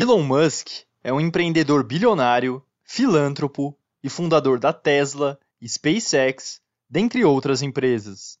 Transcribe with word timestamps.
Elon 0.00 0.22
Musk 0.22 0.84
é 1.02 1.12
um 1.12 1.20
empreendedor 1.20 1.82
bilionário, 1.82 2.64
filântropo 2.84 3.76
e 4.00 4.08
fundador 4.08 4.60
da 4.60 4.72
Tesla, 4.72 5.36
SpaceX, 5.60 6.60
dentre 6.88 7.24
outras 7.24 7.62
empresas. 7.62 8.38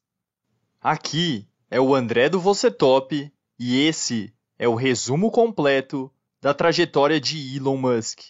Aqui 0.80 1.48
é 1.68 1.80
o 1.80 1.96
André 1.96 2.28
do 2.28 2.38
Você 2.38 2.70
Top 2.70 3.32
e 3.58 3.80
esse 3.80 4.32
é 4.56 4.68
o 4.68 4.76
resumo 4.76 5.32
completo 5.32 6.08
da 6.40 6.54
trajetória 6.54 7.20
de 7.20 7.56
Elon 7.56 7.76
Musk, 7.76 8.20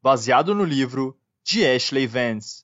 baseado 0.00 0.54
no 0.54 0.62
livro 0.62 1.18
de 1.42 1.66
Ashley 1.66 2.06
Vance. 2.06 2.62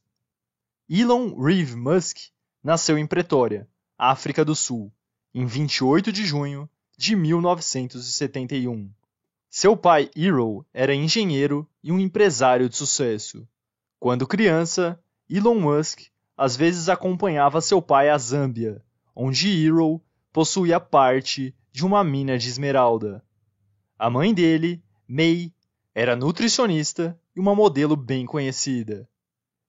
Elon 0.89 1.37
Reeve 1.37 1.75
Musk 1.75 2.17
nasceu 2.63 2.97
em 2.97 3.09
Pretória, 3.09 3.69
África 3.99 4.45
do 4.45 4.55
Sul, 4.55 4.93
em 5.35 5.47
28 5.47 6.13
de 6.13 6.25
junho 6.25 6.71
de 6.97 7.17
1971. 7.17 8.89
Seu 9.59 9.75
pai, 9.75 10.11
Hero, 10.15 10.67
era 10.75 10.95
engenheiro 10.95 11.67
e 11.83 11.91
um 11.91 11.99
empresário 11.99 12.69
de 12.69 12.77
sucesso. 12.77 13.49
Quando 13.99 14.27
criança, 14.27 15.03
Elon 15.31 15.59
Musk 15.59 16.11
às 16.37 16.55
vezes 16.55 16.91
acompanhava 16.91 17.63
seu 17.63 17.81
pai 17.81 18.11
à 18.11 18.19
Zâmbia, 18.19 18.85
onde 19.15 19.49
Hero 19.49 19.99
possuía 20.31 20.79
parte 20.79 21.57
de 21.73 21.87
uma 21.87 22.05
mina 22.05 22.37
de 22.37 22.51
esmeralda. 22.51 23.25
A 23.99 24.11
mãe 24.11 24.35
dele, 24.35 24.85
May, 25.09 25.51
era 25.95 26.15
nutricionista 26.15 27.19
e 27.35 27.41
uma 27.41 27.55
modelo 27.55 27.97
bem 27.97 28.27
conhecida. 28.27 29.09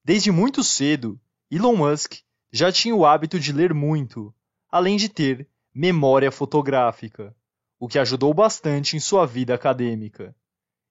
Desde 0.04 0.30
muito 0.30 0.62
cedo, 0.62 1.18
Elon 1.50 1.76
Musk 1.76 2.16
já 2.52 2.70
tinha 2.70 2.94
o 2.94 3.06
hábito 3.06 3.40
de 3.40 3.54
ler 3.54 3.72
muito, 3.72 4.34
além 4.70 4.98
de 4.98 5.08
ter 5.08 5.48
memória 5.72 6.30
fotográfica, 6.30 7.34
o 7.78 7.88
que 7.88 7.98
ajudou 7.98 8.34
bastante 8.34 8.96
em 8.96 9.00
sua 9.00 9.26
vida 9.26 9.54
acadêmica. 9.54 10.34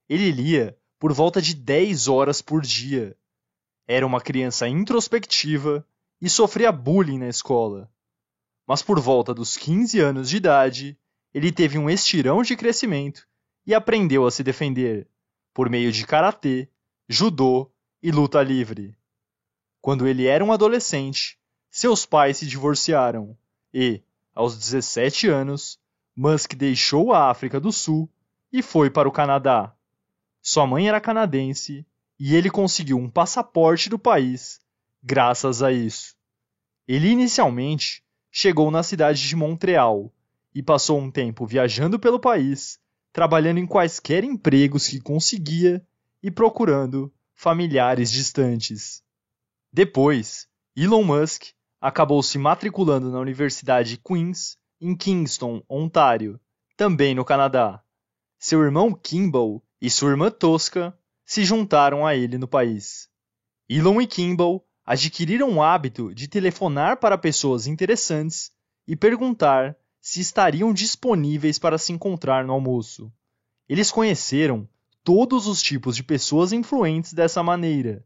Ele 0.08 0.32
lia 0.32 0.78
por 0.98 1.14
volta 1.14 1.42
de 1.42 1.54
10 1.54 2.08
horas 2.08 2.42
por 2.42 2.62
dia. 2.62 3.16
Era 3.88 4.06
uma 4.06 4.22
criança 4.22 4.68
introspectiva 4.68 5.86
e 6.22 6.30
sofria 6.30 6.72
bullying 6.72 7.20
na 7.20 7.28
escola. 7.28 7.92
Mas 8.66 8.82
por 8.82 9.00
volta 9.00 9.34
dos 9.34 9.56
15 9.56 10.00
anos 10.00 10.30
de 10.30 10.38
idade, 10.38 10.98
ele 11.34 11.52
teve 11.52 11.78
um 11.78 11.90
estirão 11.90 12.42
de 12.42 12.56
crescimento 12.56 13.28
e 13.66 13.74
aprendeu 13.74 14.26
a 14.26 14.32
se 14.32 14.44
defender 14.44 15.08
por 15.54 15.70
meio 15.70 15.92
de 15.92 16.06
karatê, 16.06 16.70
judô 17.10 17.72
e 18.02 18.12
luta 18.12 18.42
livre. 18.44 18.96
Quando 19.82 20.08
ele 20.08 20.26
era 20.26 20.44
um 20.44 20.52
adolescente, 20.52 21.40
seus 21.70 22.06
pais 22.06 22.38
se 22.38 22.46
divorciaram 22.46 23.38
e, 23.74 24.04
aos 24.34 24.58
17 24.58 25.28
anos, 25.28 25.80
Musk 26.20 26.56
deixou 26.56 27.14
a 27.14 27.30
África 27.30 27.60
do 27.60 27.72
Sul 27.72 28.10
e 28.52 28.64
foi 28.64 28.90
para 28.90 29.08
o 29.08 29.12
Canadá. 29.12 29.72
Sua 30.42 30.66
mãe 30.66 30.90
era 30.90 31.00
canadense 31.00 31.86
e 32.20 32.36
ele 32.36 32.50
conseguiu 32.50 32.98
um 32.98 33.08
passaporte 33.08 33.88
do 33.88 34.00
país 34.00 34.60
graças 35.04 35.62
a 35.62 35.72
isso. 35.72 36.16
Ele 36.88 37.10
inicialmente 37.10 38.04
chegou 38.32 38.72
na 38.72 38.82
cidade 38.82 39.28
de 39.28 39.36
Montreal 39.36 40.12
e 40.56 40.64
passou 40.64 40.98
um 40.98 41.12
tempo 41.12 41.46
viajando 41.46 42.00
pelo 42.00 42.20
país 42.20 42.80
trabalhando 43.14 43.60
em 43.60 43.66
quaisquer 43.68 44.24
empregos 44.24 44.88
que 44.88 45.00
conseguia 45.00 45.86
e 46.22 46.30
procurando 46.32 47.14
familiares 47.34 48.12
distantes. 48.12 49.04
Depois, 49.72 50.48
Elon 50.76 51.04
Musk 51.04 51.46
acabou 51.80 52.22
se 52.24 52.38
matriculando 52.38 53.12
na 53.12 53.20
Universidade 53.20 53.98
Queen's 53.98 54.58
em 54.80 54.96
Kingston, 54.96 55.64
Ontário, 55.68 56.40
também 56.76 57.16
no 57.16 57.26
Canadá. 57.26 57.82
Seu 58.38 58.62
irmão 58.62 58.94
Kimball 58.94 59.64
e 59.82 59.90
sua 59.90 60.12
irmã 60.12 60.30
Tosca 60.30 60.98
se 61.26 61.44
juntaram 61.44 62.06
a 62.06 62.16
ele 62.16 62.38
no 62.38 62.48
país. 62.48 63.10
Elon 63.68 64.00
e 64.00 64.08
Kimball 64.08 64.66
adquiriram 64.86 65.58
o 65.58 65.62
hábito 65.62 66.14
de 66.14 66.28
telefonar 66.28 66.98
para 66.98 67.18
pessoas 67.18 67.68
interessantes 67.68 68.52
e 68.88 68.96
perguntar 68.96 69.76
se 70.00 70.22
estariam 70.22 70.72
disponíveis 70.72 71.60
para 71.60 71.78
se 71.78 71.92
encontrar 71.92 72.46
no 72.46 72.54
almoço. 72.54 73.12
Eles 73.68 73.92
conheceram 73.92 74.70
todos 75.04 75.48
os 75.48 75.62
tipos 75.62 75.96
de 75.96 76.04
pessoas 76.04 76.54
influentes 76.54 77.14
dessa 77.14 77.44
maneira. 77.44 78.06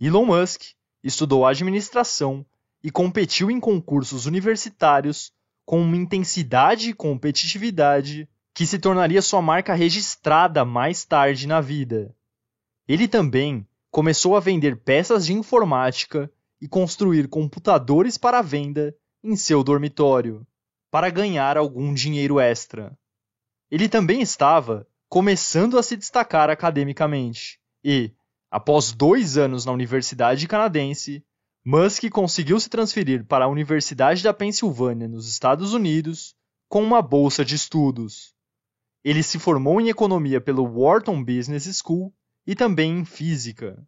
Elon 0.00 0.24
Musk 0.24 0.62
estudou 1.02 1.44
administração 1.44 2.46
e 2.82 2.90
competiu 2.90 3.50
em 3.50 3.60
concursos 3.60 4.24
universitários 4.26 5.32
com 5.64 5.80
uma 5.80 5.96
intensidade 5.96 6.90
e 6.90 6.94
competitividade 6.94 8.28
que 8.54 8.66
se 8.66 8.78
tornaria 8.78 9.22
sua 9.22 9.40
marca 9.40 9.74
registrada 9.74 10.64
mais 10.64 11.04
tarde 11.04 11.46
na 11.46 11.60
vida. 11.60 12.14
Ele 12.86 13.08
também 13.08 13.66
começou 13.90 14.36
a 14.36 14.40
vender 14.40 14.76
peças 14.76 15.26
de 15.26 15.32
informática 15.32 16.30
e 16.60 16.68
construir 16.68 17.28
computadores 17.28 18.18
para 18.18 18.42
venda 18.42 18.94
em 19.22 19.36
seu 19.36 19.62
dormitório 19.62 20.46
para 20.90 21.08
ganhar 21.08 21.56
algum 21.56 21.94
dinheiro 21.94 22.38
extra. 22.38 22.96
Ele 23.70 23.88
também 23.88 24.20
estava 24.20 24.86
começando 25.08 25.78
a 25.78 25.82
se 25.82 25.96
destacar 25.96 26.50
academicamente 26.50 27.58
e, 27.82 28.12
após 28.50 28.92
dois 28.92 29.38
anos 29.38 29.64
na 29.64 29.72
Universidade 29.72 30.46
Canadense, 30.46 31.24
Musk 31.64 32.08
conseguiu 32.10 32.58
se 32.58 32.68
transferir 32.68 33.24
para 33.24 33.44
a 33.44 33.48
Universidade 33.48 34.22
da 34.22 34.34
Pensilvânia, 34.34 35.06
nos 35.06 35.28
Estados 35.28 35.72
Unidos, 35.72 36.34
com 36.68 36.82
uma 36.82 37.00
bolsa 37.00 37.44
de 37.44 37.54
estudos. 37.54 38.34
Ele 39.04 39.22
se 39.22 39.38
formou 39.38 39.80
em 39.80 39.88
economia 39.88 40.40
pelo 40.40 40.64
Wharton 40.64 41.22
Business 41.22 41.64
School 41.78 42.12
e 42.46 42.54
também 42.54 42.98
em 42.98 43.04
física. 43.04 43.80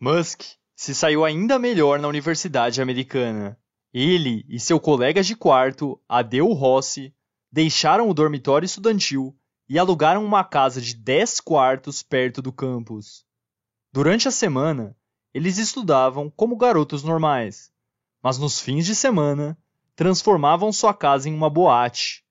Musk 0.00 0.42
se 0.76 0.94
saiu 0.94 1.24
ainda 1.24 1.58
melhor 1.58 1.98
na 1.98 2.08
Universidade 2.08 2.80
Americana, 2.80 3.58
ele 3.92 4.44
e 4.48 4.60
seu 4.60 4.78
colega 4.78 5.20
de 5.22 5.34
quarto, 5.34 6.00
Adeu 6.08 6.52
Rossi, 6.52 7.12
deixaram 7.50 8.08
o 8.08 8.14
dormitório 8.14 8.64
estudantil 8.64 9.36
e 9.68 9.78
alugaram 9.78 10.24
uma 10.24 10.44
casa 10.44 10.80
de 10.80 10.94
10 10.94 11.40
quartos 11.40 12.02
perto 12.02 12.40
do 12.40 12.52
campus. 12.52 13.24
Durante 13.92 14.28
a 14.28 14.30
semana, 14.30 14.96
eles 15.32 15.58
estudavam 15.58 16.30
como 16.30 16.56
garotos 16.56 17.02
normais, 17.02 17.72
mas 18.22 18.38
nos 18.38 18.60
fins 18.60 18.84
de 18.84 18.94
semana 18.94 19.56
transformavam 19.94 20.72
sua 20.72 20.92
casa 20.92 21.28
em 21.28 21.34
uma 21.34 21.50
boate, 21.50 22.24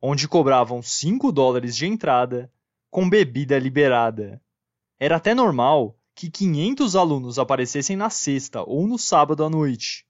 onde 0.00 0.28
cobravam 0.28 0.82
5 0.82 1.32
dólares 1.32 1.76
de 1.76 1.86
entrada 1.86 2.50
com 2.90 3.08
bebida 3.08 3.58
liberada. 3.58 4.40
Era 4.98 5.16
até 5.16 5.34
normal 5.34 5.98
que 6.14 6.30
500 6.30 6.96
alunos 6.96 7.38
aparecessem 7.38 7.96
na 7.96 8.08
sexta 8.08 8.62
ou 8.62 8.86
no 8.86 8.98
sábado 8.98 9.44
à 9.44 9.50
noite 9.50 10.06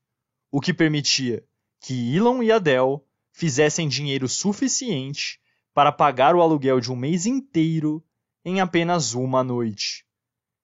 o 0.51 0.61
que 0.61 0.73
permitia 0.73 1.45
que 1.81 2.15
Elon 2.17 2.43
e 2.43 2.53
Adele 2.53 3.01
fizessem 3.33 3.89
dinheiro 3.89 4.29
suficiente 4.29 5.41
para 5.75 5.93
pagar 5.93 6.35
o 6.35 6.41
aluguel 6.41 6.81
de 6.81 6.91
um 6.91 6.97
mês 6.97 7.27
inteiro 7.27 8.03
em 8.45 8.61
apenas 8.61 9.13
uma 9.13 9.43
noite. 9.45 10.07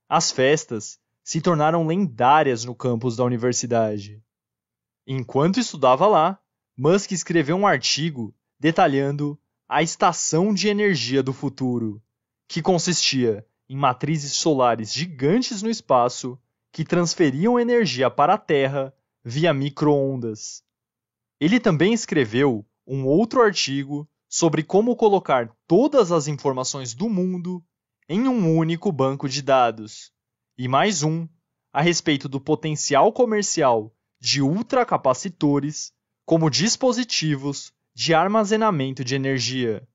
As 0.09 0.31
festas 0.31 0.99
se 1.23 1.41
tornaram 1.41 1.87
lendárias 1.87 2.65
no 2.65 2.75
campus 2.75 3.17
da 3.17 3.25
universidade. 3.25 4.23
Enquanto 5.07 5.61
estudava 5.61 6.07
lá, 6.07 6.39
Musk 6.77 7.13
escreveu 7.13 7.57
um 7.57 7.67
artigo 7.67 8.35
detalhando 8.59 9.39
a 9.69 9.83
estação 9.83 10.53
de 10.53 10.69
energia 10.69 11.23
do 11.23 11.33
futuro, 11.33 12.03
que 12.47 12.61
consistia 12.61 13.47
em 13.69 13.77
matrizes 13.77 14.33
solares 14.35 14.93
gigantes 14.93 15.63
no 15.63 15.71
espaço 15.71 16.39
que 16.71 16.85
transferiam 16.85 17.59
energia 17.59 18.11
para 18.11 18.35
a 18.35 18.39
Terra 18.39 18.95
via 19.25 19.53
microondas. 19.53 20.63
Ele 21.41 21.59
também 21.59 21.93
escreveu 21.93 22.65
um 22.87 23.07
outro 23.07 23.43
artigo 23.43 24.09
sobre 24.29 24.63
como 24.63 24.97
colocar 24.97 25.55
todas 25.67 26.11
as 26.13 26.27
informações 26.27 26.95
do 26.95 27.09
mundo 27.09 27.63
em 28.09 28.29
um 28.29 28.57
único 28.57 28.91
banco 28.91 29.29
de 29.29 29.43
dados, 29.43 30.13
e 30.57 30.69
mais 30.69 31.03
um 31.03 31.29
a 31.73 31.81
respeito 31.81 32.29
do 32.29 32.41
potencial 32.41 33.13
comercial 33.13 33.95
de 34.21 34.43
ultracapacitores 34.43 35.93
como 36.25 36.51
dispositivos 36.51 37.73
de 37.95 38.15
armazenamento 38.15 39.05
de 39.05 39.15
energia. 39.15 39.87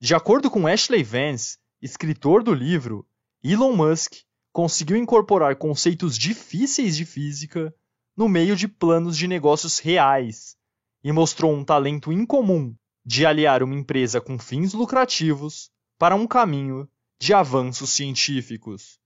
De 0.00 0.14
acordo 0.14 0.50
com 0.50 0.66
Ashley 0.66 1.02
Vance, 1.02 1.58
escritor 1.80 2.42
do 2.42 2.52
livro, 2.52 3.06
Elon 3.42 3.74
Musk 3.76 4.14
conseguiu 4.52 4.96
incorporar 4.96 5.56
conceitos 5.56 6.16
difíceis 6.16 6.96
de 6.96 7.04
física 7.04 7.74
no 8.16 8.28
meio 8.28 8.56
de 8.56 8.68
planos 8.68 9.16
de 9.16 9.26
negócios 9.26 9.78
reais 9.78 10.56
e 11.02 11.12
mostrou 11.12 11.52
um 11.52 11.64
talento 11.64 12.12
incomum 12.12 12.74
de 13.04 13.26
aliar 13.26 13.62
uma 13.62 13.74
empresa 13.74 14.20
com 14.20 14.38
fins 14.38 14.72
lucrativos 14.72 15.70
para 15.98 16.14
um 16.14 16.26
caminho 16.26 16.88
de 17.18 17.34
avanços 17.34 17.90
científicos. 17.90 18.98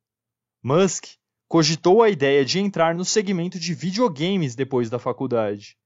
Musk 0.62 1.06
cogitou 1.46 2.02
a 2.02 2.10
ideia 2.10 2.44
de 2.44 2.58
entrar 2.58 2.94
no 2.94 3.04
segmento 3.04 3.58
de 3.58 3.74
videogames 3.74 4.54
depois 4.54 4.90
da 4.90 4.98
faculdade, 4.98 5.76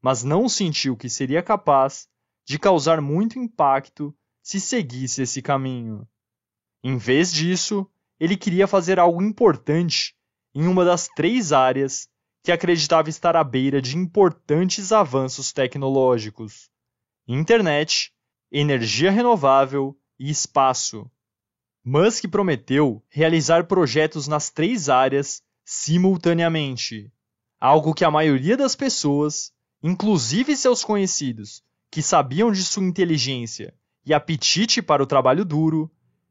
mas 0.00 0.22
não 0.22 0.48
sentiu 0.48 0.96
que 0.96 1.08
seria 1.08 1.42
capaz 1.42 2.08
de 2.44 2.58
causar 2.58 3.00
muito 3.00 3.38
impacto 3.38 4.14
se 4.42 4.60
seguisse 4.60 5.22
esse 5.22 5.40
caminho. 5.40 6.08
Em 6.82 6.96
vez 6.96 7.32
disso, 7.32 7.88
ele 8.18 8.36
queria 8.36 8.66
fazer 8.66 8.98
algo 8.98 9.22
importante 9.22 10.16
em 10.54 10.66
uma 10.66 10.84
das 10.84 11.08
três 11.08 11.52
áreas 11.52 12.08
que 12.42 12.50
acreditava 12.50 13.08
estar 13.08 13.36
à 13.36 13.44
beira 13.44 13.80
de 13.80 13.96
importantes 13.96 14.92
avanços 14.92 15.52
tecnológicos: 15.52 16.68
internet, 17.26 18.12
energia 18.50 19.10
renovável 19.10 19.96
e 20.18 20.30
espaço. 20.30 21.10
Musk 21.84 22.28
prometeu 22.28 23.02
realizar 23.08 23.66
projetos 23.66 24.28
nas 24.28 24.50
três 24.50 24.88
áreas 24.88 25.42
simultaneamente, 25.64 27.12
algo 27.58 27.92
que 27.92 28.04
a 28.04 28.10
maioria 28.10 28.56
das 28.56 28.76
pessoas, 28.76 29.52
inclusive 29.82 30.56
seus 30.56 30.84
conhecidos, 30.84 31.60
que 31.90 32.00
sabiam 32.00 32.52
de 32.52 32.62
sua 32.62 32.84
inteligência 32.84 33.74
e 34.06 34.14
apetite 34.14 34.80
para 34.80 35.02
o 35.02 35.06
trabalho 35.06 35.44
duro, 35.44 35.90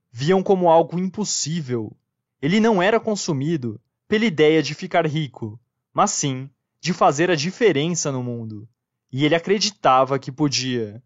viam 0.10 0.42
como 0.42 0.70
algo 0.70 0.98
impossível. 0.98 1.98
Ele 2.42 2.62
não 2.62 2.82
era 2.82 2.98
consumido 2.98 3.78
pela 4.08 4.24
ideia 4.24 4.64
de 4.64 4.74
ficar 4.74 5.06
rico, 5.06 5.60
mas 5.94 6.12
sim 6.12 6.50
de 6.80 6.94
fazer 6.94 7.30
a 7.30 7.36
diferença 7.36 8.10
no 8.10 8.24
mundo. 8.24 8.70
E 9.12 9.26
ele 9.26 9.36
acreditava 9.36 10.18
que 10.18 10.32
podia. 10.32 11.04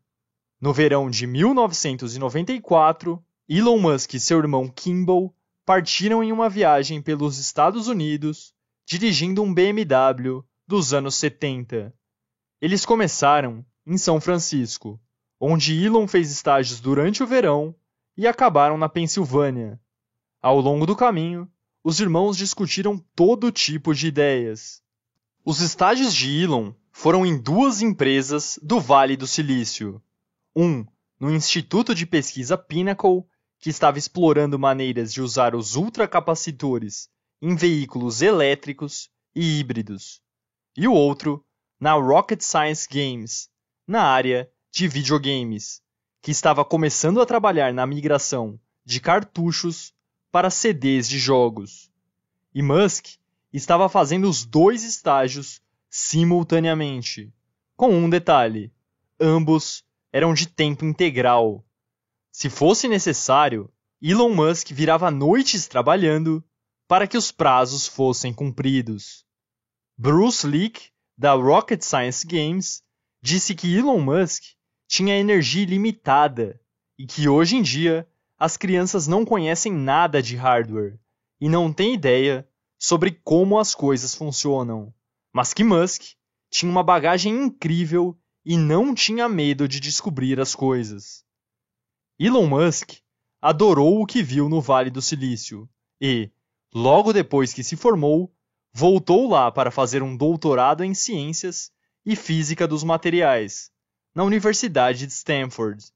No 0.62 0.72
verão 0.72 1.10
de 1.10 1.26
1994, 1.26 3.25
Elon 3.48 3.78
Musk 3.78 4.16
e 4.16 4.20
seu 4.20 4.40
irmão 4.40 4.68
Kimball 4.68 5.32
partiram 5.64 6.24
em 6.24 6.32
uma 6.32 6.50
viagem 6.50 7.00
pelos 7.00 7.38
Estados 7.38 7.88
Unidos 7.88 8.56
dirigindo 8.88 9.44
um 9.44 9.54
BMW 9.54 10.44
dos 10.68 10.94
anos 10.94 11.14
70. 11.16 11.94
Eles 12.60 12.86
começaram 12.86 13.64
em 13.86 14.00
São 14.00 14.20
Francisco, 14.20 15.00
onde 15.40 15.80
Elon 15.84 16.08
fez 16.08 16.32
estágios 16.32 16.80
durante 16.80 17.22
o 17.22 17.28
verão 17.28 17.76
e 18.18 18.26
acabaram 18.26 18.80
na 18.80 18.90
Pensilvânia. 18.90 19.80
Ao 20.42 20.60
longo 20.60 20.88
do 20.88 20.96
caminho, 20.96 21.48
os 21.84 22.00
irmãos 22.00 22.38
discutiram 22.38 22.98
todo 23.16 23.52
tipo 23.52 23.94
de 23.94 24.08
ideias. 24.08 24.82
Os 25.44 25.62
estágios 25.62 26.16
de 26.16 26.42
Elon 26.42 26.74
foram 26.92 27.24
em 27.24 27.38
duas 27.38 27.84
empresas 27.84 28.58
do 28.64 28.80
Vale 28.80 29.16
do 29.16 29.28
Silício. 29.28 30.02
Um 30.56 30.84
no 31.20 31.32
Instituto 31.32 31.94
de 31.94 32.06
Pesquisa 32.06 32.58
Pinnacle, 32.58 33.24
que 33.66 33.72
estava 33.72 33.98
explorando 33.98 34.60
maneiras 34.60 35.12
de 35.12 35.24
usar 35.24 35.56
os 35.56 35.76
ultracapacitores 35.76 37.10
em 37.42 37.56
veículos 37.56 38.22
elétricos 38.22 39.10
e 39.36 39.60
híbridos. 39.60 40.22
E 40.78 40.88
o 40.88 40.94
outro 40.94 41.44
na 41.80 41.94
Rocket 41.94 42.42
Science 42.42 42.88
Games, 42.88 43.50
na 43.88 44.04
área 44.04 44.48
de 44.72 44.88
videogames, 44.88 45.82
que 46.22 46.30
estava 46.30 46.64
começando 46.64 47.20
a 47.20 47.26
trabalhar 47.26 47.74
na 47.74 47.88
migração 47.88 48.60
de 48.86 49.00
cartuchos 49.00 49.92
para 50.32 50.52
CDs 50.52 51.10
de 51.10 51.18
jogos. 51.18 51.90
E 52.54 52.62
Musk 52.62 53.16
estava 53.52 53.90
fazendo 53.90 54.30
os 54.30 54.46
dois 54.46 54.84
estágios 54.84 55.60
simultaneamente, 55.90 57.34
com 57.76 57.90
um 57.90 58.12
detalhe: 58.12 58.72
ambos 59.20 59.84
eram 60.14 60.36
de 60.36 60.48
tempo 60.48 60.86
integral. 60.86 61.65
Se 62.38 62.50
fosse 62.50 62.90
necessário, 62.90 63.72
Elon 64.02 64.36
Musk 64.36 64.70
virava 64.72 65.10
noites 65.10 65.70
trabalhando 65.70 66.44
para 66.86 67.08
que 67.08 67.16
os 67.16 67.32
prazos 67.32 67.88
fossem 67.88 68.34
cumpridos. 68.34 69.26
Bruce 69.98 70.46
Leak, 70.46 70.90
da 71.18 71.32
Rocket 71.32 71.82
Science 71.82 72.28
Games, 72.28 72.84
disse 73.24 73.56
que 73.56 73.74
Elon 73.74 74.02
Musk 74.02 74.44
tinha 74.86 75.18
energia 75.18 75.64
ilimitada 75.64 76.60
e 77.00 77.08
que 77.08 77.30
hoje 77.30 77.56
em 77.56 77.62
dia 77.62 78.06
as 78.38 78.58
crianças 78.58 79.08
não 79.08 79.24
conhecem 79.24 79.72
nada 79.72 80.22
de 80.22 80.36
hardware 80.36 81.00
e 81.40 81.48
não 81.48 81.72
têm 81.72 81.94
ideia 81.94 82.46
sobre 82.78 83.12
como 83.12 83.58
as 83.58 83.74
coisas 83.74 84.14
funcionam, 84.14 84.94
mas 85.32 85.54
que 85.54 85.64
Musk 85.64 86.04
tinha 86.52 86.70
uma 86.70 86.84
bagagem 86.84 87.34
incrível 87.34 88.14
e 88.44 88.58
não 88.58 88.94
tinha 88.94 89.30
medo 89.30 89.70
de 89.70 89.80
descobrir 89.80 90.38
as 90.42 90.54
coisas. 90.54 91.25
Elon 92.18 92.48
Musk 92.48 92.94
adorou 93.42 94.02
o 94.02 94.06
que 94.06 94.24
viu 94.24 94.48
no 94.48 94.62
Vale 94.62 94.90
do 94.90 95.02
Silício 95.02 95.70
e, 96.00 96.32
logo 96.74 97.12
depois 97.12 97.54
que 97.54 97.62
se 97.62 97.76
formou, 97.76 98.34
voltou 98.74 99.30
lá 99.30 99.52
para 99.52 99.70
fazer 99.70 100.02
um 100.02 100.16
doutorado 100.16 100.82
em 100.82 100.94
ciências 100.94 101.74
e 102.06 102.16
física 102.16 102.66
dos 102.66 102.86
materiais 102.86 103.70
na 104.14 104.24
Universidade 104.24 105.06
de 105.06 105.12
Stanford. 105.12 105.92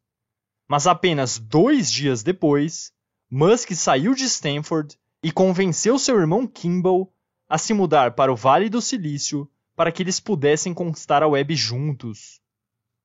Mas 0.67 0.87
apenas 0.87 1.39
dois 1.39 1.89
dias 1.89 2.21
depois, 2.21 2.91
Musk 3.31 3.71
saiu 3.71 4.13
de 4.13 4.25
Stanford 4.25 4.99
e 5.23 5.31
convenceu 5.31 5.97
seu 5.97 6.19
irmão 6.19 6.45
Kimball 6.45 7.13
a 7.47 7.57
se 7.57 7.73
mudar 7.73 8.11
para 8.15 8.31
o 8.31 8.35
Vale 8.35 8.69
do 8.69 8.81
Silício 8.81 9.49
para 9.73 9.89
que 9.89 10.03
eles 10.03 10.19
pudessem 10.19 10.73
conquistar 10.73 11.23
a 11.23 11.27
web 11.29 11.55
juntos. 11.55 12.41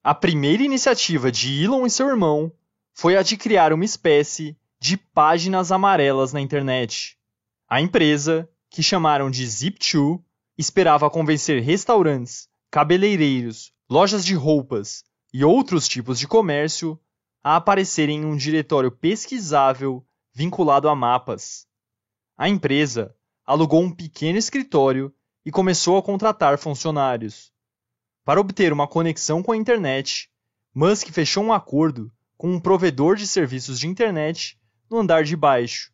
A 0.03 0.13
primeira 0.13 0.65
iniciativa 0.65 1.31
de 1.31 1.63
Elon 1.63 1.87
e 1.87 1.91
seu 1.91 2.09
irmão 2.09 2.53
foi 2.94 3.17
a 3.17 3.23
de 3.23 3.37
criar 3.37 3.73
uma 3.73 3.85
espécie 3.85 4.56
de 4.79 4.96
páginas 4.96 5.73
amarelas 5.73 6.32
na 6.32 6.41
internet. 6.41 7.19
A 7.69 7.81
empresa, 7.81 8.49
que 8.70 8.82
chamaram 8.82 9.31
de 9.31 9.44
Zip2, 9.44 10.23
esperava 10.56 11.11
convencer 11.11 11.61
restaurantes, 11.61 12.49
cabeleireiros, 12.70 13.73
lojas 13.91 14.25
de 14.25 14.35
roupas 14.35 15.05
e 15.32 15.44
outros 15.44 15.88
tipos 15.88 16.19
de 16.19 16.29
comércio 16.29 16.99
a 17.43 17.56
aparecerem 17.56 18.20
em 18.20 18.25
um 18.25 18.37
diretório 18.37 18.93
pesquisável 18.93 20.06
vinculado 20.32 20.88
a 20.88 20.94
mapas. 20.94 21.67
A 22.37 22.49
empresa 22.49 23.14
alugou 23.44 23.82
um 23.82 23.91
pequeno 23.91 24.38
escritório 24.38 25.12
e 25.44 25.50
começou 25.50 25.99
a 25.99 26.02
contratar 26.02 26.58
funcionários. 26.58 27.52
Para 28.25 28.41
obter 28.41 28.73
uma 28.73 28.87
conexão 28.87 29.43
com 29.43 29.52
a 29.52 29.56
internet, 29.56 30.31
Musk 30.73 31.08
fechou 31.11 31.44
um 31.44 31.52
acordo 31.52 32.11
com 32.37 32.53
um 32.53 32.61
provedor 32.61 33.17
de 33.17 33.27
serviços 33.27 33.79
de 33.79 33.87
internet 33.87 34.59
no 34.91 34.99
andar 34.99 35.25
de 35.25 35.37
baixo 35.37 35.93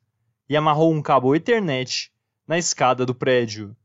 e 0.49 0.57
amarrou 0.57 0.93
um 0.93 1.03
cabo 1.03 1.35
Ethernet 1.35 2.13
na 2.47 2.59
escada 2.59 3.07
do 3.07 3.15
prédio. 3.15 3.77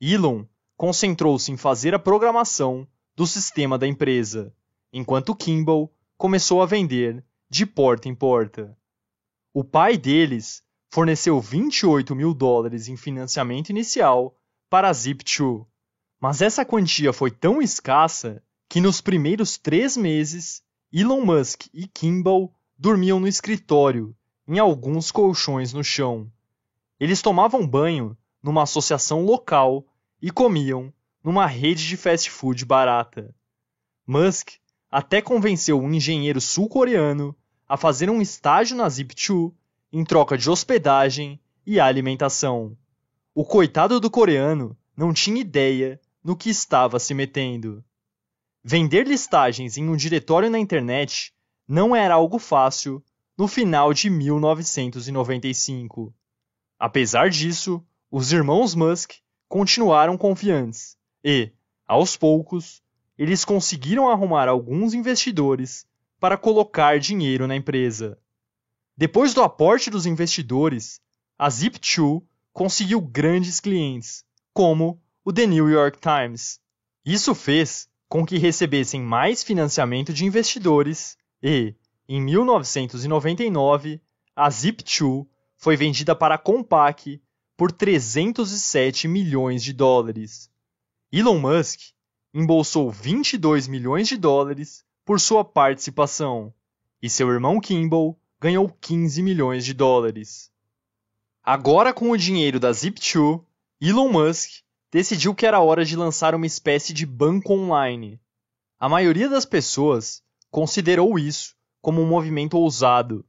Elon 0.00 0.44
concentrou-se 0.76 1.50
em 1.50 1.56
fazer 1.56 1.94
a 1.94 1.98
programação 1.98 2.86
do 3.16 3.26
sistema 3.26 3.78
da 3.78 3.86
empresa, 3.86 4.54
enquanto 4.92 5.34
Kimball 5.34 5.92
começou 6.16 6.62
a 6.62 6.66
vender 6.66 7.24
de 7.48 7.64
porta 7.64 8.08
em 8.08 8.14
porta. 8.14 8.76
O 9.52 9.64
pai 9.64 9.96
deles 9.96 10.62
forneceu 10.90 11.40
28 11.40 12.14
mil 12.14 12.34
dólares 12.34 12.88
em 12.88 12.96
financiamento 12.96 13.70
inicial 13.70 14.38
para 14.68 14.88
a 14.88 14.92
Zip2, 14.92 15.66
mas 16.20 16.42
essa 16.42 16.64
quantia 16.64 17.12
foi 17.12 17.30
tão 17.30 17.60
escassa 17.60 18.42
que 18.68 18.80
nos 18.80 19.00
primeiros 19.00 19.56
três 19.56 19.96
meses 19.96 20.62
Elon 20.92 21.24
Musk 21.24 21.66
e 21.74 21.88
Kimball 21.88 22.52
dormiam 22.78 23.18
no 23.18 23.26
escritório, 23.26 24.14
em 24.46 24.58
alguns 24.58 25.10
colchões 25.10 25.72
no 25.72 25.82
chão. 25.82 26.30
Eles 26.98 27.20
tomavam 27.20 27.66
banho 27.66 28.16
numa 28.42 28.62
associação 28.62 29.24
local 29.24 29.84
e 30.22 30.30
comiam 30.30 30.92
numa 31.24 31.46
rede 31.46 31.86
de 31.86 31.96
fast 31.96 32.30
food 32.30 32.64
barata. 32.64 33.34
Musk 34.06 34.52
até 34.88 35.20
convenceu 35.20 35.80
um 35.80 35.92
engenheiro 35.92 36.40
sul-coreano 36.40 37.36
a 37.68 37.76
fazer 37.76 38.08
um 38.08 38.22
estágio 38.22 38.76
na 38.76 38.86
Zip2 38.86 39.52
em 39.92 40.04
troca 40.04 40.38
de 40.38 40.48
hospedagem 40.48 41.40
e 41.66 41.80
alimentação. 41.80 42.76
O 43.34 43.44
coitado 43.44 43.98
do 43.98 44.08
coreano 44.08 44.76
não 44.96 45.12
tinha 45.12 45.40
ideia 45.40 46.00
no 46.22 46.36
que 46.36 46.48
estava 46.48 47.00
se 47.00 47.12
metendo. 47.12 47.84
Vender 48.68 49.06
listagens 49.06 49.76
em 49.76 49.88
um 49.88 49.94
diretório 49.94 50.50
na 50.50 50.58
internet 50.58 51.32
não 51.68 51.94
era 51.94 52.14
algo 52.14 52.36
fácil 52.36 53.00
no 53.38 53.46
final 53.46 53.94
de 53.94 54.10
1995. 54.10 56.12
Apesar 56.76 57.30
disso, 57.30 57.80
os 58.10 58.32
irmãos 58.32 58.74
Musk 58.74 59.12
continuaram 59.48 60.18
confiantes 60.18 60.96
e, 61.22 61.52
aos 61.86 62.16
poucos, 62.16 62.82
eles 63.16 63.44
conseguiram 63.44 64.10
arrumar 64.10 64.48
alguns 64.48 64.94
investidores 64.94 65.86
para 66.18 66.36
colocar 66.36 66.98
dinheiro 66.98 67.46
na 67.46 67.54
empresa. 67.54 68.18
Depois 68.96 69.32
do 69.32 69.44
aporte 69.44 69.90
dos 69.90 70.06
investidores, 70.06 71.00
a 71.38 71.48
Zip2 71.48 72.20
conseguiu 72.52 73.00
grandes 73.00 73.60
clientes, 73.60 74.24
como 74.52 75.00
o 75.24 75.32
The 75.32 75.46
New 75.46 75.70
York 75.70 76.00
Times. 76.00 76.58
Isso 77.04 77.32
fez 77.32 77.88
com 78.08 78.24
que 78.24 78.38
recebessem 78.38 79.00
mais 79.00 79.42
financiamento 79.42 80.12
de 80.12 80.24
investidores 80.24 81.16
e, 81.42 81.74
em 82.08 82.20
1999, 82.20 84.00
a 84.34 84.48
Zip2 84.48 85.26
foi 85.56 85.76
vendida 85.76 86.14
para 86.14 86.36
a 86.36 86.38
Compaq 86.38 87.20
por 87.56 87.72
307 87.72 89.08
milhões 89.08 89.62
de 89.62 89.72
dólares. 89.72 90.50
Elon 91.10 91.38
Musk 91.38 91.80
embolsou 92.34 92.90
22 92.90 93.66
milhões 93.66 94.06
de 94.06 94.16
dólares 94.16 94.84
por 95.04 95.18
sua 95.18 95.44
participação, 95.44 96.52
e 97.00 97.08
seu 97.08 97.30
irmão 97.30 97.60
Kimball 97.60 98.18
ganhou 98.40 98.68
15 98.80 99.22
milhões 99.22 99.64
de 99.64 99.72
dólares. 99.72 100.50
Agora, 101.42 101.94
com 101.94 102.10
o 102.10 102.18
dinheiro 102.18 102.60
da 102.60 102.70
Zip2, 102.72 103.42
Elon 103.80 104.10
Musk 104.10 104.62
decidiu 104.90 105.34
que 105.34 105.46
era 105.46 105.60
hora 105.60 105.84
de 105.84 105.96
lançar 105.96 106.34
uma 106.34 106.46
espécie 106.46 106.92
de 106.92 107.04
banco 107.04 107.52
online. 107.52 108.20
A 108.78 108.88
maioria 108.88 109.28
das 109.28 109.44
pessoas 109.44 110.22
considerou 110.50 111.18
isso 111.18 111.54
como 111.80 112.02
um 112.02 112.06
movimento 112.06 112.58
ousado, 112.58 113.24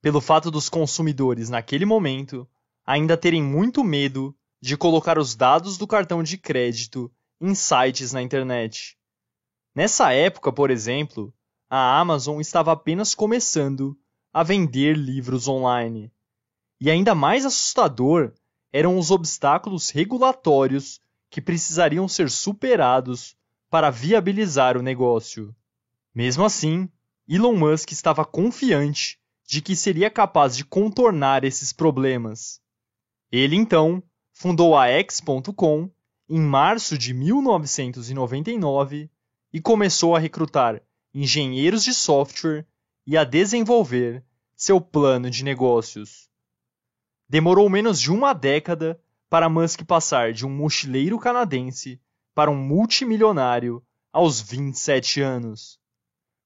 pelo 0.00 0.20
fato 0.20 0.50
dos 0.50 0.68
consumidores, 0.68 1.50
naquele 1.50 1.84
momento, 1.84 2.48
ainda 2.84 3.16
terem 3.16 3.42
muito 3.42 3.82
medo 3.82 4.36
de 4.60 4.76
colocar 4.76 5.18
os 5.18 5.34
dados 5.34 5.76
do 5.76 5.86
cartão 5.86 6.22
de 6.22 6.38
crédito 6.38 7.12
em 7.40 7.54
sites 7.54 8.12
na 8.12 8.22
internet. 8.22 8.96
Nessa 9.74 10.12
época, 10.12 10.52
por 10.52 10.70
exemplo, 10.70 11.34
a 11.68 11.98
Amazon 11.98 12.40
estava 12.40 12.72
apenas 12.72 13.14
começando 13.14 13.98
a 14.32 14.42
vender 14.42 14.96
livros 14.96 15.48
online. 15.48 16.12
E 16.80 16.90
ainda 16.90 17.14
mais 17.14 17.44
assustador 17.44 18.32
eram 18.76 18.98
os 18.98 19.10
obstáculos 19.10 19.88
regulatórios 19.88 21.00
que 21.30 21.40
precisariam 21.40 22.06
ser 22.06 22.28
superados 22.28 23.34
para 23.70 23.88
viabilizar 23.88 24.76
o 24.76 24.82
negócio. 24.82 25.56
Mesmo 26.14 26.44
assim, 26.44 26.86
Elon 27.26 27.56
Musk 27.56 27.92
estava 27.92 28.22
confiante 28.22 29.18
de 29.48 29.62
que 29.62 29.74
seria 29.74 30.10
capaz 30.10 30.54
de 30.54 30.62
contornar 30.62 31.42
esses 31.42 31.72
problemas. 31.72 32.60
Ele 33.32 33.56
então 33.56 34.02
fundou 34.30 34.76
a 34.76 34.88
X.com 34.88 35.90
em 36.28 36.40
março 36.40 36.98
de 36.98 37.14
1999 37.14 39.10
e 39.54 39.58
começou 39.58 40.14
a 40.14 40.18
recrutar 40.18 40.82
engenheiros 41.14 41.82
de 41.82 41.94
software 41.94 42.66
e 43.06 43.16
a 43.16 43.24
desenvolver 43.24 44.22
seu 44.54 44.78
plano 44.82 45.30
de 45.30 45.42
negócios. 45.42 46.28
Demorou 47.28 47.68
menos 47.68 48.00
de 48.00 48.12
uma 48.12 48.32
década 48.32 49.00
para 49.28 49.48
Musk 49.48 49.82
passar 49.84 50.32
de 50.32 50.46
um 50.46 50.50
mochileiro 50.50 51.18
canadense 51.18 52.00
para 52.34 52.50
um 52.50 52.56
multimilionário 52.56 53.82
aos 54.12 54.40
27 54.40 55.20
anos. 55.20 55.80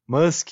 Musk 0.08 0.48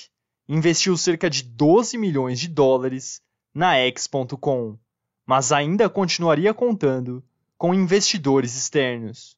investiu 0.47 0.97
cerca 0.97 1.31
de 1.31 1.43
12 1.43 1.97
milhões 1.97 2.39
de 2.39 2.49
dólares 2.49 3.23
na 3.55 3.77
X.com, 3.77 4.79
mas 5.27 5.51
ainda 5.51 5.89
continuaria 5.89 6.53
contando 6.53 7.25
com 7.57 7.75
investidores 7.75 8.55
externos. 8.55 9.37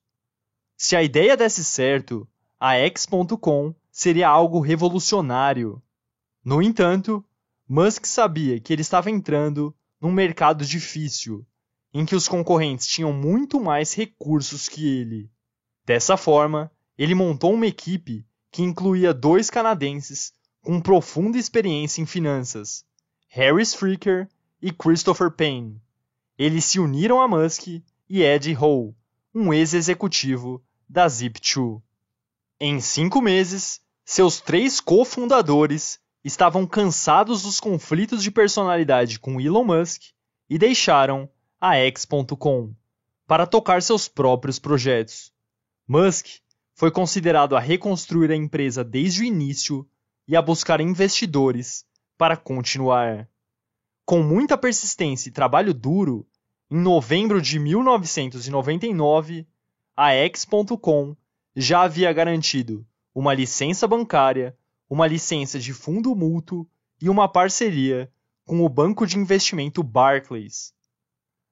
Se 0.76 0.97
a 0.97 1.02
ideia 1.02 1.37
desse 1.37 1.64
certo, 1.64 2.28
a 2.59 2.75
X.com 2.75 3.75
seria 3.90 4.28
algo 4.28 4.61
revolucionário. 4.61 5.82
No 6.44 6.61
entanto, 6.61 7.25
Musk 7.68 8.04
sabia 8.06 8.59
que 8.59 8.73
ele 8.73 8.82
estava 8.82 9.11
entrando 9.11 9.75
num 10.00 10.11
mercado 10.11 10.64
difícil, 10.64 11.47
em 11.92 12.07
que 12.07 12.14
os 12.14 12.28
concorrentes 12.28 12.87
tinham 12.87 13.12
muito 13.12 13.61
mais 13.61 13.95
recursos 13.95 14.69
que 14.69 14.88
ele. 14.88 15.30
Dessa 15.85 16.16
forma, 16.16 16.71
ele 16.97 17.14
montou 17.14 17.54
uma 17.54 17.66
equipe 17.66 18.25
que 18.50 18.62
incluía 18.62 19.12
dois 19.12 19.50
canadenses 19.50 20.33
com 20.62 20.80
profunda 20.80 21.38
experiência 21.38 22.00
em 22.02 22.07
finanças, 22.07 22.85
Harris 23.28 23.75
Freaker 23.75 24.28
e 24.61 24.73
Christopher 24.73 25.30
Payne. 25.30 25.80
Eles 26.38 26.64
se 26.64 26.78
uniram 26.78 27.21
a 27.21 27.28
Musk 27.28 27.66
e 28.09 28.23
Ed 28.23 28.57
Ho, 28.57 28.95
um 29.35 29.52
ex-executivo 29.52 30.62
da 30.88 31.07
Zip2. 31.07 31.80
Em 32.59 32.80
cinco 32.80 33.23
meses, 33.23 33.80
seus 34.04 34.40
três 34.40 34.80
cofundadores 34.80 36.00
estavam 36.25 36.67
cansados 36.67 37.43
dos 37.43 37.61
conflitos 37.61 38.23
de 38.23 38.31
personalidade 38.31 39.19
com 39.19 39.41
Elon 39.41 39.65
Musk 39.65 40.03
e 40.49 40.59
deixaram 40.59 41.29
a 41.61 41.77
X.com 41.77 42.75
para 43.27 43.47
tocar 43.47 43.83
seus 43.83 44.09
próprios 44.09 44.59
projetos. 44.59 45.33
Musk 45.87 46.27
foi 46.75 46.91
considerado 46.91 47.57
a 47.57 47.61
reconstruir 47.61 48.31
a 48.31 48.37
empresa 48.37 48.83
desde 48.83 49.23
o 49.23 49.25
início 49.25 49.87
e 50.27 50.37
a 50.37 50.43
buscar 50.43 50.81
investidores 50.81 51.85
para 52.17 52.37
continuar. 52.37 53.29
Com 54.05 54.23
muita 54.23 54.59
persistência 54.59 55.29
e 55.29 55.33
trabalho 55.33 55.73
duro, 55.73 56.27
em 56.71 56.79
novembro 56.79 57.41
de 57.41 57.59
1999, 57.59 59.47
a 59.97 60.12
X.com 60.12 61.17
já 61.55 61.83
havia 61.83 62.12
garantido 62.12 62.87
uma 63.15 63.35
licença 63.35 63.87
bancária, 63.87 64.57
uma 64.90 65.06
licença 65.06 65.61
de 65.61 65.73
fundo 65.73 66.16
mútuo 66.16 66.66
e 67.00 67.09
uma 67.09 67.28
parceria 67.28 68.12
com 68.44 68.64
o 68.64 68.68
banco 68.68 69.06
de 69.06 69.16
investimento 69.16 69.85
Barclays. 69.85 70.75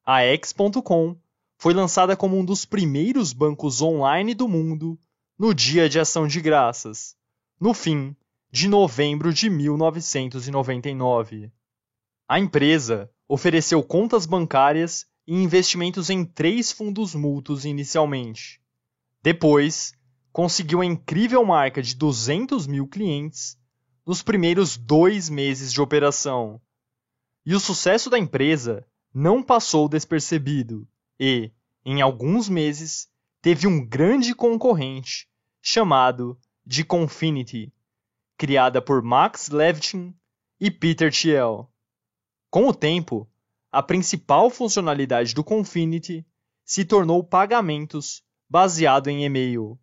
A 0.05 0.23
X.com 0.23 1.17
foi 1.57 1.73
lançada 1.73 2.17
como 2.17 2.37
um 2.37 2.45
dos 2.45 2.65
primeiros 2.65 3.33
bancos 3.33 3.81
online 3.81 4.35
do 4.35 4.49
mundo 4.49 4.99
no 5.39 5.55
Dia 5.55 5.89
de 5.89 6.01
Ação 6.01 6.27
de 6.27 6.41
Graças, 6.41 7.15
no 7.61 7.73
fim 7.73 8.17
de 8.51 8.67
novembro 8.67 9.33
de 9.33 9.49
1999. 9.49 11.53
A 12.27 12.41
empresa 12.41 13.09
ofereceu 13.29 13.81
contas 13.83 14.27
bancárias 14.27 15.07
e 15.27 15.35
investimentos 15.35 16.11
em 16.11 16.25
três 16.25 16.73
fundos 16.73 17.15
mútuos 17.15 17.65
inicialmente. 17.65 18.61
Depois, 19.23 19.93
conseguiu 20.33 20.81
a 20.81 20.87
incrível 20.87 21.45
marca 21.45 21.83
de 21.83 21.95
200 21.95 22.67
mil 22.67 22.87
clientes 22.87 23.59
nos 24.07 24.23
primeiros 24.23 24.77
dois 24.77 25.29
meses 25.29 25.73
de 25.73 25.81
operação. 25.81 26.61
E 27.45 27.55
o 27.55 27.61
sucesso 27.61 28.09
da 28.09 28.19
empresa 28.19 28.87
não 29.13 29.43
passou 29.43 29.89
despercebido 29.89 30.87
e, 31.19 31.51
em 31.85 32.01
alguns 32.01 32.49
meses, 32.49 33.09
teve 33.41 33.67
um 33.67 33.85
grande 33.85 34.35
concorrente 34.35 35.29
chamado 35.61 36.39
de 36.65 36.85
Confinity, 36.85 37.73
criada 38.37 38.81
por 38.81 39.03
Max 39.03 39.49
Levchin 39.49 40.15
e 40.61 40.71
Peter 40.71 41.13
Thiel. 41.13 41.71
Com 42.51 42.69
o 42.69 42.75
tempo, 42.75 43.29
a 43.71 43.83
principal 43.83 44.49
funcionalidade 44.51 45.35
do 45.35 45.45
Confinity 45.45 46.27
se 46.65 46.85
tornou 46.85 47.23
pagamentos 47.23 48.23
baseado 48.49 49.09
em 49.09 49.25
e-mail. 49.25 49.79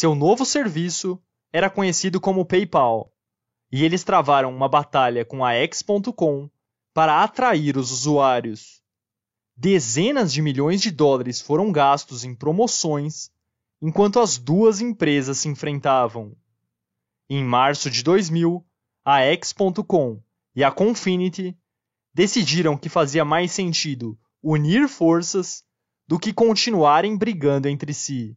Seu 0.00 0.14
novo 0.14 0.46
serviço 0.46 1.20
era 1.52 1.68
conhecido 1.68 2.20
como 2.20 2.44
PayPal, 2.44 3.12
e 3.68 3.84
eles 3.84 4.04
travaram 4.04 4.54
uma 4.54 4.68
batalha 4.68 5.24
com 5.24 5.44
a 5.44 5.54
X.com 5.54 6.48
para 6.94 7.20
atrair 7.24 7.76
os 7.76 7.90
usuários. 7.90 8.80
Dezenas 9.56 10.32
de 10.32 10.40
milhões 10.40 10.80
de 10.80 10.92
dólares 10.92 11.40
foram 11.40 11.72
gastos 11.72 12.22
em 12.22 12.32
promoções 12.32 13.32
enquanto 13.82 14.20
as 14.20 14.38
duas 14.38 14.80
empresas 14.80 15.38
se 15.38 15.48
enfrentavam. 15.48 16.32
Em 17.28 17.42
março 17.42 17.90
de 17.90 18.04
2000, 18.04 18.64
a 19.04 19.18
X.com 19.22 20.22
e 20.54 20.62
a 20.62 20.70
Confinity 20.70 21.58
decidiram 22.14 22.78
que 22.78 22.88
fazia 22.88 23.24
mais 23.24 23.50
sentido 23.50 24.16
unir 24.40 24.88
forças 24.88 25.64
do 26.06 26.20
que 26.20 26.32
continuarem 26.32 27.18
brigando 27.18 27.66
entre 27.66 27.92
si. 27.92 28.36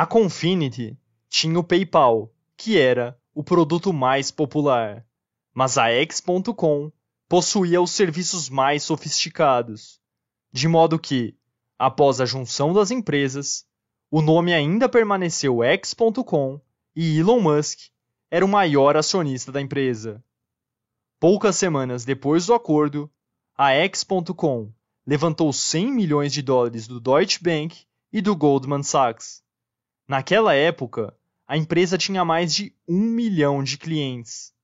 A 0.00 0.06
Confinity 0.06 0.96
tinha 1.28 1.58
o 1.58 1.64
PayPal, 1.64 2.32
que 2.56 2.78
era 2.78 3.18
o 3.34 3.42
produto 3.42 3.92
mais 3.92 4.30
popular, 4.30 5.04
mas 5.52 5.76
a 5.76 5.90
X.com 5.90 6.92
possuía 7.28 7.82
os 7.82 7.90
serviços 7.90 8.48
mais 8.48 8.84
sofisticados, 8.84 10.00
de 10.52 10.68
modo 10.68 11.00
que, 11.00 11.36
após 11.76 12.20
a 12.20 12.24
junção 12.24 12.72
das 12.72 12.92
empresas, 12.92 13.66
o 14.08 14.22
nome 14.22 14.54
ainda 14.54 14.88
permaneceu 14.88 15.64
X.com 15.64 16.60
e 16.94 17.18
Elon 17.18 17.40
Musk 17.40 17.88
era 18.30 18.44
o 18.44 18.48
maior 18.48 18.96
acionista 18.96 19.50
da 19.50 19.60
empresa. 19.60 20.22
Poucas 21.18 21.56
semanas 21.56 22.04
depois 22.04 22.46
do 22.46 22.54
acordo, 22.54 23.10
a 23.56 23.72
X.com 23.72 24.72
levantou 25.04 25.52
100 25.52 25.90
milhões 25.90 26.32
de 26.32 26.40
dólares 26.40 26.86
do 26.86 27.00
Deutsche 27.00 27.42
Bank 27.42 27.84
e 28.12 28.20
do 28.20 28.36
Goldman 28.36 28.84
Sachs. 28.84 29.42
Naquela 30.08 30.54
época, 30.54 31.14
a 31.46 31.54
empresa 31.54 31.98
tinha 31.98 32.24
mais 32.24 32.54
de 32.54 32.74
um 32.88 32.98
milhão 32.98 33.62
de 33.62 33.76
clientes. 33.76 34.54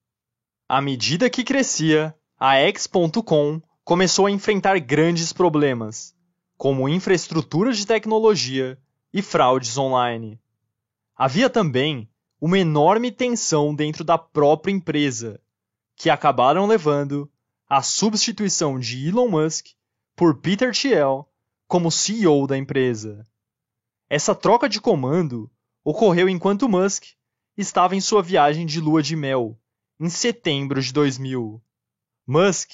À 0.67 0.81
medida 0.81 1.29
que 1.29 1.45
crescia, 1.45 2.15
a 2.41 2.55
X.com 2.55 3.61
começou 3.85 4.25
a 4.25 4.31
enfrentar 4.31 4.81
grandes 4.81 5.35
problemas, 5.35 6.17
como 6.57 6.89
infraestrutura 6.89 7.75
de 7.75 7.87
tecnologia 7.87 8.79
e 9.13 9.21
fraudes 9.21 9.77
online. 9.77 10.41
Havia 11.15 11.51
também 11.51 12.09
uma 12.41 12.59
enorme 12.59 13.13
tensão 13.13 13.75
dentro 13.75 14.03
da 14.03 14.17
própria 14.17 14.73
empresa, 14.73 15.39
que 15.95 16.09
acabaram 16.09 16.67
levando 16.67 17.31
à 17.69 17.83
substituição 17.83 18.79
de 18.79 19.09
Elon 19.09 19.29
Musk 19.29 19.67
por 20.17 20.41
Peter 20.41 20.73
Thiel 20.73 21.29
como 21.69 21.91
CEO 21.91 22.47
da 22.47 22.57
empresa. 22.57 23.27
Essa 24.17 24.33
troca 24.33 24.69
de 24.69 24.81
comando 24.81 25.51
ocorreu 25.83 26.29
enquanto 26.29 26.69
Musk 26.69 27.05
estava 27.57 27.97
em 27.97 28.01
sua 28.01 28.23
viagem 28.23 28.65
de 28.65 28.81
lua 28.81 29.03
de 29.03 29.17
mel, 29.17 29.59
em 29.99 30.09
setembro 30.09 30.81
de 30.81 30.93
2000. 30.93 31.61
Musk 32.25 32.71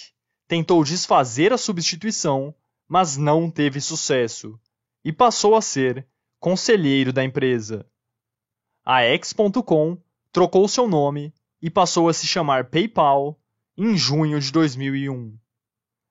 tentou 0.46 0.84
desfazer 0.84 1.50
a 1.50 1.56
substituição, 1.56 2.54
mas 2.86 3.16
não 3.16 3.50
teve 3.50 3.80
sucesso 3.80 4.60
e 5.02 5.10
passou 5.14 5.56
a 5.56 5.62
ser 5.62 6.06
conselheiro 6.38 7.10
da 7.10 7.24
empresa. 7.24 7.90
A 8.84 9.00
X.com 9.00 9.96
trocou 10.30 10.68
seu 10.68 10.86
nome 10.86 11.32
e 11.62 11.70
passou 11.70 12.10
a 12.10 12.12
se 12.12 12.26
chamar 12.26 12.68
PayPal 12.68 13.40
em 13.78 13.96
junho 13.96 14.38
de 14.38 14.52
2001. 14.52 15.38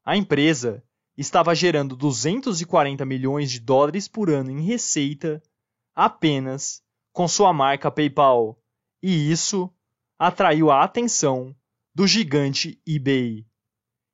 A 0.03 0.17
empresa 0.17 0.83
estava 1.19 1.53
gerando 1.53 1.97
240 1.97 3.05
milhões 3.05 3.51
de 3.51 3.59
dólares 3.59 4.07
por 4.07 4.29
ano 4.29 4.49
em 4.49 4.61
receita 4.61 5.43
apenas 5.93 6.81
com 7.11 7.27
sua 7.27 7.51
marca 7.51 7.91
PayPal, 7.91 8.57
e 9.03 9.29
isso 9.29 9.69
atraiu 10.17 10.71
a 10.71 10.81
atenção 10.81 11.53
do 11.93 12.07
gigante 12.07 12.81
eBay. 12.87 13.45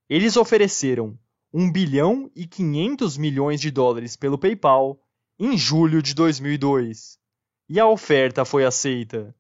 Eles 0.10 0.36
ofereceram 0.36 1.16
1 1.54 1.72
bilhão 1.72 2.32
e 2.36 2.48
500 2.48 3.18
milhões 3.18 3.62
de 3.62 3.70
dólares 3.70 4.16
pelo 4.16 4.40
PayPal 4.40 5.00
em 5.38 5.56
julho 5.56 6.02
de 6.02 6.16
2002, 6.16 7.20
e 7.70 7.80
a 7.80 7.88
oferta 7.88 8.44
foi 8.44 8.66
aceita. 8.66 9.36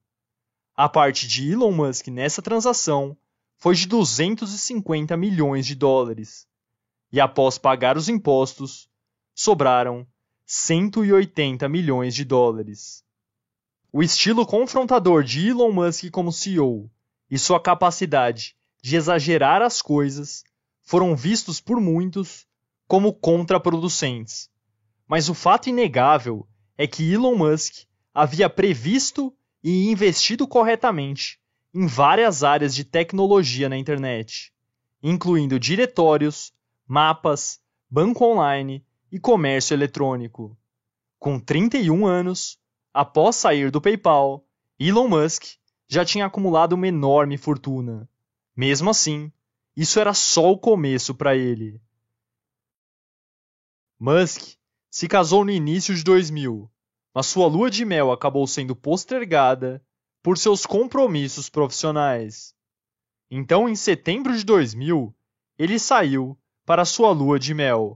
A 0.75 0.87
parte 0.87 1.27
de 1.27 1.51
Elon 1.51 1.71
Musk 1.71 2.09
nessa 2.09 2.43
transação 2.43 3.17
foi 3.57 3.73
de 3.73 3.87
250 3.87 5.17
milhões 5.17 5.65
de 5.65 5.73
dólares, 5.73 6.47
e 7.15 7.21
após 7.21 7.57
pagar 7.57 7.95
os 7.95 8.09
impostos, 8.09 8.89
sobraram 9.33 10.05
180 10.45 11.69
milhões 11.69 12.13
de 12.13 12.25
dólares. 12.25 13.05
O 13.89 14.03
estilo 14.03 14.45
confrontador 14.45 15.23
de 15.23 15.47
Elon 15.47 15.71
Musk 15.71 16.11
como 16.11 16.29
CEO 16.29 16.91
e 17.31 17.39
sua 17.39 17.57
capacidade 17.57 18.53
de 18.81 18.97
exagerar 18.97 19.61
as 19.61 19.81
coisas 19.81 20.43
foram 20.81 21.15
vistos 21.15 21.61
por 21.61 21.79
muitos 21.79 22.45
como 22.85 23.13
contraproducentes. 23.13 24.49
Mas 25.07 25.29
o 25.29 25.33
fato 25.33 25.69
inegável 25.69 26.45
é 26.77 26.85
que 26.85 27.13
Elon 27.13 27.37
Musk 27.37 27.85
havia 28.13 28.49
previsto 28.49 29.33
e 29.63 29.89
investido 29.89 30.45
corretamente 30.45 31.39
em 31.73 31.87
várias 31.87 32.43
áreas 32.43 32.75
de 32.75 32.83
tecnologia 32.83 33.69
na 33.69 33.77
internet, 33.77 34.51
incluindo 35.01 35.57
diretórios, 35.57 36.53
mapas, 36.87 37.61
banco 37.89 38.23
online 38.25 38.85
e 39.11 39.19
comércio 39.19 39.73
eletrônico. 39.73 40.57
Com 41.17 41.39
31 41.39 42.05
anos, 42.05 42.59
após 42.93 43.35
sair 43.35 43.71
do 43.71 43.81
PayPal, 43.81 44.45
Elon 44.79 45.07
Musk 45.07 45.55
já 45.87 46.03
tinha 46.03 46.25
acumulado 46.25 46.73
uma 46.73 46.87
enorme 46.87 47.37
fortuna. 47.37 48.09
Mesmo 48.55 48.89
assim, 48.89 49.31
isso 49.75 49.99
era 49.99 50.13
só 50.13 50.51
o 50.51 50.57
começo 50.57 51.13
para 51.13 51.35
ele. 51.35 51.81
Musk 53.99 54.55
se 54.89 55.07
casou 55.07 55.43
no 55.43 55.51
início 55.51 55.95
de 55.95 56.03
2000, 56.03 56.69
mas 57.13 57.27
sua 57.27 57.47
lua 57.47 57.69
de 57.69 57.85
mel 57.85 58.11
acabou 58.11 58.45
sendo 58.45 58.75
postergada 58.75 59.83
por 60.21 60.37
seus 60.37 60.65
compromissos 60.65 61.49
profissionais. 61.49 62.53
Então, 63.29 63.67
em 63.67 63.75
setembro 63.75 64.35
de 64.37 64.43
2000, 64.43 65.15
ele 65.57 65.79
saiu 65.79 66.37
para 66.65 66.83
sua 66.83 67.11
lua 67.11 67.39
de 67.39 67.53
mel 67.53 67.95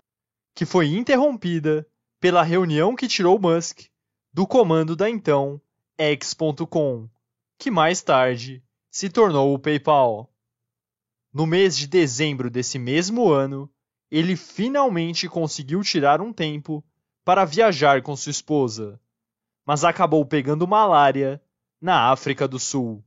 que 0.60 0.66
foi 0.66 0.88
interrompida 0.88 1.88
pela 2.20 2.44
reunião 2.44 2.96
que 2.96 3.08
tirou 3.08 3.40
Musk 3.40 3.88
do 4.34 4.46
comando 4.46 4.96
da 4.96 5.10
então 5.10 5.62
X.com, 5.98 7.08
que 7.58 7.72
mais 7.72 8.02
tarde 8.02 8.62
se 8.92 9.10
tornou 9.10 9.54
o 9.54 9.60
PayPal. 9.60 10.30
No 11.32 11.46
mês 11.46 11.78
de 11.78 11.88
dezembro 11.88 12.50
desse 12.50 12.78
mesmo 12.78 13.30
ano, 13.30 13.72
ele 14.12 14.36
finalmente 14.36 15.30
conseguiu 15.30 15.82
tirar 15.82 16.20
um 16.20 16.34
tempo 16.34 16.84
para 17.24 17.46
viajar 17.46 18.02
com 18.02 18.16
sua 18.16 18.32
esposa, 18.32 19.00
mas 19.66 19.84
acabou 19.84 20.26
pegando 20.26 20.68
malária 20.68 21.42
na 21.80 22.12
África 22.12 22.48
do 22.48 22.60
Sul. 22.60 23.04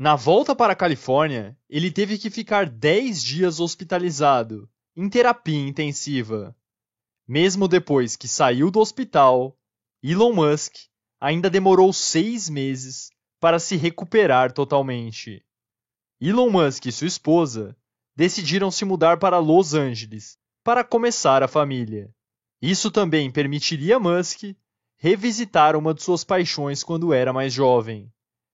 Na 0.00 0.16
volta 0.16 0.56
para 0.56 0.72
a 0.72 0.76
Califórnia, 0.76 1.54
ele 1.68 1.90
teve 1.90 2.16
que 2.16 2.30
ficar 2.30 2.64
10 2.70 3.22
dias 3.22 3.60
hospitalizado, 3.60 4.66
em 4.96 5.10
terapia 5.10 5.68
intensiva. 5.68 6.56
Mesmo 7.28 7.68
depois 7.68 8.16
que 8.16 8.26
saiu 8.26 8.70
do 8.70 8.80
hospital, 8.80 9.54
Elon 10.02 10.32
Musk 10.32 10.74
ainda 11.20 11.50
demorou 11.50 11.92
seis 11.92 12.48
meses 12.48 13.10
para 13.38 13.58
se 13.58 13.76
recuperar 13.76 14.52
totalmente. 14.52 15.44
Elon 16.18 16.48
Musk 16.48 16.86
e 16.86 16.92
sua 16.92 17.06
esposa 17.06 17.76
decidiram 18.16 18.70
se 18.70 18.86
mudar 18.86 19.18
para 19.18 19.38
Los 19.38 19.74
Angeles 19.74 20.38
para 20.64 20.82
começar 20.82 21.42
a 21.42 21.46
família. 21.46 22.10
Isso 22.62 22.90
também 22.90 23.30
permitiria 23.30 24.00
Musk 24.00 24.56
revisitar 24.96 25.76
uma 25.76 25.92
de 25.92 26.02
suas 26.02 26.24
paixões 26.24 26.82
quando 26.82 27.12
era 27.12 27.34
mais 27.34 27.52
jovem: 27.52 28.10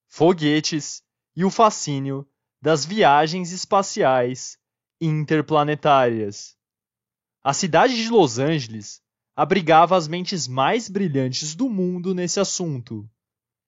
foguetes 0.08 1.05
e 1.36 1.44
o 1.44 1.50
fascínio 1.50 2.26
das 2.60 2.84
viagens 2.86 3.52
espaciais 3.52 4.58
interplanetárias. 5.00 6.56
A 7.44 7.52
cidade 7.52 7.94
de 7.94 8.08
Los 8.08 8.38
Angeles 8.38 9.02
abrigava 9.36 9.96
as 9.96 10.08
mentes 10.08 10.48
mais 10.48 10.88
brilhantes 10.88 11.54
do 11.54 11.68
mundo 11.68 12.14
nesse 12.14 12.40
assunto, 12.40 13.08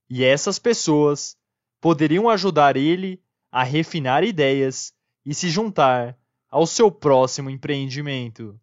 e 0.08 0.24
essas 0.24 0.58
pessoas 0.58 1.36
poderiam 1.80 2.30
ajudar 2.30 2.76
ele 2.76 3.22
a 3.52 3.62
refinar 3.62 4.24
ideias 4.24 4.92
e 5.24 5.34
se 5.34 5.50
juntar 5.50 6.18
ao 6.48 6.66
seu 6.66 6.90
próximo 6.90 7.50
empreendimento. 7.50 8.58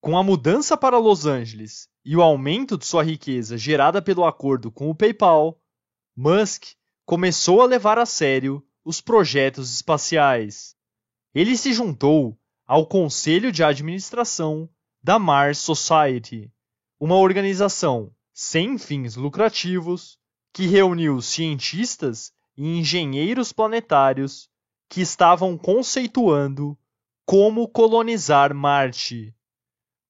Com 0.00 0.16
a 0.16 0.22
mudança 0.22 0.78
para 0.78 0.98
Los 0.98 1.26
Angeles 1.26 1.86
e 2.02 2.16
o 2.16 2.22
aumento 2.22 2.78
de 2.78 2.86
sua 2.86 3.04
riqueza 3.04 3.58
gerada 3.58 4.00
pelo 4.00 4.24
acordo 4.24 4.72
com 4.72 4.88
o 4.88 4.94
PayPal, 4.94 5.60
Musk 6.16 6.74
começou 7.10 7.60
a 7.60 7.66
levar 7.66 7.98
a 7.98 8.06
sério 8.06 8.64
os 8.84 9.00
projetos 9.00 9.74
espaciais. 9.74 10.76
Ele 11.34 11.56
se 11.56 11.72
juntou 11.72 12.38
ao 12.64 12.86
Conselho 12.86 13.50
de 13.50 13.64
Administração 13.64 14.70
da 15.02 15.18
Mars 15.18 15.58
Society, 15.58 16.52
uma 17.00 17.16
organização 17.16 18.14
sem 18.32 18.78
fins 18.78 19.16
lucrativos 19.16 20.20
que 20.52 20.68
reuniu 20.68 21.20
cientistas 21.20 22.32
e 22.56 22.78
engenheiros 22.78 23.52
planetários 23.52 24.48
que 24.88 25.00
estavam 25.00 25.58
conceituando 25.58 26.78
como 27.26 27.66
colonizar 27.66 28.54
Marte. 28.54 29.34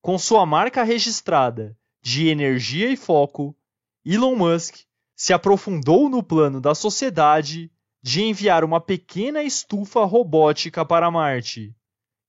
Com 0.03 0.19
sua 0.19 0.45
marca 0.45 0.83
registrada 0.83 1.75
de 2.03 2.29
energia 2.29 2.91
e 2.91 2.97
foco, 2.97 3.57
Elon 4.05 4.37
Musk 4.37 4.85
se 5.21 5.35
aprofundou 5.35 6.09
no 6.09 6.23
plano 6.23 6.63
da 6.63 6.75
sociedade 6.75 7.71
de 8.03 8.23
enviar 8.23 8.65
uma 8.65 8.81
pequena 8.81 9.43
estufa 9.43 10.03
robótica 10.07 10.83
para 10.83 11.11
Marte 11.11 11.77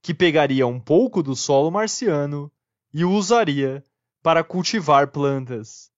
que 0.02 0.14
pegaria 0.14 0.68
um 0.68 0.78
pouco 0.78 1.24
do 1.24 1.34
solo 1.34 1.72
marciano 1.72 2.52
e 2.94 3.06
o 3.06 3.12
usaria 3.12 3.82
para 4.22 4.44
cultivar 4.44 5.08
plantas. 5.08 5.90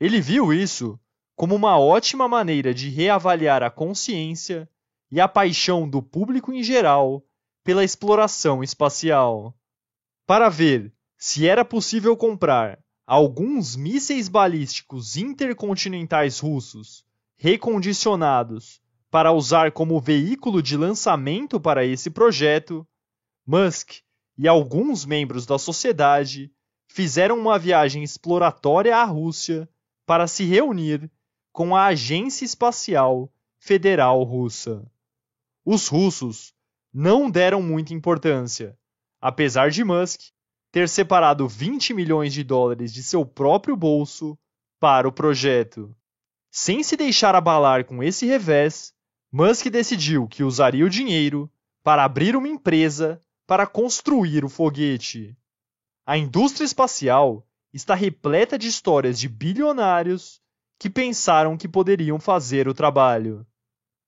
Ele 0.00 0.20
viu 0.20 0.52
isso 0.52 0.98
como 1.36 1.54
uma 1.54 1.78
ótima 1.78 2.26
maneira 2.26 2.74
de 2.74 2.88
reavaliar 2.88 3.62
a 3.62 3.70
consciência 3.70 4.68
e 5.12 5.20
a 5.20 5.28
paixão 5.28 5.88
do 5.88 6.02
público 6.02 6.52
em 6.52 6.60
geral 6.60 7.24
pela 7.62 7.84
exploração 7.84 8.64
espacial. 8.64 9.56
Para 10.26 10.48
ver 10.48 10.92
se 11.16 11.46
era 11.46 11.64
possível 11.64 12.16
comprar 12.16 12.84
alguns 13.06 13.76
mísseis 13.76 14.28
balísticos 14.28 15.16
intercontinentais 15.16 16.40
russos 16.40 17.04
recondicionados 17.36 18.80
para 19.10 19.32
usar 19.32 19.70
como 19.70 20.00
veículo 20.00 20.60
de 20.60 20.76
lançamento 20.76 21.60
para 21.60 21.84
esse 21.84 22.10
projeto, 22.10 22.86
Musk 23.46 24.00
e 24.36 24.48
alguns 24.48 25.04
membros 25.04 25.46
da 25.46 25.56
sociedade 25.56 26.50
fizeram 26.88 27.38
uma 27.38 27.58
viagem 27.58 28.02
exploratória 28.02 28.96
à 28.96 29.04
Rússia 29.04 29.68
para 30.04 30.26
se 30.26 30.44
reunir 30.44 31.10
com 31.52 31.76
a 31.76 31.86
Agência 31.86 32.44
Espacial 32.44 33.32
Federal 33.58 34.22
Russa. 34.24 34.84
Os 35.64 35.88
russos 35.88 36.54
não 36.92 37.30
deram 37.30 37.62
muita 37.62 37.94
importância, 37.94 38.76
apesar 39.20 39.70
de 39.70 39.84
Musk 39.84 40.20
ter 40.76 40.90
separado 40.90 41.48
20 41.48 41.94
milhões 41.94 42.34
de 42.34 42.44
dólares 42.44 42.92
de 42.92 43.02
seu 43.02 43.24
próprio 43.24 43.74
bolso 43.74 44.38
para 44.78 45.08
o 45.08 45.12
projeto. 45.12 45.96
Sem 46.50 46.82
se 46.82 46.98
deixar 46.98 47.34
abalar 47.34 47.86
com 47.86 48.02
esse 48.02 48.26
revés, 48.26 48.92
Musk 49.32 49.68
decidiu 49.68 50.28
que 50.28 50.44
usaria 50.44 50.84
o 50.84 50.90
dinheiro 50.90 51.50
para 51.82 52.04
abrir 52.04 52.36
uma 52.36 52.46
empresa 52.46 53.18
para 53.46 53.66
construir 53.66 54.44
o 54.44 54.50
foguete. 54.50 55.34
A 56.04 56.18
indústria 56.18 56.66
espacial 56.66 57.48
está 57.72 57.94
repleta 57.94 58.58
de 58.58 58.68
histórias 58.68 59.18
de 59.18 59.30
bilionários 59.30 60.42
que 60.78 60.90
pensaram 60.90 61.56
que 61.56 61.66
poderiam 61.66 62.20
fazer 62.20 62.68
o 62.68 62.74
trabalho. 62.74 63.46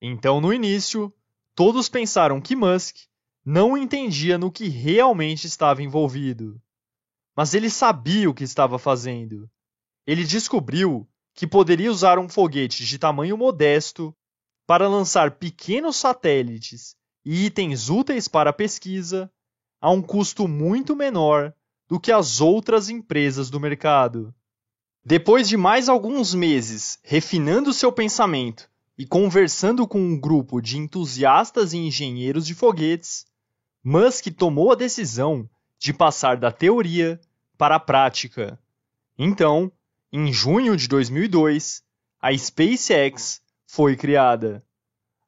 Então, 0.02 0.38
no 0.38 0.52
início, 0.52 1.10
todos 1.54 1.88
pensaram 1.88 2.42
que 2.42 2.54
Musk 2.54 3.06
não 3.50 3.78
entendia 3.78 4.36
no 4.36 4.52
que 4.52 4.68
realmente 4.68 5.46
estava 5.46 5.82
envolvido. 5.82 6.60
Mas 7.34 7.54
ele 7.54 7.70
sabia 7.70 8.28
o 8.28 8.34
que 8.34 8.44
estava 8.44 8.78
fazendo. 8.78 9.48
Ele 10.06 10.22
descobriu 10.22 11.08
que 11.32 11.46
poderia 11.46 11.90
usar 11.90 12.18
um 12.18 12.28
foguete 12.28 12.84
de 12.84 12.98
tamanho 12.98 13.38
modesto 13.38 14.14
para 14.66 14.86
lançar 14.86 15.38
pequenos 15.38 15.96
satélites 15.96 16.94
e 17.24 17.46
itens 17.46 17.88
úteis 17.88 18.28
para 18.28 18.50
a 18.50 18.52
pesquisa 18.52 19.32
a 19.80 19.90
um 19.90 20.02
custo 20.02 20.46
muito 20.46 20.94
menor 20.94 21.54
do 21.88 21.98
que 21.98 22.12
as 22.12 22.42
outras 22.42 22.90
empresas 22.90 23.48
do 23.48 23.58
mercado. 23.58 24.34
Depois 25.02 25.48
de 25.48 25.56
mais 25.56 25.88
alguns 25.88 26.34
meses 26.34 26.98
refinando 27.02 27.72
seu 27.72 27.90
pensamento 27.90 28.70
e 28.98 29.06
conversando 29.06 29.88
com 29.88 29.98
um 29.98 30.20
grupo 30.20 30.60
de 30.60 30.76
entusiastas 30.76 31.72
e 31.72 31.78
engenheiros 31.78 32.46
de 32.46 32.54
foguetes, 32.54 33.26
Musk 33.84 34.26
tomou 34.36 34.72
a 34.72 34.74
decisão 34.74 35.48
de 35.78 35.92
passar 35.92 36.36
da 36.36 36.50
teoria 36.50 37.20
para 37.56 37.76
a 37.76 37.80
prática. 37.80 38.58
Então, 39.16 39.70
em 40.12 40.32
junho 40.32 40.76
de 40.76 40.88
2002, 40.88 41.82
a 42.20 42.36
SpaceX 42.36 43.40
foi 43.66 43.96
criada. 43.96 44.64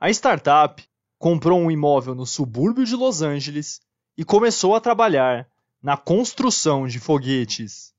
A 0.01 0.11
startup 0.11 0.83
comprou 1.19 1.61
um 1.61 1.71
imóvel 1.71 2.15
no 2.15 2.27
subúrbio 2.27 2.85
de 2.85 2.97
Los 2.97 3.23
Angeles 3.23 3.81
e 4.17 4.25
começou 4.25 4.75
a 4.75 4.81
trabalhar 4.81 5.47
na 5.83 5.97
construção 5.97 6.87
de 6.87 6.99
foguetes. 6.99 7.95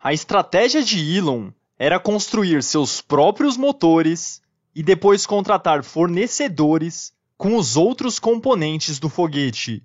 A 0.00 0.12
estratégia 0.12 0.82
de 0.82 1.16
Elon 1.16 1.50
era 1.78 2.00
construir 2.00 2.62
seus 2.62 3.00
próprios 3.00 3.56
motores 3.56 4.40
e 4.74 4.82
depois 4.82 5.26
contratar 5.26 5.82
fornecedores 5.84 7.12
com 7.36 7.56
os 7.56 7.76
outros 7.76 8.18
componentes 8.18 8.98
do 8.98 9.08
foguete. 9.08 9.84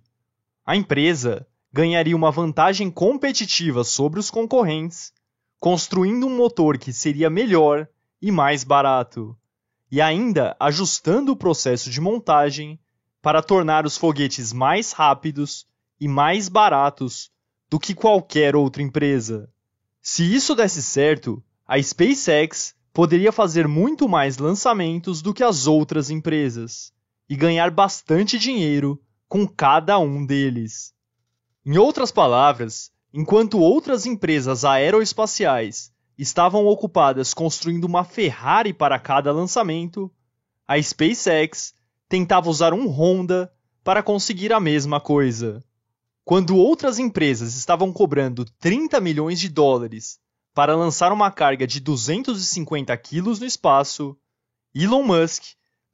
A 0.66 0.76
empresa 0.76 1.46
ganharia 1.72 2.16
uma 2.16 2.32
vantagem 2.32 2.90
competitiva 2.90 3.84
sobre 3.84 4.20
os 4.20 4.32
concorrentes, 4.32 5.14
construindo 5.60 6.26
um 6.26 6.36
motor 6.36 6.80
que 6.80 6.92
seria 6.92 7.30
melhor 7.30 7.88
e 8.20 8.32
mais 8.32 8.64
barato, 8.64 9.38
e 9.92 10.02
ainda 10.02 10.56
ajustando 10.60 11.32
o 11.32 11.36
processo 11.36 11.92
de 11.92 12.02
montagem 12.02 12.80
para 13.22 13.44
tornar 13.44 13.86
os 13.86 13.96
foguetes 13.96 14.52
mais 14.52 14.92
rápidos 14.92 15.68
e 16.00 16.08
mais 16.08 16.50
baratos 16.50 17.30
do 17.70 17.80
que 17.80 17.94
qualquer 17.94 18.56
outra 18.56 18.82
empresa. 18.82 19.48
Se 20.02 20.24
isso 20.24 20.56
desse 20.56 20.82
certo, 20.82 21.44
a 21.68 21.82
SpaceX 21.82 22.74
poderia 22.92 23.32
fazer 23.32 23.68
muito 23.68 24.10
mais 24.10 24.40
lançamentos 24.40 25.22
do 25.22 25.32
que 25.32 25.44
as 25.44 25.68
outras 25.68 26.10
empresas 26.10 26.92
e 27.30 27.36
ganhar 27.36 27.70
bastante 27.70 28.40
dinheiro 28.40 29.00
com 29.36 29.46
cada 29.46 30.00
um 30.00 30.26
deles. 30.26 30.94
Em 31.66 31.78
outras 31.78 32.10
palavras, 32.10 32.90
enquanto 33.14 33.60
outras 33.60 34.06
empresas 34.06 34.64
aeroespaciais 34.64 35.92
estavam 36.18 36.66
ocupadas 36.66 37.34
construindo 37.34 37.84
uma 37.84 38.06
Ferrari 38.06 38.72
para 38.72 38.98
cada 38.98 39.34
lançamento, 39.34 40.10
a 40.66 40.82
SpaceX 40.82 41.74
tentava 42.08 42.50
usar 42.50 42.74
um 42.74 42.88
Honda 42.88 43.52
para 43.84 44.02
conseguir 44.02 44.54
a 44.54 44.60
mesma 44.62 45.02
coisa. 45.02 45.62
Quando 46.24 46.56
outras 46.56 46.98
empresas 46.98 47.58
estavam 47.58 47.92
cobrando 47.92 48.46
30 48.58 49.02
milhões 49.02 49.38
de 49.38 49.50
dólares 49.50 50.18
para 50.54 50.78
lançar 50.78 51.12
uma 51.12 51.30
carga 51.30 51.68
de 51.68 51.82
250 51.82 52.96
quilos 52.96 53.42
no 53.42 53.46
espaço, 53.46 54.18
Elon 54.74 55.04
Musk 55.04 55.44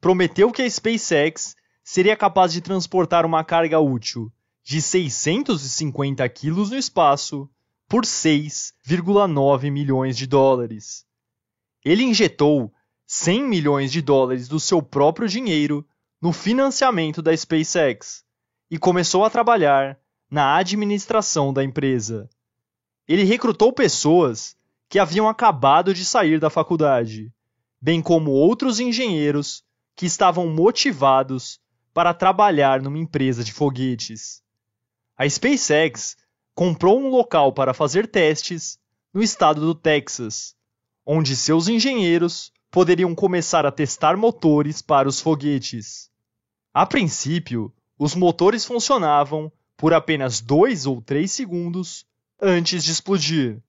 prometeu 0.00 0.52
que 0.52 0.62
a 0.62 0.70
SpaceX 0.70 1.56
seria 1.82 2.16
capaz 2.16 2.52
de 2.52 2.60
transportar 2.60 3.26
uma 3.26 3.44
carga 3.44 3.80
útil 3.80 4.32
de 4.64 4.80
650 4.80 6.28
quilos 6.28 6.70
no 6.70 6.76
espaço 6.76 7.48
por 7.88 8.04
6,9 8.04 9.70
milhões 9.70 10.16
de 10.16 10.26
dólares. 10.26 11.04
Ele 11.84 12.04
injetou 12.04 12.72
100 13.06 13.42
milhões 13.42 13.92
de 13.92 14.00
dólares 14.00 14.48
do 14.48 14.60
seu 14.60 14.80
próprio 14.80 15.28
dinheiro 15.28 15.86
no 16.20 16.32
financiamento 16.32 17.20
da 17.20 17.36
SpaceX 17.36 18.24
e 18.70 18.78
começou 18.78 19.24
a 19.24 19.30
trabalhar 19.30 19.98
na 20.30 20.56
administração 20.56 21.52
da 21.52 21.62
empresa. 21.62 22.30
Ele 23.06 23.24
recrutou 23.24 23.72
pessoas 23.72 24.56
que 24.88 24.98
haviam 24.98 25.28
acabado 25.28 25.92
de 25.92 26.04
sair 26.04 26.38
da 26.38 26.48
faculdade, 26.48 27.30
bem 27.80 28.00
como 28.00 28.30
outros 28.30 28.78
engenheiros 28.78 29.64
que 29.96 30.06
estavam 30.06 30.48
motivados 30.48 31.60
para 31.92 32.14
trabalhar 32.14 32.80
numa 32.80 32.98
empresa 32.98 33.44
de 33.44 33.52
foguetes. 33.52 34.42
A 35.16 35.28
SpaceX 35.28 36.16
comprou 36.54 36.98
um 36.98 37.08
local 37.08 37.52
para 37.52 37.74
fazer 37.74 38.06
testes 38.06 38.78
no 39.12 39.22
estado 39.22 39.60
do 39.60 39.74
Texas, 39.74 40.54
onde 41.04 41.36
seus 41.36 41.68
engenheiros 41.68 42.52
poderiam 42.70 43.14
começar 43.14 43.66
a 43.66 43.72
testar 43.72 44.16
motores 44.16 44.80
para 44.80 45.08
os 45.08 45.20
foguetes. 45.20 46.10
A 46.72 46.86
princípio, 46.86 47.72
os 47.98 48.14
motores 48.14 48.64
funcionavam 48.64 49.52
por 49.76 49.92
apenas 49.92 50.40
dois 50.40 50.86
ou 50.86 51.02
três 51.02 51.32
segundos 51.32 52.06
antes 52.40 52.82
de 52.82 52.90
explodir. 52.90 53.62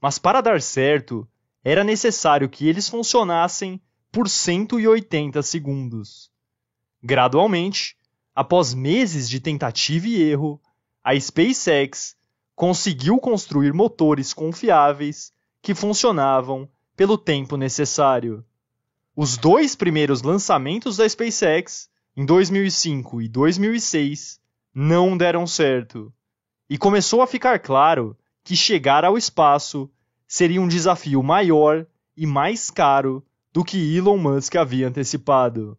Mas 0.00 0.18
para 0.18 0.40
dar 0.40 0.60
certo, 0.60 1.28
era 1.62 1.84
necessário 1.84 2.48
que 2.48 2.66
eles 2.66 2.88
funcionassem 2.88 3.80
por 4.10 4.28
180 4.28 5.42
segundos. 5.42 6.29
Gradualmente, 7.02 7.96
após 8.34 8.74
meses 8.74 9.28
de 9.28 9.40
tentativa 9.40 10.06
e 10.06 10.22
erro, 10.22 10.60
a 11.02 11.18
SpaceX 11.18 12.14
conseguiu 12.54 13.18
construir 13.18 13.72
motores 13.72 14.34
confiáveis 14.34 15.32
que 15.62 15.74
funcionavam 15.74 16.68
pelo 16.94 17.16
tempo 17.16 17.56
necessário. 17.56 18.44
Os 19.16 19.36
dois 19.36 19.74
primeiros 19.74 20.22
lançamentos 20.22 20.98
da 20.98 21.08
SpaceX, 21.08 21.88
em 22.16 22.24
2005 22.26 23.22
e 23.22 23.28
2006, 23.28 24.38
não 24.74 25.16
deram 25.16 25.46
certo. 25.46 26.12
E 26.68 26.76
começou 26.76 27.22
a 27.22 27.26
ficar 27.26 27.58
claro 27.58 28.16
que 28.44 28.54
chegar 28.54 29.04
ao 29.04 29.16
espaço 29.16 29.90
seria 30.28 30.60
um 30.60 30.68
desafio 30.68 31.22
maior 31.22 31.86
e 32.16 32.26
mais 32.26 32.70
caro 32.70 33.24
do 33.52 33.64
que 33.64 33.96
Elon 33.96 34.18
Musk 34.18 34.54
havia 34.56 34.86
antecipado. 34.86 35.76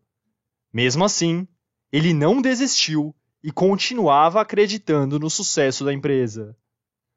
Mesmo 0.73 1.03
assim, 1.03 1.47
ele 1.91 2.13
não 2.13 2.41
desistiu 2.41 3.13
e 3.43 3.51
continuava 3.51 4.39
acreditando 4.39 5.19
no 5.19 5.29
sucesso 5.29 5.83
da 5.83 5.93
empresa. 5.93 6.55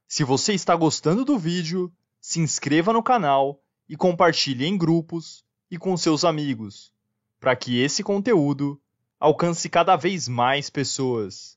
Se 0.09 0.25
você 0.25 0.55
está 0.55 0.75
gostando 0.75 1.25
do 1.25 1.38
vídeo, 1.38 1.93
se 2.21 2.40
inscreva 2.40 2.93
no 2.93 3.03
canal 3.03 3.62
e 3.88 3.97
compartilhe 3.97 4.67
em 4.67 4.77
grupos 4.77 5.45
e 5.71 5.79
com 5.79 5.97
seus 5.97 6.25
amigos, 6.25 6.93
para 7.38 7.55
que 7.55 7.81
esse 7.81 8.03
conteúdo 8.03 8.81
alcance 9.21 9.69
cada 9.69 9.97
vez 9.97 10.27
mais 10.29 10.69
pessoas. 10.69 11.57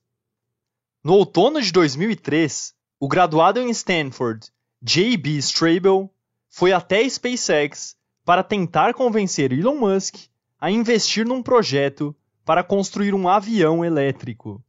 No 1.02 1.14
outono 1.14 1.60
de 1.60 1.72
2003, 1.72 2.74
o 3.00 3.08
graduado 3.08 3.60
em 3.60 3.70
Stanford, 3.70 4.48
J.B. 4.82 5.38
Straubel, 5.38 6.12
foi 6.48 6.72
até 6.72 7.08
SpaceX 7.08 7.96
para 8.24 8.42
tentar 8.42 8.94
convencer 8.94 9.52
Elon 9.52 9.76
Musk 9.76 10.27
a 10.60 10.70
investir 10.70 11.26
num 11.26 11.42
projeto 11.42 12.14
para 12.44 12.64
construir 12.64 13.14
um 13.14 13.28
avião 13.28 13.84
elétrico. 13.84 14.62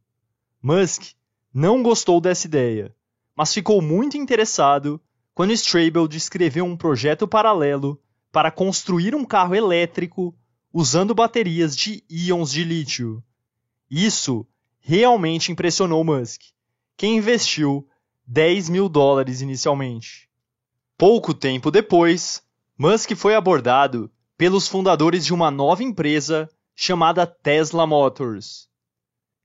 Musk 0.62 1.14
não 1.52 1.82
gostou 1.82 2.20
dessa 2.20 2.46
ideia, 2.46 2.94
mas 3.34 3.52
ficou 3.52 3.80
muito 3.82 4.16
interessado 4.16 5.00
quando 5.34 5.52
Straubel 5.52 6.06
descreveu 6.06 6.64
um 6.64 6.76
projeto 6.76 7.26
paralelo 7.26 8.00
para 8.30 8.50
construir 8.50 9.14
um 9.14 9.24
carro 9.24 9.54
elétrico 9.54 10.34
usando 10.72 11.14
baterias 11.14 11.76
de 11.76 12.04
íons 12.08 12.52
de 12.52 12.62
lítio. 12.62 13.22
Isso 13.90 14.46
realmente 14.78 15.50
impressionou 15.50 16.04
Musk, 16.04 16.42
que 16.96 17.06
investiu 17.06 17.88
10 18.26 18.68
mil 18.68 18.88
dólares 18.88 19.40
inicialmente. 19.40 20.28
Pouco 20.96 21.34
tempo 21.34 21.70
depois, 21.70 22.42
Musk 22.78 23.12
foi 23.16 23.34
abordado 23.34 24.10
pelos 24.40 24.66
fundadores 24.66 25.26
de 25.26 25.34
uma 25.34 25.50
nova 25.50 25.84
empresa 25.84 26.48
chamada 26.74 27.26
Tesla 27.26 27.86
Motors. 27.86 28.70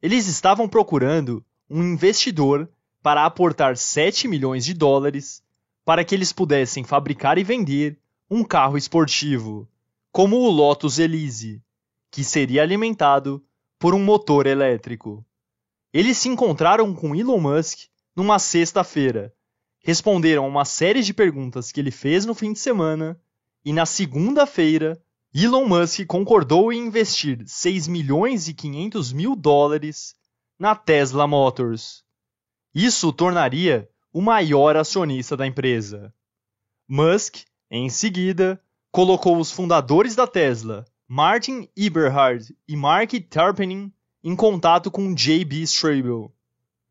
Eles 0.01 0.25
estavam 0.25 0.69
procurando 0.69 1.45
um 1.69 1.83
investidor 1.83 2.69
para 3.03 3.25
aportar 3.25 3.75
7 3.75 4.25
milhões 4.25 4.63
de 4.63 4.73
dólares 4.73 5.43
para 5.83 6.05
que 6.05 6.15
eles 6.15 6.31
pudessem 6.31 6.85
fabricar 6.85 7.37
e 7.37 7.43
vender 7.43 7.99
um 8.31 8.41
carro 8.41 8.77
esportivo, 8.77 9.67
como 10.13 10.37
o 10.37 10.49
Lotus 10.49 10.97
Elise, 10.97 11.61
que 12.09 12.23
seria 12.23 12.61
alimentado 12.61 13.43
por 13.77 13.93
um 13.93 14.01
motor 14.01 14.47
elétrico. 14.47 15.25
Eles 15.93 16.19
se 16.19 16.29
encontraram 16.29 16.95
com 16.95 17.13
Elon 17.13 17.41
Musk 17.41 17.89
numa 18.15 18.39
sexta-feira, 18.39 19.33
responderam 19.83 20.45
a 20.45 20.47
uma 20.47 20.63
série 20.63 21.03
de 21.03 21.13
perguntas 21.13 21.69
que 21.69 21.81
ele 21.81 21.91
fez 21.91 22.25
no 22.25 22.33
fim 22.33 22.53
de 22.53 22.59
semana 22.59 23.19
e 23.65 23.73
na 23.73 23.85
segunda-feira 23.85 25.01
Elon 25.33 25.65
Musk 25.67 26.05
concordou 26.05 26.71
em 26.71 26.85
investir 26.85 27.43
6 27.45 27.87
milhões 27.87 28.47
e 28.47 28.53
500 28.53 29.11
mil 29.11 29.35
dólares 29.35 30.15
na 30.57 30.75
Tesla 30.75 31.27
Motors. 31.27 32.03
Isso 32.73 33.09
o 33.09 33.13
tornaria 33.13 33.89
o 34.13 34.21
maior 34.21 34.77
acionista 34.77 35.35
da 35.35 35.45
empresa. 35.45 36.13
Musk, 36.87 37.39
em 37.69 37.89
seguida, 37.89 38.61
colocou 38.89 39.37
os 39.37 39.51
fundadores 39.51 40.15
da 40.15 40.25
Tesla, 40.25 40.85
Martin 41.05 41.67
Eberhard 41.75 42.55
e 42.65 42.77
Mark 42.77 43.11
Tarpenning, 43.29 43.91
em 44.23 44.35
contato 44.37 44.89
com 44.89 45.13
J.B. 45.13 45.63
Straubel. 45.63 46.33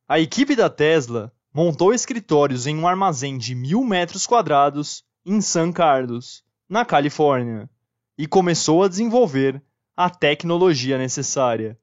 A 0.06 0.20
equipe 0.20 0.54
da 0.54 0.68
Tesla 0.68 1.32
montou 1.50 1.94
escritórios 1.94 2.66
em 2.66 2.76
um 2.76 2.86
armazém 2.86 3.38
de 3.38 3.54
mil 3.54 3.82
metros 3.82 4.26
quadrados 4.26 5.02
em 5.24 5.40
San 5.40 5.72
Carlos, 5.72 6.43
na 6.68 6.84
Califórnia, 6.84 7.68
e 8.16 8.26
começou 8.26 8.82
a 8.82 8.88
desenvolver 8.88 9.62
a 9.96 10.08
tecnologia 10.10 10.98
necessária. 10.98 11.78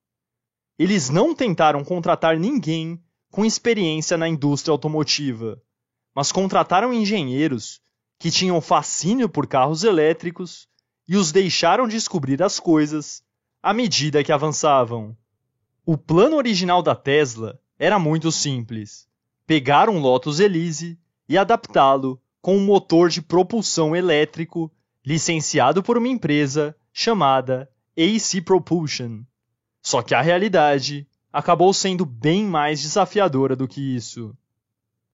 Eles 0.78 1.10
não 1.10 1.36
tentaram 1.36 1.84
contratar 1.84 2.38
ninguém 2.38 3.02
com 3.30 3.46
experiência 3.46 4.18
na 4.18 4.28
indústria 4.28 4.72
automotiva, 4.72 5.62
mas 6.14 6.32
contrataram 6.32 6.94
engenheiros 6.94 7.82
que 8.20 8.30
tinham 8.30 8.60
fascínio 8.62 9.30
por 9.30 9.48
carros 9.48 9.84
elétricos 9.84 10.68
e 11.08 11.16
os 11.16 11.32
deixaram 11.32 11.88
descobrir 11.88 12.42
as 12.44 12.60
coisas 12.60 13.24
à 13.64 13.74
medida 13.74 14.24
que 14.24 14.32
avançavam. 14.32 15.16
O 15.86 15.98
plano 15.98 16.36
original 16.36 16.82
da 16.82 16.96
Tesla 16.96 17.60
era 17.80 17.98
muito 17.98 18.32
simples: 18.32 19.08
pegar 19.48 19.90
um 19.90 20.00
Lotus 20.00 20.40
Elise 20.40 21.00
e 21.28 21.38
adaptá-lo 21.38 22.22
com 22.42 22.58
um 22.58 22.66
motor 22.66 23.10
de 23.10 23.22
propulsão 23.22 23.96
elétrico 23.96 24.72
licenciado 25.06 25.84
por 25.84 25.98
uma 25.98 26.08
empresa 26.08 26.76
chamada 26.92 27.70
AC 27.98 28.42
Propulsion. 28.44 29.22
Só 29.82 30.02
que 30.02 30.14
a 30.14 30.22
realidade 30.22 31.08
acabou 31.32 31.74
sendo 31.74 32.06
bem 32.06 32.46
mais 32.46 32.82
desafiadora 32.82 33.56
do 33.56 33.68
que 33.68 33.96
isso. 33.96 34.36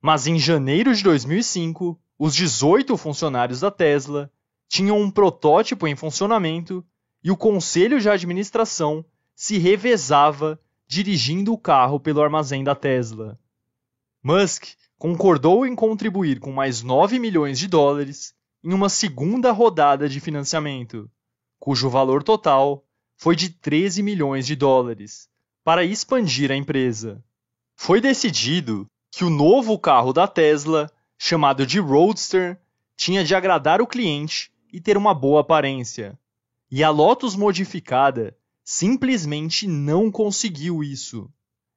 Mas 0.01 0.27
em 0.27 0.39
janeiro 0.39 0.93
de 0.93 1.03
2005, 1.03 1.99
os 2.17 2.35
18 2.35 2.97
funcionários 2.97 3.59
da 3.59 3.71
Tesla 3.71 4.31
tinham 4.67 4.99
um 4.99 5.09
protótipo 5.09 5.87
em 5.87 5.95
funcionamento 5.95 6.85
e 7.23 7.31
o 7.31 7.37
conselho 7.37 7.99
de 7.99 8.09
administração 8.09 9.05
se 9.35 9.57
revezava 9.57 10.59
dirigindo 10.87 11.53
o 11.53 11.57
carro 11.57 11.99
pelo 11.99 12.21
armazém 12.21 12.63
da 12.63 12.73
Tesla. 12.73 13.37
Musk 14.23 14.65
concordou 14.97 15.65
em 15.65 15.75
contribuir 15.75 16.39
com 16.39 16.51
mais 16.51 16.81
9 16.81 17.19
milhões 17.19 17.60
de 17.60 17.67
dólares 17.67 18.33
em 18.63 18.73
uma 18.73 18.89
segunda 18.89 19.51
rodada 19.51 20.10
de 20.10 20.19
financiamento, 20.19 21.10
cujo 21.60 21.89
valor 21.89 22.23
total 22.23 22.83
foi 23.15 23.36
de 23.36 23.49
13 23.49 24.01
milhões 24.03 24.45
de 24.45 24.55
dólares, 24.55 25.29
para 25.63 25.83
expandir 25.83 26.51
a 26.51 26.55
empresa. 26.55 27.23
Foi 27.75 28.01
decidido 28.01 28.88
que 29.12 29.23
o 29.23 29.29
novo 29.29 29.77
carro 29.77 30.13
da 30.13 30.27
Tesla, 30.27 30.91
chamado 31.17 31.65
de 31.65 31.79
Roadster, 31.79 32.60
tinha 32.95 33.23
de 33.23 33.36
agradar 33.36 33.81
o 33.81 33.88
cliente 33.88 34.51
e 34.71 34.81
ter 34.81 34.97
uma 34.97 35.13
boa 35.13 35.41
aparência. 35.41 36.17
E 36.69 36.83
a 36.83 36.89
Lotus 36.89 37.36
modificada 37.36 38.36
simplesmente 38.63 39.67
não 39.67 40.12
conseguiu 40.12 40.83
isso. 40.83 41.29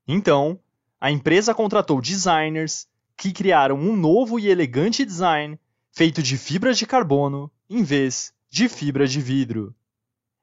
Então, 0.08 0.58
a 1.00 1.10
empresa 1.10 1.54
contratou 1.54 2.00
designers 2.00 2.88
que 3.20 3.32
criaram 3.32 3.76
um 3.76 3.94
novo 3.94 4.40
e 4.40 4.48
elegante 4.48 5.04
design 5.04 5.60
feito 5.92 6.22
de 6.22 6.38
fibra 6.38 6.72
de 6.72 6.86
carbono 6.86 7.52
em 7.68 7.82
vez 7.82 8.32
de 8.48 8.66
fibra 8.66 9.06
de 9.06 9.20
vidro. 9.20 9.74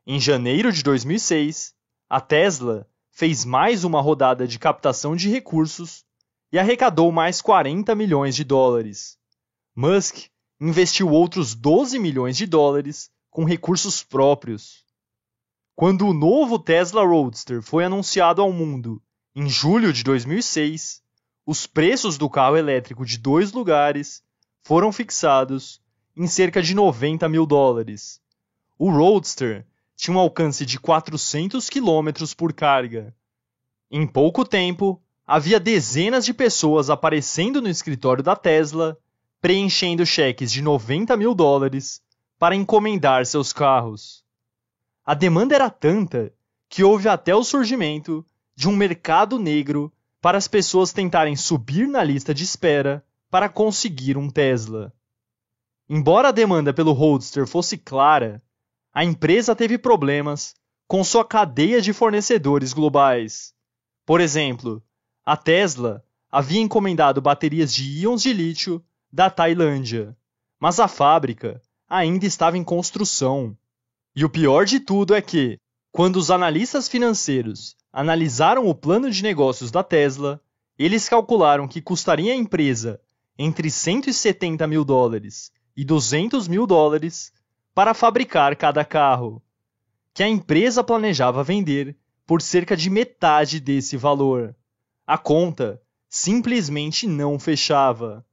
Em 0.05 0.19
janeiro 0.19 0.71
de 0.71 0.83
2006, 0.83 1.73
a 2.07 2.21
Tesla 2.21 2.87
fez 3.09 3.43
mais 3.43 3.83
uma 3.83 3.99
rodada 3.99 4.47
de 4.47 4.59
captação 4.59 5.15
de 5.15 5.27
recursos 5.27 6.05
e 6.51 6.59
arrecadou 6.59 7.11
mais 7.11 7.41
40 7.41 7.95
milhões 7.95 8.35
de 8.35 8.43
dólares. 8.43 9.17
Musk 9.75 10.27
investiu 10.61 11.09
outros 11.09 11.55
12 11.55 11.97
milhões 11.97 12.37
de 12.37 12.45
dólares 12.45 13.09
com 13.31 13.43
recursos 13.43 14.03
próprios. 14.03 14.85
Quando 15.75 16.05
o 16.05 16.13
novo 16.13 16.59
Tesla 16.59 17.03
Roadster 17.03 17.63
foi 17.63 17.85
anunciado 17.85 18.39
ao 18.39 18.53
mundo 18.53 19.01
em 19.35 19.49
julho 19.49 19.91
de 19.91 20.03
2006, 20.03 21.01
os 21.47 21.65
preços 21.65 22.17
do 22.17 22.29
carro 22.29 22.57
elétrico 22.57 23.05
de 23.05 23.17
dois 23.17 23.53
lugares 23.53 24.21
foram 24.65 24.91
fixados 24.91 25.81
em 26.13 26.27
cerca 26.27 26.61
de 26.61 26.75
90 26.75 27.29
mil 27.29 27.45
dólares. 27.45 28.19
O 28.77 28.91
Roadster 28.91 29.65
tinha 29.95 30.17
um 30.17 30.19
alcance 30.19 30.65
de 30.65 30.77
400 30.77 31.69
km 31.69 32.09
por 32.35 32.51
carga. 32.51 33.15
Em 33.89 34.05
pouco 34.05 34.43
tempo, 34.43 35.01
havia 35.25 35.57
dezenas 35.57 36.25
de 36.25 36.33
pessoas 36.33 36.89
aparecendo 36.89 37.61
no 37.61 37.69
escritório 37.69 38.21
da 38.21 38.35
Tesla, 38.35 38.97
preenchendo 39.39 40.05
cheques 40.05 40.51
de 40.51 40.61
90 40.61 41.15
mil 41.15 41.33
dólares 41.33 42.01
para 42.37 42.57
encomendar 42.57 43.25
seus 43.25 43.53
carros. 43.53 44.21
A 45.05 45.13
demanda 45.13 45.55
era 45.55 45.69
tanta 45.69 46.33
que 46.67 46.83
houve 46.83 47.07
até 47.07 47.33
o 47.33 47.41
surgimento 47.41 48.25
de 48.53 48.67
um 48.67 48.75
mercado 48.75 49.39
negro 49.39 49.93
para 50.27 50.37
as 50.37 50.45
pessoas 50.45 50.91
tentarem 50.91 51.37
subir 51.37 51.87
na 51.87 52.03
lista 52.03 52.33
de 52.33 52.43
espera 52.43 53.01
para 53.29 53.47
conseguir 53.47 54.17
um 54.17 54.29
Tesla. 54.29 54.93
Embora 55.87 56.27
a 56.27 56.31
demanda 56.33 56.73
pelo 56.73 56.91
Roadster 56.91 57.47
fosse 57.47 57.77
clara, 57.77 58.43
a 58.93 59.05
empresa 59.05 59.55
teve 59.55 59.77
problemas 59.77 60.53
com 60.85 61.01
sua 61.01 61.23
cadeia 61.23 61.79
de 61.79 61.93
fornecedores 61.93 62.73
globais. 62.73 63.53
Por 64.05 64.19
exemplo, 64.19 64.83
a 65.25 65.37
Tesla 65.37 66.03
havia 66.29 66.59
encomendado 66.59 67.21
baterias 67.21 67.73
de 67.73 68.01
íons 68.01 68.21
de 68.21 68.33
lítio 68.33 68.83
da 69.09 69.29
Tailândia, 69.29 70.13
mas 70.59 70.77
a 70.77 70.89
fábrica 70.89 71.61
ainda 71.87 72.25
estava 72.25 72.57
em 72.57 72.65
construção 72.65 73.57
e 74.13 74.25
o 74.25 74.29
pior 74.29 74.65
de 74.65 74.81
tudo 74.81 75.15
é 75.15 75.21
que, 75.21 75.57
quando 75.97 76.17
os 76.17 76.29
analistas 76.29 76.87
financeiros 76.87 77.75
analisaram 77.91 78.67
o 78.67 78.75
plano 78.75 79.09
de 79.09 79.23
negócios 79.23 79.71
da 79.71 79.81
Tesla, 79.81 80.39
eles 80.77 81.09
calcularam 81.09 81.67
que 81.67 81.81
custaria 81.81 82.33
à 82.33 82.35
empresa 82.35 83.01
entre 83.35 83.71
170 83.71 84.67
mil 84.67 84.85
dólares 84.85 85.51
e 85.75 85.83
200 85.83 86.47
mil 86.47 86.67
dólares 86.67 87.33
para 87.73 87.95
fabricar 87.95 88.55
cada 88.55 88.85
carro, 88.85 89.41
que 90.13 90.21
a 90.21 90.27
empresa 90.27 90.83
planejava 90.83 91.43
vender 91.43 91.97
por 92.27 92.43
cerca 92.43 92.77
de 92.77 92.91
metade 92.91 93.59
desse 93.59 93.97
valor. 93.97 94.55
A 95.03 95.17
conta 95.17 95.81
simplesmente 96.07 97.07
não 97.07 97.39
fechava. 97.39 98.23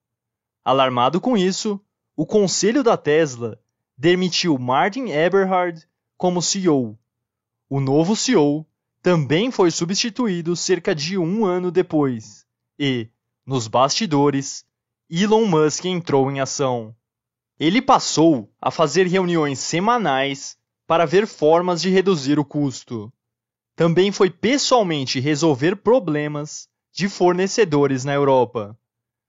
Alarmado 0.63 1.19
com 1.19 1.35
isso, 1.35 1.81
o 2.15 2.27
conselho 2.27 2.83
da 2.83 2.99
Tesla 2.99 3.59
demitiu 3.97 4.59
Martin 4.59 5.09
Eberhard 5.09 5.83
como 6.19 6.43
CEO. 6.43 6.99
O 7.69 7.81
novo 7.81 8.15
CEO 8.15 8.67
também 9.03 9.51
foi 9.51 9.71
substituído 9.71 10.55
cerca 10.55 10.95
de 10.95 11.17
um 11.17 11.45
ano 11.45 11.71
depois, 11.71 12.47
e, 12.79 13.09
nos 13.47 13.69
bastidores, 13.69 14.65
Elon 15.11 15.47
Musk 15.47 15.85
entrou 15.87 16.31
em 16.31 16.41
ação. 16.41 16.95
Ele 17.59 17.81
passou 17.81 18.53
a 18.61 18.71
fazer 18.71 19.07
reuniões 19.07 19.59
semanais 19.59 20.59
para 20.87 21.07
ver 21.07 21.27
formas 21.27 21.81
de 21.81 21.89
reduzir 21.89 22.39
o 22.39 22.45
custo. 22.45 23.13
Também 23.77 24.13
foi 24.13 24.31
pessoalmente 24.31 25.19
resolver 25.21 25.77
problemas 25.77 26.69
de 26.93 27.09
fornecedores 27.09 28.05
na 28.05 28.13
Europa. 28.13 28.79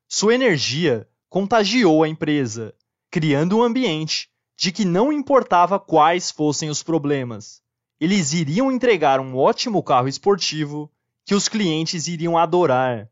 Sua 0.08 0.36
energia 0.36 1.08
contagiou 1.30 2.04
a 2.04 2.08
empresa, 2.08 2.74
criando 3.10 3.58
um 3.58 3.64
ambiente 3.64 4.30
de 4.58 4.72
que 4.72 4.86
não 4.86 5.12
importava 5.12 5.80
quais 5.80 6.32
fossem 6.32 6.70
os 6.70 6.84
problemas, 6.84 7.62
eles 8.00 8.34
iriam 8.34 8.72
entregar 8.72 9.20
um 9.20 9.38
ótimo 9.38 9.82
carro 9.82 10.08
esportivo 10.08 10.92
que 11.26 11.34
os 11.34 11.48
clientes 11.48 12.08
iriam 12.08 12.38
adorar. 12.38 13.10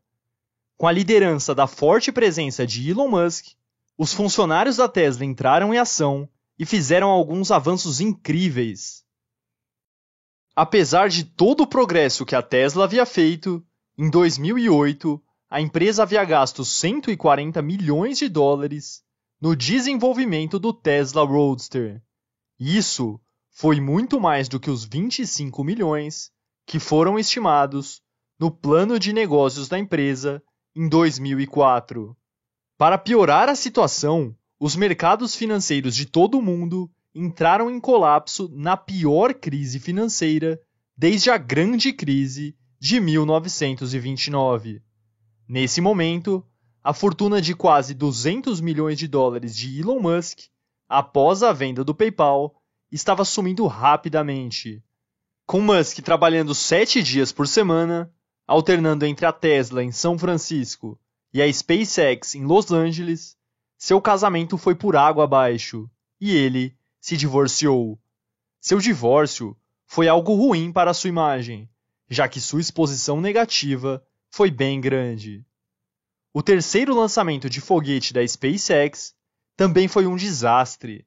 Com 0.76 0.86
a 0.86 0.92
liderança 0.92 1.54
da 1.54 1.66
forte 1.66 2.12
presença 2.12 2.66
de 2.66 2.90
Elon 2.90 3.08
Musk, 3.08 3.46
os 3.96 4.12
funcionários 4.12 4.76
da 4.76 4.88
Tesla 4.88 5.24
entraram 5.24 5.72
em 5.72 5.78
ação 5.78 6.28
e 6.58 6.66
fizeram 6.66 7.08
alguns 7.08 7.50
avanços 7.50 8.00
incríveis. 8.00 9.04
Apesar 10.54 11.08
de 11.08 11.24
todo 11.24 11.62
o 11.62 11.66
progresso 11.66 12.24
que 12.24 12.36
a 12.36 12.42
Tesla 12.42 12.84
havia 12.84 13.06
feito, 13.06 13.64
em 13.98 14.08
2008 14.10 15.20
a 15.50 15.60
empresa 15.60 16.02
havia 16.02 16.24
gasto 16.24 16.64
140 16.64 17.62
milhões 17.62 18.18
de 18.18 18.28
dólares 18.28 19.02
no 19.40 19.54
desenvolvimento 19.54 20.58
do 20.58 20.72
Tesla 20.72 21.24
Roadster. 21.24 22.02
Isso 22.58 23.20
foi 23.54 23.80
muito 23.80 24.20
mais 24.20 24.48
do 24.48 24.58
que 24.58 24.68
os 24.68 24.84
25 24.84 25.62
milhões 25.62 26.30
que 26.66 26.80
foram 26.80 27.16
estimados 27.16 28.02
no 28.38 28.50
plano 28.50 28.98
de 28.98 29.12
negócios 29.12 29.68
da 29.68 29.78
empresa 29.78 30.42
em 30.74 30.88
2004. 30.88 32.16
Para 32.76 32.98
piorar 32.98 33.48
a 33.48 33.54
situação, 33.54 34.36
os 34.58 34.74
mercados 34.74 35.36
financeiros 35.36 35.94
de 35.94 36.04
todo 36.04 36.36
o 36.36 36.42
mundo 36.42 36.90
entraram 37.14 37.70
em 37.70 37.78
colapso 37.78 38.50
na 38.52 38.76
pior 38.76 39.32
crise 39.32 39.78
financeira 39.78 40.60
desde 40.96 41.30
a 41.30 41.38
grande 41.38 41.92
crise 41.92 42.56
de 42.80 42.98
1929. 42.98 44.82
Nesse 45.46 45.80
momento, 45.80 46.44
a 46.82 46.92
fortuna 46.92 47.40
de 47.40 47.54
quase 47.54 47.94
200 47.94 48.60
milhões 48.60 48.98
de 48.98 49.06
dólares 49.06 49.54
de 49.54 49.78
Elon 49.78 50.00
Musk, 50.00 50.40
após 50.88 51.44
a 51.44 51.52
venda 51.52 51.84
do 51.84 51.94
PayPal, 51.94 52.60
estava 52.94 53.24
sumindo 53.24 53.66
rapidamente. 53.66 54.80
Com 55.44 55.60
Musk 55.60 55.98
trabalhando 55.98 56.54
sete 56.54 57.02
dias 57.02 57.32
por 57.32 57.48
semana, 57.48 58.08
alternando 58.46 59.04
entre 59.04 59.26
a 59.26 59.32
Tesla 59.32 59.82
em 59.82 59.90
São 59.90 60.16
Francisco 60.16 60.96
e 61.32 61.42
a 61.42 61.52
SpaceX 61.52 62.36
em 62.36 62.44
Los 62.44 62.70
Angeles, 62.70 63.36
seu 63.76 64.00
casamento 64.00 64.56
foi 64.56 64.76
por 64.76 64.94
água 64.94 65.24
abaixo 65.24 65.90
e 66.20 66.36
ele 66.36 66.78
se 67.00 67.16
divorciou. 67.16 67.98
Seu 68.60 68.78
divórcio 68.78 69.56
foi 69.86 70.06
algo 70.06 70.32
ruim 70.34 70.70
para 70.70 70.94
sua 70.94 71.08
imagem, 71.08 71.68
já 72.08 72.28
que 72.28 72.40
sua 72.40 72.60
exposição 72.60 73.20
negativa 73.20 74.06
foi 74.30 74.52
bem 74.52 74.80
grande. 74.80 75.44
O 76.32 76.42
terceiro 76.42 76.94
lançamento 76.94 77.50
de 77.50 77.60
foguete 77.60 78.14
da 78.14 78.26
SpaceX 78.26 79.16
também 79.56 79.88
foi 79.88 80.06
um 80.06 80.14
desastre. 80.14 81.04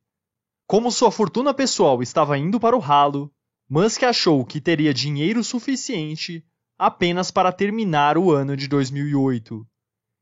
Como 0.67 0.91
sua 0.91 1.09
fortuna 1.09 1.53
pessoal 1.53 2.03
estava 2.03 2.37
indo 2.37 2.59
para 2.59 2.75
o 2.75 2.79
ralo, 2.79 3.33
Musk 3.69 4.03
achou 4.03 4.45
que 4.45 4.59
teria 4.59 4.93
dinheiro 4.93 5.41
suficiente 5.41 6.45
apenas 6.77 7.31
para 7.31 7.53
terminar 7.53 8.17
o 8.17 8.31
ano 8.31 8.57
de 8.57 8.67
2008. 8.67 9.65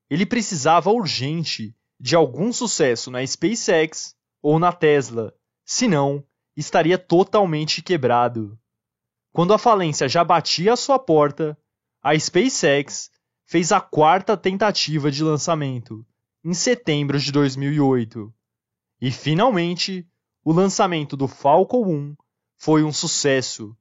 Ele 0.07 0.23
precisava 0.23 0.91
urgente 0.91 1.75
de 1.99 2.15
algum 2.15 2.53
sucesso 2.53 3.09
na 3.09 3.25
SpaceX 3.25 4.15
ou 4.39 4.59
na 4.59 4.71
Tesla, 4.71 5.33
senão 5.65 6.23
estaria 6.55 6.99
totalmente 6.99 7.81
quebrado. 7.81 8.55
Quando 9.31 9.51
a 9.51 9.57
falência 9.57 10.07
já 10.07 10.23
batia 10.23 10.73
à 10.73 10.77
sua 10.77 10.99
porta, 10.99 11.57
a 12.03 12.17
SpaceX 12.17 13.09
fez 13.47 13.71
a 13.71 13.81
quarta 13.81 14.37
tentativa 14.37 15.09
de 15.09 15.23
lançamento, 15.23 16.05
em 16.43 16.53
setembro 16.53 17.19
de 17.19 17.31
2008. 17.31 18.31
E 19.01 19.11
finalmente, 19.11 20.07
o 20.45 20.53
lançamento 20.53 21.17
do 21.17 21.27
Falcon 21.27 21.83
1 21.87 22.15
foi 22.55 22.83
um 22.83 22.93
sucesso. 22.93 23.75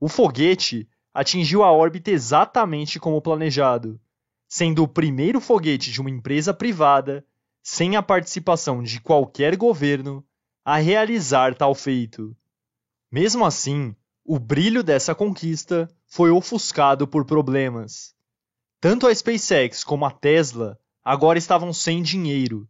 O 0.00 0.08
foguete 0.08 0.88
atingiu 1.12 1.62
a 1.62 1.70
órbita 1.70 2.10
exatamente 2.10 2.98
como 2.98 3.20
planejado, 3.20 4.00
sendo 4.48 4.82
o 4.82 4.88
primeiro 4.88 5.42
foguete 5.42 5.92
de 5.92 6.00
uma 6.00 6.08
empresa 6.08 6.54
privada, 6.54 7.22
sem 7.62 7.96
a 7.96 8.02
participação 8.02 8.82
de 8.82 8.98
qualquer 8.98 9.56
governo, 9.56 10.24
a 10.64 10.78
realizar 10.78 11.54
tal 11.54 11.74
feito. 11.74 12.34
Mesmo 13.12 13.44
assim, 13.44 13.94
o 14.24 14.38
brilho 14.38 14.82
dessa 14.82 15.14
conquista 15.14 15.86
foi 16.06 16.30
ofuscado 16.30 17.06
por 17.06 17.26
problemas. 17.26 18.14
Tanto 18.80 19.06
a 19.06 19.14
SpaceX 19.14 19.84
como 19.84 20.06
a 20.06 20.10
Tesla 20.10 20.78
agora 21.04 21.38
estavam 21.38 21.74
sem 21.74 22.02
dinheiro, 22.02 22.66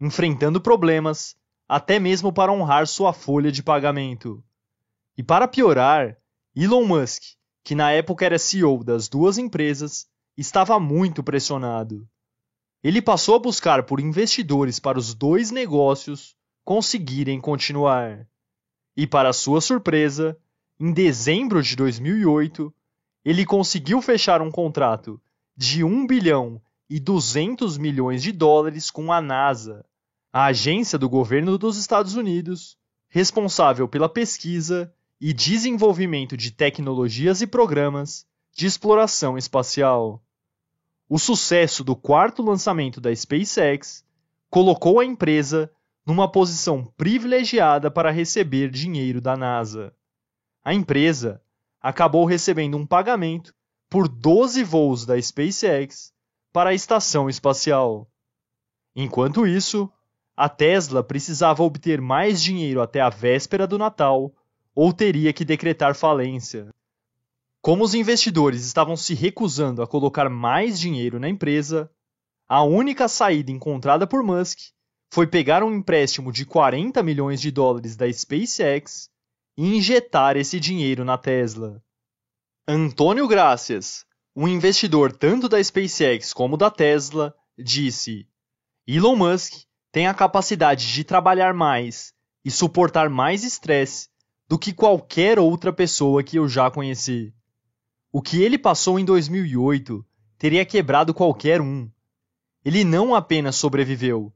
enfrentando 0.00 0.62
problemas 0.62 1.36
até 1.70 2.00
mesmo 2.00 2.32
para 2.32 2.50
honrar 2.50 2.84
sua 2.88 3.12
folha 3.12 3.52
de 3.52 3.62
pagamento. 3.62 4.42
E 5.16 5.22
para 5.22 5.46
piorar, 5.46 6.16
Elon 6.52 6.84
Musk, 6.84 7.22
que 7.62 7.76
na 7.76 7.92
época 7.92 8.24
era 8.24 8.40
CEO 8.40 8.82
das 8.82 9.08
duas 9.08 9.38
empresas, 9.38 10.08
estava 10.36 10.80
muito 10.80 11.22
pressionado. 11.22 12.08
Ele 12.82 13.00
passou 13.00 13.36
a 13.36 13.38
buscar 13.38 13.84
por 13.84 14.00
investidores 14.00 14.80
para 14.80 14.98
os 14.98 15.14
dois 15.14 15.52
negócios 15.52 16.34
conseguirem 16.64 17.40
continuar. 17.40 18.26
E, 18.96 19.06
para 19.06 19.32
sua 19.32 19.60
surpresa, 19.60 20.36
em 20.76 20.92
dezembro 20.92 21.62
de 21.62 21.76
2008, 21.76 22.74
ele 23.24 23.46
conseguiu 23.46 24.02
fechar 24.02 24.42
um 24.42 24.50
contrato 24.50 25.20
de 25.56 25.84
1 25.84 26.04
bilhão 26.04 26.60
e 26.88 26.98
200 26.98 27.78
milhões 27.78 28.24
de 28.24 28.32
dólares 28.32 28.90
com 28.90 29.12
a 29.12 29.20
NASA, 29.20 29.84
a 30.32 30.46
agência 30.46 30.98
do 30.98 31.08
governo 31.08 31.58
dos 31.58 31.76
Estados 31.76 32.14
Unidos, 32.14 32.78
responsável 33.08 33.88
pela 33.88 34.08
pesquisa 34.08 34.92
e 35.20 35.32
desenvolvimento 35.32 36.36
de 36.36 36.52
tecnologias 36.52 37.42
e 37.42 37.46
programas 37.46 38.26
de 38.52 38.66
exploração 38.66 39.36
espacial. 39.36 40.22
O 41.08 41.18
sucesso 41.18 41.82
do 41.82 41.96
quarto 41.96 42.42
lançamento 42.42 43.00
da 43.00 43.14
SpaceX 43.14 44.04
colocou 44.48 45.00
a 45.00 45.04
empresa 45.04 45.70
numa 46.06 46.30
posição 46.30 46.84
privilegiada 46.96 47.90
para 47.90 48.10
receber 48.10 48.70
dinheiro 48.70 49.20
da 49.20 49.36
NASA. 49.36 49.92
A 50.64 50.72
empresa 50.72 51.42
acabou 51.80 52.24
recebendo 52.24 52.76
um 52.76 52.86
pagamento 52.86 53.54
por 53.88 54.06
12 54.06 54.62
voos 54.62 55.04
da 55.04 55.20
SpaceX 55.20 56.12
para 56.52 56.70
a 56.70 56.74
estação 56.74 57.28
espacial. 57.28 58.08
Enquanto 58.94 59.46
isso, 59.46 59.90
a 60.40 60.48
Tesla 60.48 61.04
precisava 61.04 61.62
obter 61.62 62.00
mais 62.00 62.42
dinheiro 62.42 62.80
até 62.80 62.98
a 62.98 63.10
véspera 63.10 63.66
do 63.66 63.76
Natal 63.76 64.34
ou 64.74 64.90
teria 64.90 65.34
que 65.34 65.44
decretar 65.44 65.94
falência. 65.94 66.70
Como 67.60 67.84
os 67.84 67.92
investidores 67.92 68.64
estavam 68.64 68.96
se 68.96 69.12
recusando 69.12 69.82
a 69.82 69.86
colocar 69.86 70.30
mais 70.30 70.80
dinheiro 70.80 71.20
na 71.20 71.28
empresa, 71.28 71.90
a 72.48 72.62
única 72.62 73.06
saída 73.06 73.50
encontrada 73.50 74.06
por 74.06 74.22
Musk 74.22 74.70
foi 75.12 75.26
pegar 75.26 75.62
um 75.62 75.74
empréstimo 75.74 76.32
de 76.32 76.46
40 76.46 77.02
milhões 77.02 77.38
de 77.38 77.50
dólares 77.50 77.94
da 77.94 78.10
SpaceX 78.10 79.10
e 79.58 79.76
injetar 79.76 80.38
esse 80.38 80.58
dinheiro 80.58 81.04
na 81.04 81.18
Tesla. 81.18 81.82
Antônio 82.66 83.28
Gracias, 83.28 84.06
um 84.34 84.48
investidor 84.48 85.12
tanto 85.12 85.50
da 85.50 85.62
SpaceX 85.62 86.32
como 86.32 86.56
da 86.56 86.70
Tesla, 86.70 87.34
disse: 87.58 88.26
Elon 88.86 89.16
Musk 89.16 89.68
tem 89.92 90.06
a 90.06 90.14
capacidade 90.14 90.92
de 90.92 91.04
trabalhar 91.04 91.52
mais 91.52 92.14
e 92.44 92.50
suportar 92.50 93.08
mais 93.08 93.44
estresse 93.44 94.08
do 94.48 94.58
que 94.58 94.72
qualquer 94.72 95.38
outra 95.38 95.72
pessoa 95.72 96.22
que 96.22 96.36
eu 96.36 96.48
já 96.48 96.70
conheci. 96.70 97.34
O 98.12 98.20
que 98.20 98.42
ele 98.42 98.58
passou 98.58 98.98
em 98.98 99.04
2008 99.04 100.04
teria 100.38 100.64
quebrado 100.64 101.14
qualquer 101.14 101.60
um. 101.60 101.90
Ele 102.64 102.84
não 102.84 103.14
apenas 103.14 103.56
sobreviveu, 103.56 104.32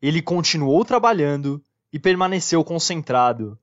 ele 0.00 0.22
continuou 0.22 0.84
trabalhando 0.84 1.62
e 1.92 1.98
permaneceu 1.98 2.62
concentrado. 2.62 3.58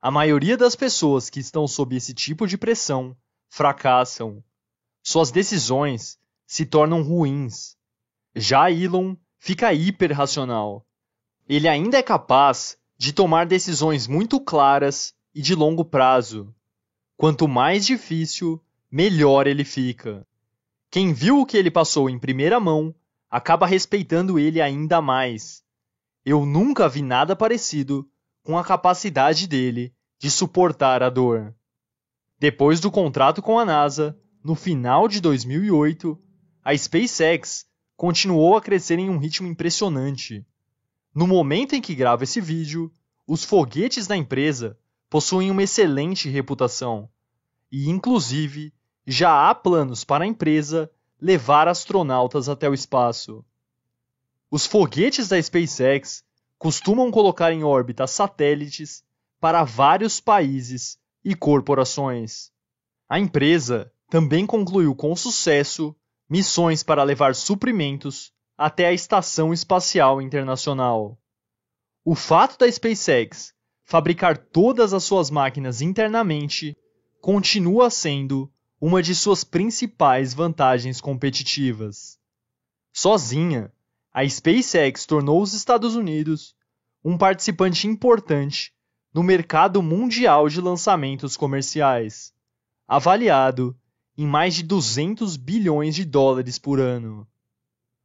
A 0.00 0.10
maioria 0.10 0.56
das 0.56 0.76
pessoas 0.76 1.30
que 1.30 1.40
estão 1.40 1.66
sob 1.66 1.96
esse 1.96 2.12
tipo 2.12 2.46
de 2.46 2.58
pressão 2.58 3.16
fracassam. 3.48 4.42
Suas 5.02 5.30
decisões 5.30 6.18
se 6.46 6.66
tornam 6.66 7.02
ruins. 7.02 7.76
Já 8.34 8.70
Elon 8.70 9.16
fica 9.42 9.74
hiperracional. 9.74 10.86
Ele 11.48 11.66
ainda 11.66 11.98
é 11.98 12.02
capaz 12.02 12.78
de 12.96 13.12
tomar 13.12 13.44
decisões 13.44 14.06
muito 14.06 14.38
claras 14.38 15.12
e 15.34 15.42
de 15.42 15.52
longo 15.52 15.84
prazo. 15.84 16.54
Quanto 17.16 17.48
mais 17.48 17.84
difícil, 17.84 18.62
melhor 18.88 19.48
ele 19.48 19.64
fica. 19.64 20.24
Quem 20.88 21.12
viu 21.12 21.40
o 21.40 21.44
que 21.44 21.56
ele 21.56 21.72
passou 21.72 22.08
em 22.08 22.20
primeira 22.20 22.60
mão 22.60 22.94
acaba 23.28 23.66
respeitando 23.66 24.38
ele 24.38 24.60
ainda 24.60 25.02
mais. 25.02 25.64
Eu 26.24 26.46
nunca 26.46 26.88
vi 26.88 27.02
nada 27.02 27.34
parecido 27.34 28.08
com 28.44 28.56
a 28.56 28.62
capacidade 28.62 29.48
dele 29.48 29.92
de 30.20 30.30
suportar 30.30 31.02
a 31.02 31.10
dor. 31.10 31.52
Depois 32.38 32.78
do 32.78 32.92
contrato 32.92 33.42
com 33.42 33.58
a 33.58 33.64
NASA, 33.64 34.16
no 34.44 34.54
final 34.54 35.08
de 35.08 35.20
2008, 35.20 36.16
a 36.62 36.78
SpaceX 36.78 37.66
continuou 37.96 38.56
a 38.56 38.60
crescer 38.60 38.98
em 38.98 39.08
um 39.08 39.18
ritmo 39.18 39.46
impressionante. 39.46 40.44
No 41.14 41.26
momento 41.26 41.74
em 41.74 41.80
que 41.80 41.94
gravo 41.94 42.24
esse 42.24 42.40
vídeo, 42.40 42.90
os 43.26 43.44
foguetes 43.44 44.06
da 44.06 44.16
empresa 44.16 44.78
possuem 45.08 45.50
uma 45.50 45.62
excelente 45.62 46.28
reputação 46.28 47.08
e, 47.70 47.88
inclusive, 47.88 48.72
já 49.06 49.48
há 49.48 49.54
planos 49.54 50.04
para 50.04 50.24
a 50.24 50.26
empresa 50.26 50.90
levar 51.20 51.68
astronautas 51.68 52.48
até 52.48 52.68
o 52.68 52.74
espaço. 52.74 53.44
Os 54.50 54.66
foguetes 54.66 55.28
da 55.28 55.40
SpaceX 55.40 56.24
costumam 56.58 57.10
colocar 57.10 57.52
em 57.52 57.64
órbita 57.64 58.06
satélites 58.06 59.04
para 59.40 59.64
vários 59.64 60.20
países 60.20 60.98
e 61.24 61.34
corporações. 61.34 62.52
A 63.08 63.18
empresa 63.18 63.92
também 64.08 64.46
concluiu 64.46 64.94
com 64.94 65.16
sucesso 65.16 65.96
missões 66.32 66.82
para 66.82 67.02
levar 67.02 67.34
suprimentos 67.34 68.32
até 68.56 68.86
a 68.86 68.92
Estação 68.94 69.52
Espacial 69.52 70.22
Internacional. 70.22 71.20
O 72.02 72.14
fato 72.14 72.56
da 72.56 72.72
SpaceX 72.72 73.52
fabricar 73.84 74.38
todas 74.38 74.94
as 74.94 75.04
suas 75.04 75.28
máquinas 75.28 75.82
internamente 75.82 76.74
continua 77.20 77.90
sendo 77.90 78.50
uma 78.80 79.02
de 79.02 79.14
suas 79.14 79.44
principais 79.44 80.32
vantagens 80.32 81.02
competitivas. 81.02 82.18
Sozinha, 82.94 83.70
a 84.10 84.26
SpaceX 84.26 85.04
tornou 85.04 85.42
os 85.42 85.52
Estados 85.52 85.94
Unidos 85.94 86.56
um 87.04 87.18
participante 87.18 87.86
importante 87.86 88.72
no 89.12 89.22
mercado 89.22 89.82
mundial 89.82 90.48
de 90.48 90.62
lançamentos 90.62 91.36
comerciais, 91.36 92.32
avaliado 92.88 93.76
em 94.16 94.26
mais 94.26 94.54
de 94.54 94.62
200 94.62 95.36
bilhões 95.36 95.94
de 95.94 96.04
dólares 96.04 96.58
por 96.58 96.80
ano. 96.80 97.26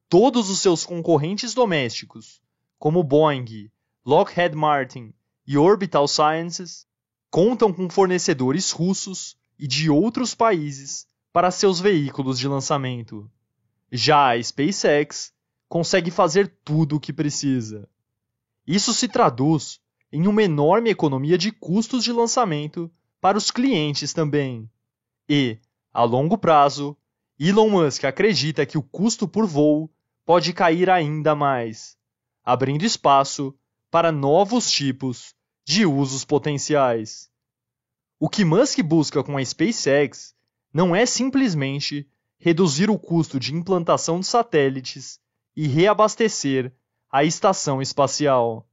Todos 0.10 0.50
os 0.50 0.60
seus 0.60 0.86
concorrentes 0.86 1.54
domésticos, 1.54 2.42
como 2.80 3.04
Boeing, 3.04 3.70
Lockheed 4.06 4.56
Martin 4.56 5.14
e 5.46 5.58
Orbital 5.58 6.08
Sciences, 6.08 6.88
contam 7.30 7.74
com 7.74 7.90
fornecedores 7.90 8.72
russos 8.72 9.38
e 9.60 9.68
de 9.68 9.90
outros 9.90 10.34
países 10.34 11.08
para 11.34 11.52
seus 11.52 11.80
veículos 11.80 12.40
de 12.40 12.48
lançamento. 12.48 13.30
Já 13.92 14.34
a 14.34 14.42
SpaceX 14.42 15.34
consegue 15.68 16.10
fazer 16.10 16.48
tudo 16.64 16.96
o 16.96 17.00
que 17.00 17.12
precisa. 17.12 17.88
Isso 18.66 18.94
se 18.94 19.08
traduz 19.08 19.80
em 20.12 20.28
uma 20.28 20.44
enorme 20.44 20.90
economia 20.90 21.38
de 21.38 21.52
custos 21.52 22.04
de 22.04 22.12
lançamento 22.12 22.90
para 23.20 23.38
os 23.38 23.52
clientes 23.52 24.14
também. 24.14 24.70
E, 25.28 25.58
a 25.98 26.04
longo 26.04 26.38
prazo, 26.38 26.96
Elon 27.40 27.70
Musk 27.72 28.04
acredita 28.04 28.68
que 28.68 28.78
o 28.78 28.84
custo 28.84 29.28
por 29.28 29.48
voo 29.48 29.90
pode 30.24 30.54
cair 30.54 30.92
ainda 30.92 31.34
mais, 31.34 31.98
abrindo 32.46 32.86
espaço 32.86 33.52
para 33.90 34.12
novos 34.12 34.70
tipos 34.70 35.34
de 35.66 35.88
usos 35.88 36.24
potenciais. 36.24 37.32
O 38.20 38.30
que 38.30 38.46
Musk 38.46 38.80
busca 38.84 39.24
com 39.24 39.38
a 39.38 39.44
SpaceX 39.44 40.36
não 40.72 40.96
é 40.96 41.04
simplesmente 41.04 42.08
reduzir 42.38 42.92
o 42.92 43.00
custo 43.00 43.40
de 43.40 43.56
implantação 43.56 44.20
de 44.20 44.28
satélites 44.28 45.20
e 45.56 45.66
reabastecer 45.68 46.72
a 47.12 47.24
estação 47.24 47.82
espacial. 47.82 48.70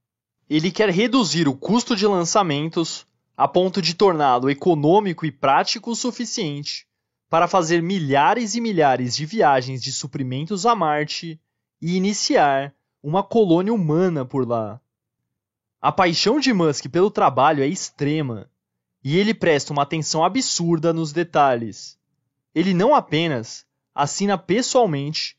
Ele 0.46 0.70
quer 0.70 0.90
reduzir 0.90 1.48
o 1.48 1.56
custo 1.56 1.96
de 1.96 2.06
lançamentos 2.06 3.06
a 3.34 3.48
ponto 3.48 3.80
de 3.80 3.94
torná-lo 3.94 4.50
econômico 4.50 5.24
e 5.24 5.32
prático 5.32 5.92
o 5.92 5.96
suficiente 5.96 6.86
para 7.34 7.48
fazer 7.48 7.82
milhares 7.82 8.54
e 8.54 8.60
milhares 8.60 9.16
de 9.16 9.26
viagens 9.26 9.82
de 9.82 9.92
suprimentos 9.92 10.64
a 10.64 10.72
Marte 10.72 11.40
e 11.82 11.96
iniciar 11.96 12.72
uma 13.02 13.24
colônia 13.24 13.74
humana 13.74 14.24
por 14.24 14.46
lá. 14.46 14.80
A 15.80 15.90
paixão 15.90 16.38
de 16.38 16.52
Musk 16.52 16.86
pelo 16.86 17.10
trabalho 17.10 17.64
é 17.64 17.66
extrema 17.66 18.48
e 19.02 19.18
ele 19.18 19.34
presta 19.34 19.72
uma 19.72 19.82
atenção 19.82 20.22
absurda 20.22 20.92
nos 20.92 21.12
detalhes. 21.12 21.98
Ele 22.54 22.72
não 22.72 22.94
apenas 22.94 23.66
assina 23.92 24.38
pessoalmente 24.38 25.36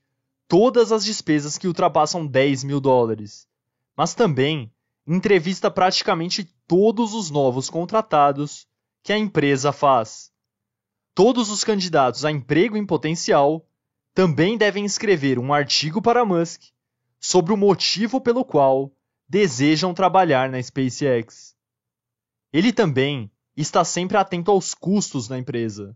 todas 0.49 0.91
as 0.91 1.05
despesas 1.05 1.57
que 1.57 1.65
ultrapassam 1.65 2.27
10 2.27 2.65
mil 2.65 2.81
dólares, 2.81 3.47
mas 3.95 4.13
também 4.13 4.69
entrevista 5.07 5.71
praticamente 5.71 6.43
todos 6.67 7.13
os 7.13 7.31
novos 7.31 7.69
contratados 7.69 8.67
que 9.01 9.13
a 9.13 9.17
empresa 9.17 9.71
faz. 9.71 10.34
Todos 11.15 11.49
os 11.49 11.63
candidatos 11.63 12.25
a 12.25 12.31
emprego 12.31 12.75
em 12.75 12.85
potencial 12.85 13.65
também 14.13 14.57
devem 14.57 14.83
escrever 14.83 15.39
um 15.39 15.53
artigo 15.53 16.01
para 16.01 16.25
Musk 16.25 16.61
sobre 17.17 17.53
o 17.53 17.57
motivo 17.57 18.19
pelo 18.19 18.43
qual 18.43 18.91
desejam 19.27 19.93
trabalhar 19.93 20.49
na 20.49 20.61
SpaceX. 20.61 21.55
Ele 22.51 22.73
também 22.73 23.31
está 23.55 23.85
sempre 23.85 24.17
atento 24.17 24.51
aos 24.51 24.73
custos 24.73 25.25
da 25.25 25.37
empresa. 25.37 25.95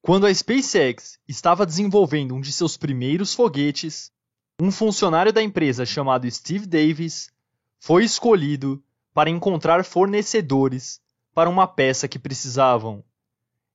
Quando 0.00 0.24
a 0.24 0.32
SpaceX 0.32 1.18
estava 1.28 1.66
desenvolvendo 1.66 2.34
um 2.34 2.40
de 2.40 2.50
seus 2.50 2.78
primeiros 2.78 3.34
foguetes, 3.34 4.10
um 4.58 4.72
funcionário 4.72 5.34
da 5.34 5.42
empresa 5.42 5.84
chamado 5.84 6.30
Steve 6.30 6.64
Davis 6.66 7.30
foi 7.78 8.04
escolhido 8.04 8.82
para 9.12 9.28
encontrar 9.28 9.84
fornecedores 9.84 10.98
para 11.34 11.50
uma 11.50 11.66
peça 11.66 12.08
que 12.08 12.18
precisavam. 12.18 13.04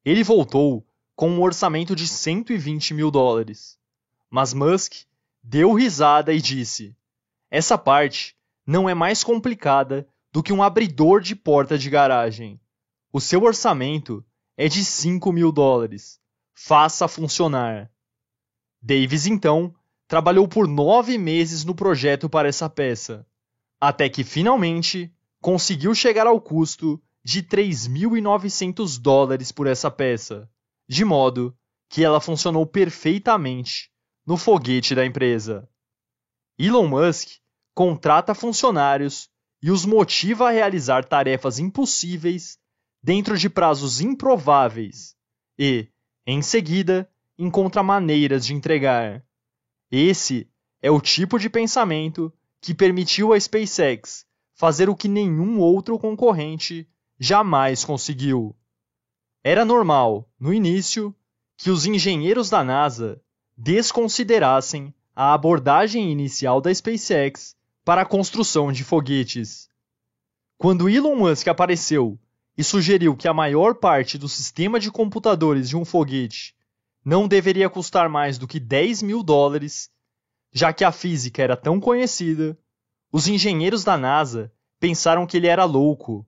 Ele 0.04 0.24
voltou 0.24 0.86
com 1.16 1.30
um 1.30 1.42
orçamento 1.42 1.96
de 1.96 2.08
120 2.08 2.94
mil 2.94 3.12
dólares. 3.12 3.78
Mas 4.30 4.54
Musk 4.54 5.06
deu 5.44 5.74
risada 5.74 6.34
e 6.34 6.42
disse: 6.42 6.96
Essa 7.50 7.78
parte 7.78 8.36
não 8.66 8.90
é 8.90 8.94
mais 8.94 9.24
complicada 9.24 10.08
do 10.32 10.42
que 10.42 10.54
um 10.54 10.64
abridor 10.64 11.22
de 11.22 11.36
porta 11.36 11.78
de 11.78 11.90
garagem. 11.90 12.60
O 13.12 13.20
seu 13.20 13.44
orçamento 13.44 14.24
é 14.56 14.68
de 14.68 14.84
5 14.86 15.32
mil 15.32 15.52
dólares. 15.52 16.20
Faça 16.54 17.08
funcionar. 17.08 17.92
Davis 18.82 19.26
então 19.26 19.74
trabalhou 20.08 20.48
por 20.48 20.68
nove 20.68 21.18
meses 21.18 21.64
no 21.64 21.76
projeto 21.76 22.30
para 22.30 22.48
essa 22.48 22.70
peça 22.70 23.26
até 23.82 24.08
que 24.08 24.24
finalmente 24.24 25.12
conseguiu 25.42 25.96
chegar 25.96 26.28
ao 26.28 26.40
custo 26.40 27.02
de 27.24 27.44
3.900 27.44 29.00
dólares 29.00 29.52
por 29.52 29.68
essa 29.68 29.92
peça, 29.92 30.50
de 30.88 31.06
modo 31.06 31.56
que 31.90 32.04
ela 32.04 32.20
funcionou 32.22 32.66
perfeitamente 32.66 33.92
no 34.26 34.38
foguete 34.38 34.96
da 34.96 35.06
empresa. 35.06 35.70
Elon 36.58 36.88
Musk 36.88 37.40
contrata 37.74 38.34
funcionários 38.34 39.30
e 39.62 39.70
os 39.70 39.86
motiva 39.86 40.48
a 40.48 40.52
realizar 40.52 41.06
tarefas 41.06 41.60
impossíveis 41.60 42.58
dentro 43.04 43.38
de 43.38 43.50
prazos 43.50 44.02
improváveis 44.02 45.16
e, 45.58 45.88
em 46.26 46.42
seguida, 46.42 47.10
encontra 47.38 47.84
maneiras 47.84 48.46
de 48.46 48.54
entregar. 48.54 49.24
Esse 49.92 50.50
é 50.82 50.90
o 50.90 51.02
tipo 51.02 51.38
de 51.38 51.50
pensamento 51.50 52.34
que 52.62 52.74
permitiu 52.74 53.34
à 53.34 53.40
SpaceX 53.40 54.26
fazer 54.54 54.90
o 54.90 54.96
que 54.96 55.08
nenhum 55.08 55.60
outro 55.60 55.98
concorrente 55.98 56.88
jamais 57.24 57.86
conseguiu. 57.86 58.56
Era 59.44 59.64
normal, 59.64 60.28
no 60.40 60.52
início, 60.52 61.16
que 61.56 61.70
os 61.70 61.86
engenheiros 61.86 62.50
da 62.50 62.64
NASA 62.64 63.22
desconsiderassem 63.56 64.92
a 65.16 65.32
abordagem 65.32 66.12
inicial 66.12 66.60
da 66.60 66.74
SpaceX 66.74 67.56
para 67.86 68.02
a 68.02 68.06
construção 68.06 68.72
de 68.72 68.84
foguetes. 68.84 69.70
Quando 70.58 70.90
Elon 70.90 71.16
Musk 71.16 71.48
apareceu 71.48 72.20
e 72.58 72.64
sugeriu 72.64 73.16
que 73.16 73.28
a 73.28 73.34
maior 73.36 73.76
parte 73.76 74.18
do 74.18 74.28
sistema 74.28 74.80
de 74.80 74.90
computadores 74.90 75.70
de 75.70 75.78
um 75.78 75.86
foguete 75.86 76.56
não 77.06 77.28
deveria 77.28 77.70
custar 77.70 78.10
mais 78.10 78.40
do 78.40 78.48
que 78.48 78.60
10 78.60 79.04
mil 79.04 79.22
dólares, 79.22 79.92
já 80.52 80.74
que 80.74 80.84
a 80.84 80.92
física 80.92 81.44
era 81.44 81.56
tão 81.56 81.80
conhecida, 81.80 82.58
os 83.12 83.28
engenheiros 83.28 83.84
da 83.84 83.96
NASA 83.96 84.52
pensaram 84.80 85.28
que 85.28 85.38
ele 85.38 85.46
era 85.46 85.66
louco. 85.66 86.26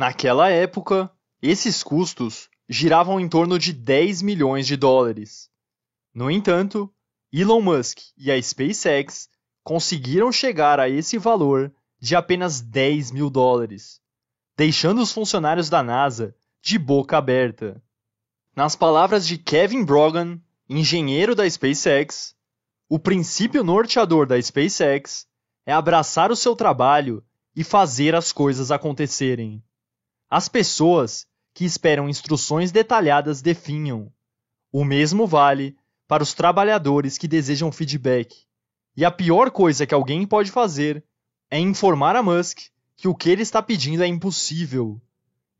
Naquela 0.00 0.48
época, 0.48 1.10
esses 1.42 1.82
custos 1.82 2.48
giravam 2.66 3.20
em 3.20 3.28
torno 3.28 3.58
de 3.58 3.70
10 3.70 4.22
milhões 4.22 4.66
de 4.66 4.74
dólares. 4.74 5.50
No 6.14 6.30
entanto, 6.30 6.90
Elon 7.30 7.60
Musk 7.60 7.98
e 8.16 8.32
a 8.32 8.42
SpaceX 8.42 9.28
conseguiram 9.62 10.32
chegar 10.32 10.80
a 10.80 10.88
esse 10.88 11.18
valor 11.18 11.70
de 11.98 12.16
apenas 12.16 12.62
10 12.62 13.10
mil 13.10 13.28
dólares, 13.28 14.00
deixando 14.56 15.02
os 15.02 15.12
funcionários 15.12 15.68
da 15.68 15.82
NASA 15.82 16.34
de 16.62 16.78
boca 16.78 17.18
aberta. 17.18 17.84
Nas 18.56 18.74
palavras 18.74 19.26
de 19.26 19.36
Kevin 19.36 19.84
Brogan, 19.84 20.40
engenheiro 20.66 21.34
da 21.34 21.46
SpaceX, 21.46 22.34
o 22.88 22.98
princípio 22.98 23.62
norteador 23.62 24.26
da 24.26 24.40
SpaceX 24.40 25.26
é 25.66 25.74
abraçar 25.74 26.32
o 26.32 26.36
seu 26.36 26.56
trabalho 26.56 27.22
e 27.54 27.62
fazer 27.62 28.14
as 28.14 28.32
coisas 28.32 28.70
acontecerem. 28.70 29.62
As 30.30 30.48
pessoas 30.48 31.26
que 31.52 31.64
esperam 31.64 32.08
instruções 32.08 32.70
detalhadas 32.70 33.42
definham. 33.42 34.12
O 34.72 34.84
mesmo 34.84 35.26
vale 35.26 35.76
para 36.06 36.22
os 36.22 36.32
trabalhadores 36.32 37.18
que 37.18 37.26
desejam 37.26 37.72
feedback. 37.72 38.46
E 38.96 39.04
a 39.04 39.10
pior 39.10 39.50
coisa 39.50 39.84
que 39.84 39.92
alguém 39.92 40.24
pode 40.24 40.52
fazer 40.52 41.04
é 41.50 41.58
informar 41.58 42.14
a 42.14 42.22
Musk 42.22 42.60
que 42.96 43.08
o 43.08 43.14
que 43.14 43.28
ele 43.28 43.42
está 43.42 43.60
pedindo 43.60 44.04
é 44.04 44.06
impossível. 44.06 45.02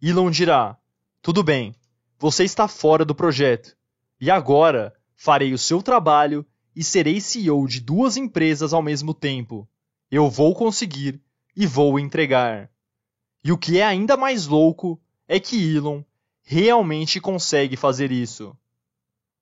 Elon 0.00 0.30
dirá: 0.30 0.78
Tudo 1.20 1.42
bem, 1.42 1.74
você 2.16 2.44
está 2.44 2.68
fora 2.68 3.04
do 3.04 3.14
projeto. 3.14 3.76
E 4.20 4.30
agora 4.30 4.94
farei 5.16 5.52
o 5.52 5.58
seu 5.58 5.82
trabalho 5.82 6.46
e 6.76 6.84
serei 6.84 7.20
CEO 7.20 7.66
de 7.66 7.80
duas 7.80 8.16
empresas 8.16 8.72
ao 8.72 8.82
mesmo 8.82 9.12
tempo. 9.12 9.68
Eu 10.08 10.30
vou 10.30 10.54
conseguir 10.54 11.20
e 11.56 11.66
vou 11.66 11.98
entregar. 11.98 12.70
E 13.42 13.52
o 13.52 13.58
que 13.58 13.78
é 13.78 13.84
ainda 13.84 14.16
mais 14.16 14.46
louco 14.46 15.00
é 15.26 15.40
que 15.40 15.74
Elon 15.76 16.02
realmente 16.42 17.20
consegue 17.20 17.76
fazer 17.76 18.12
isso. 18.12 18.56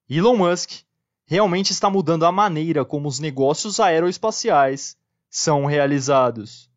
Elon 0.08 0.36
Musk 0.36 0.82
realmente 1.26 1.72
está 1.72 1.90
mudando 1.90 2.24
a 2.24 2.32
maneira 2.32 2.84
como 2.84 3.08
os 3.08 3.18
negócios 3.18 3.80
aeroespaciais 3.80 4.96
são 5.28 5.66
realizados. 5.66 6.70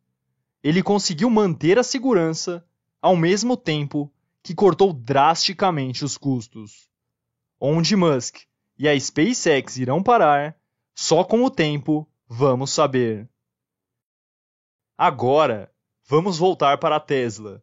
Ele 0.62 0.82
conseguiu 0.82 1.30
manter 1.30 1.78
a 1.78 1.82
segurança 1.82 2.64
ao 3.00 3.16
mesmo 3.16 3.56
tempo 3.56 4.12
que 4.42 4.54
cortou 4.54 4.92
drasticamente 4.92 6.04
os 6.04 6.18
custos. 6.18 6.88
Onde 7.58 7.96
Musk 7.96 8.40
e 8.78 8.88
a 8.88 8.98
SpaceX 8.98 9.76
irão 9.76 10.02
parar, 10.02 10.56
só 10.94 11.24
com 11.24 11.44
o 11.44 11.50
tempo 11.50 12.08
vamos 12.28 12.70
saber. 12.70 13.28
Agora, 14.98 15.71
vamos 16.12 16.36
voltar 16.36 16.76
para 16.76 16.96
a 16.96 17.00
Tesla. 17.00 17.62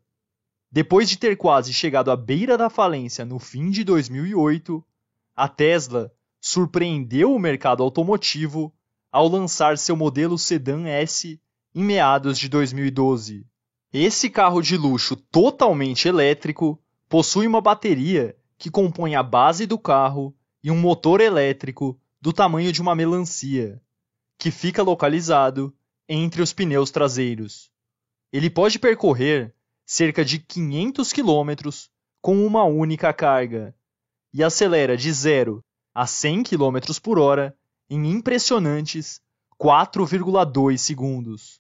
Depois 0.72 1.08
de 1.08 1.20
ter 1.20 1.36
quase 1.38 1.72
chegado 1.72 2.10
à 2.10 2.16
beira 2.16 2.58
da 2.58 2.68
falência 2.68 3.24
no 3.24 3.38
fim 3.38 3.70
de 3.70 3.84
2008, 3.84 4.84
a 5.36 5.48
Tesla 5.48 6.12
surpreendeu 6.42 7.32
o 7.32 7.38
mercado 7.38 7.84
automotivo 7.84 8.74
ao 9.12 9.28
lançar 9.28 9.78
seu 9.78 9.96
modelo 9.96 10.36
sedã 10.36 10.88
S 10.88 11.40
em 11.76 11.84
meados 11.84 12.40
de 12.40 12.50
2012. 12.50 13.46
Esse 13.94 14.32
carro 14.32 14.64
de 14.64 14.76
luxo 14.76 15.16
totalmente 15.16 16.08
elétrico 16.08 16.82
possui 17.08 17.46
uma 17.46 17.62
bateria 17.62 18.36
que 18.58 18.72
compõe 18.72 19.14
a 19.14 19.22
base 19.22 19.68
do 19.68 19.78
carro 19.78 20.36
e 20.64 20.72
um 20.72 20.76
motor 20.76 21.22
elétrico 21.22 22.00
do 22.20 22.34
tamanho 22.34 22.72
de 22.72 22.82
uma 22.82 22.96
melancia, 22.96 23.80
que 24.40 24.50
fica 24.50 24.82
localizado 24.82 25.72
entre 26.08 26.42
os 26.42 26.52
pneus 26.52 26.90
traseiros. 26.90 27.70
Ele 28.32 28.50
pode 28.50 28.78
percorrer 28.78 29.54
cerca 29.86 30.24
de 30.24 30.40
500 30.40 31.12
km 31.12 31.70
com 32.22 32.46
uma 32.46 32.64
única 32.64 33.12
carga 33.12 33.76
e 34.32 34.44
acelera 34.44 34.96
de 34.96 35.12
0 35.12 35.64
a 35.94 36.06
100 36.06 36.44
km 36.44 36.78
por 37.02 37.18
hora 37.18 37.56
em 37.90 38.12
impressionantes 38.12 39.20
4,2 39.60 40.78
segundos. 40.78 41.60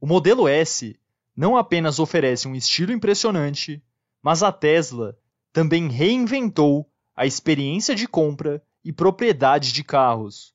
O 0.00 0.06
modelo 0.06 0.48
S 0.48 0.98
não 1.36 1.56
apenas 1.56 1.98
oferece 1.98 2.48
um 2.48 2.54
estilo 2.54 2.90
impressionante, 2.90 3.82
mas 4.22 4.42
a 4.42 4.50
Tesla 4.50 5.16
também 5.52 5.88
reinventou 5.88 6.90
a 7.14 7.26
experiência 7.26 7.94
de 7.94 8.08
compra 8.08 8.62
e 8.82 8.92
propriedade 8.92 9.72
de 9.72 9.84
carros. 9.84 10.54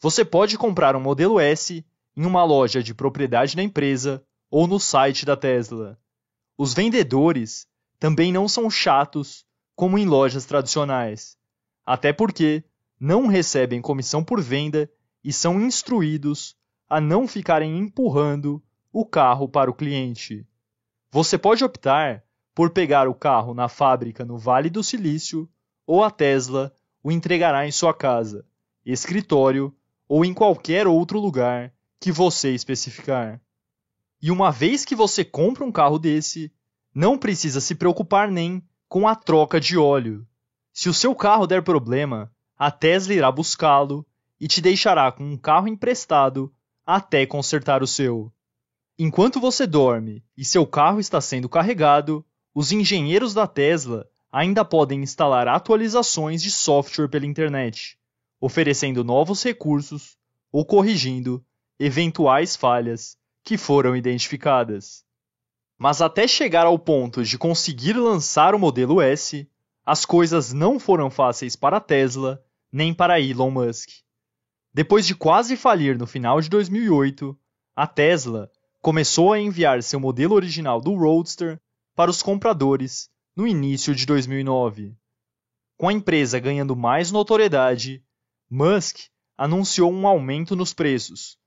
Você 0.00 0.24
pode 0.24 0.58
comprar 0.58 0.94
um 0.94 1.00
modelo 1.00 1.40
S 1.40 1.84
em 2.16 2.26
uma 2.26 2.44
loja 2.44 2.82
de 2.82 2.94
propriedade 2.94 3.56
da 3.56 3.62
empresa 3.62 4.22
ou 4.50 4.66
no 4.66 4.80
site 4.80 5.24
da 5.24 5.36
Tesla. 5.36 5.98
Os 6.58 6.74
vendedores 6.74 7.66
também 7.98 8.32
não 8.32 8.48
são 8.48 8.68
chatos 8.68 9.44
como 9.76 9.96
em 9.96 10.06
lojas 10.06 10.44
tradicionais, 10.44 11.38
até 11.86 12.12
porque 12.12 12.64
não 12.98 13.26
recebem 13.26 13.80
comissão 13.80 14.22
por 14.22 14.40
venda 14.42 14.90
e 15.22 15.32
são 15.32 15.60
instruídos 15.60 16.56
a 16.88 17.00
não 17.00 17.28
ficarem 17.28 17.78
empurrando 17.78 18.62
o 18.92 19.06
carro 19.06 19.48
para 19.48 19.70
o 19.70 19.74
cliente. 19.74 20.46
Você 21.10 21.38
pode 21.38 21.64
optar 21.64 22.24
por 22.54 22.70
pegar 22.70 23.08
o 23.08 23.14
carro 23.14 23.54
na 23.54 23.68
fábrica 23.68 24.24
no 24.24 24.36
Vale 24.36 24.68
do 24.68 24.82
Silício 24.82 25.48
ou 25.86 26.02
a 26.04 26.10
Tesla 26.10 26.74
o 27.02 27.10
entregará 27.10 27.66
em 27.66 27.72
sua 27.72 27.94
casa, 27.94 28.44
escritório 28.84 29.74
ou 30.08 30.24
em 30.24 30.34
qualquer 30.34 30.86
outro 30.86 31.18
lugar 31.18 31.72
que 31.98 32.12
você 32.12 32.50
especificar. 32.50 33.40
E 34.22 34.30
uma 34.30 34.50
vez 34.50 34.84
que 34.84 34.94
você 34.94 35.24
compra 35.24 35.64
um 35.64 35.72
carro 35.72 35.98
desse, 35.98 36.52
não 36.94 37.16
precisa 37.16 37.60
se 37.60 37.74
preocupar 37.74 38.30
nem 38.30 38.62
com 38.88 39.08
a 39.08 39.14
troca 39.14 39.60
de 39.60 39.78
óleo. 39.78 40.26
Se 40.72 40.88
o 40.88 40.94
seu 40.94 41.14
carro 41.14 41.46
der 41.46 41.62
problema, 41.62 42.30
a 42.58 42.70
Tesla 42.70 43.14
irá 43.14 43.32
buscá-lo 43.32 44.06
e 44.38 44.46
te 44.46 44.60
deixará 44.60 45.10
com 45.10 45.24
um 45.24 45.36
carro 45.36 45.68
emprestado 45.68 46.52
até 46.84 47.24
consertar 47.24 47.82
o 47.82 47.86
seu. 47.86 48.32
Enquanto 48.98 49.40
você 49.40 49.66
dorme 49.66 50.22
e 50.36 50.44
seu 50.44 50.66
carro 50.66 51.00
está 51.00 51.20
sendo 51.20 51.48
carregado, 51.48 52.24
os 52.54 52.72
engenheiros 52.72 53.32
da 53.32 53.46
Tesla 53.46 54.06
ainda 54.30 54.64
podem 54.64 55.02
instalar 55.02 55.48
atualizações 55.48 56.42
de 56.42 56.50
software 56.50 57.08
pela 57.08 57.26
internet, 57.26 57.98
oferecendo 58.40 59.02
novos 59.02 59.42
recursos 59.42 60.18
ou 60.52 60.64
corrigindo 60.64 61.42
eventuais 61.78 62.56
falhas 62.56 63.16
que 63.44 63.56
foram 63.56 63.96
identificadas. 63.96 65.04
Mas 65.78 66.02
até 66.02 66.28
chegar 66.28 66.66
ao 66.66 66.78
ponto 66.78 67.24
de 67.24 67.38
conseguir 67.38 67.94
lançar 67.94 68.54
o 68.54 68.58
modelo 68.58 69.00
S, 69.00 69.48
as 69.84 70.04
coisas 70.04 70.52
não 70.52 70.78
foram 70.78 71.10
fáceis 71.10 71.56
para 71.56 71.80
Tesla 71.80 72.42
nem 72.70 72.92
para 72.94 73.20
Elon 73.20 73.50
Musk. 73.50 73.88
Depois 74.72 75.06
de 75.06 75.14
quase 75.14 75.56
falir 75.56 75.98
no 75.98 76.06
final 76.06 76.40
de 76.40 76.48
2008, 76.48 77.36
a 77.74 77.86
Tesla 77.86 78.50
começou 78.80 79.32
a 79.32 79.40
enviar 79.40 79.82
seu 79.82 79.98
modelo 79.98 80.34
original 80.34 80.80
do 80.80 80.94
Roadster 80.94 81.60
para 81.96 82.10
os 82.10 82.22
compradores 82.22 83.10
no 83.34 83.46
início 83.46 83.94
de 83.94 84.06
2009. 84.06 84.94
Com 85.76 85.88
a 85.88 85.92
empresa 85.92 86.38
ganhando 86.38 86.76
mais 86.76 87.10
notoriedade, 87.10 88.04
Musk 88.48 89.08
anunciou 89.36 89.90
um 89.90 90.06
aumento 90.06 90.54
nos 90.54 90.74
preços, 90.74 91.38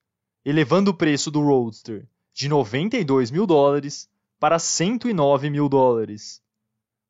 elevando 0.46 0.92
o 0.92 0.94
preço 0.94 1.32
do 1.32 1.42
Roadster 1.42 2.08
de 2.34 2.50
92 2.50 3.32
mil 3.32 3.46
dólares 3.46 4.10
para 4.40 4.60
109 4.60 5.50
mil 5.50 5.70
dólares. 5.70 6.42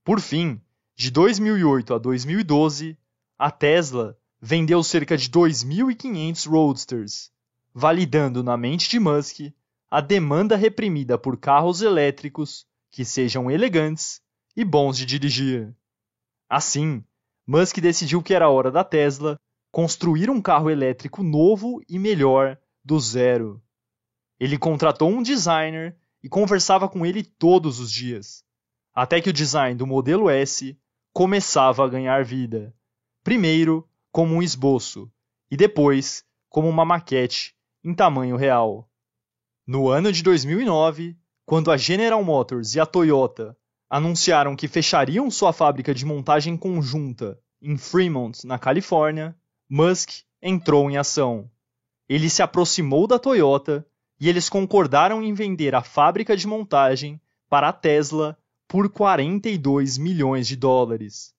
Por 0.03 0.19
fim, 0.19 0.61
de 0.95 1.09
2008 1.09 1.95
a 1.95 1.97
2012, 1.97 2.97
a 3.39 3.49
Tesla 3.49 4.17
vendeu 4.39 4.83
cerca 4.83 5.17
de 5.17 5.29
2.500 5.29 6.49
Roadsters, 6.49 7.31
validando 7.73 8.43
na 8.43 8.55
mente 8.55 8.89
de 8.89 8.99
Musk 8.99 9.51
a 9.89 10.01
demanda 10.01 10.55
reprimida 10.55 11.17
por 11.17 11.37
carros 11.37 11.81
elétricos 11.81 12.67
que 12.91 13.03
sejam 13.03 13.49
elegantes 13.49 14.21
e 14.55 14.63
bons 14.63 14.97
de 14.97 15.05
dirigir. 15.05 15.73
Assim, 16.49 17.03
Musk 17.47 17.77
decidiu 17.79 18.21
que 18.21 18.33
era 18.33 18.49
hora 18.49 18.69
da 18.69 18.83
Tesla 18.83 19.39
construir 19.71 20.29
um 20.29 20.41
carro 20.41 20.69
elétrico 20.69 21.23
novo 21.23 21.81
e 21.89 21.97
melhor 21.97 22.59
do 22.83 22.99
zero. 22.99 23.61
Ele 24.39 24.57
contratou 24.57 25.09
um 25.09 25.23
designer 25.23 25.95
e 26.21 26.29
conversava 26.29 26.89
com 26.89 27.05
ele 27.05 27.23
todos 27.23 27.79
os 27.79 27.91
dias, 27.91 28.43
até 28.93 29.21
que 29.21 29.29
o 29.29 29.33
design 29.33 29.75
do 29.75 29.87
modelo 29.87 30.29
S 30.29 30.77
começava 31.13 31.85
a 31.85 31.87
ganhar 31.87 32.23
vida. 32.23 32.75
Primeiro 33.23 33.87
como 34.11 34.35
um 34.35 34.41
esboço 34.41 35.11
e 35.49 35.55
depois 35.55 36.25
como 36.49 36.67
uma 36.67 36.85
maquete 36.85 37.55
em 37.83 37.93
tamanho 37.93 38.35
real. 38.35 38.89
No 39.65 39.89
ano 39.89 40.11
de 40.11 40.21
2009, 40.23 41.17
quando 41.45 41.71
a 41.71 41.77
General 41.77 42.23
Motors 42.23 42.75
e 42.75 42.79
a 42.79 42.85
Toyota 42.85 43.57
anunciaram 43.89 44.55
que 44.55 44.67
fechariam 44.67 45.29
sua 45.29 45.53
fábrica 45.53 45.93
de 45.93 46.05
montagem 46.05 46.57
conjunta 46.57 47.39
em 47.61 47.77
Fremont, 47.77 48.45
na 48.45 48.57
Califórnia, 48.59 49.35
Musk 49.69 50.23
entrou 50.41 50.89
em 50.89 50.97
ação. 50.97 51.49
Ele 52.07 52.29
se 52.29 52.41
aproximou 52.41 53.07
da 53.07 53.17
Toyota 53.17 53.85
e 54.19 54.29
eles 54.29 54.49
concordaram 54.49 55.21
em 55.21 55.33
vender 55.33 55.75
a 55.75 55.81
fábrica 55.81 56.35
de 56.35 56.47
montagem 56.47 57.19
para 57.49 57.69
a 57.69 57.73
Tesla 57.73 58.37
por 58.67 58.89
42 58.89 59.97
milhões 59.97 60.47
de 60.47 60.55
dólares. 60.55 61.33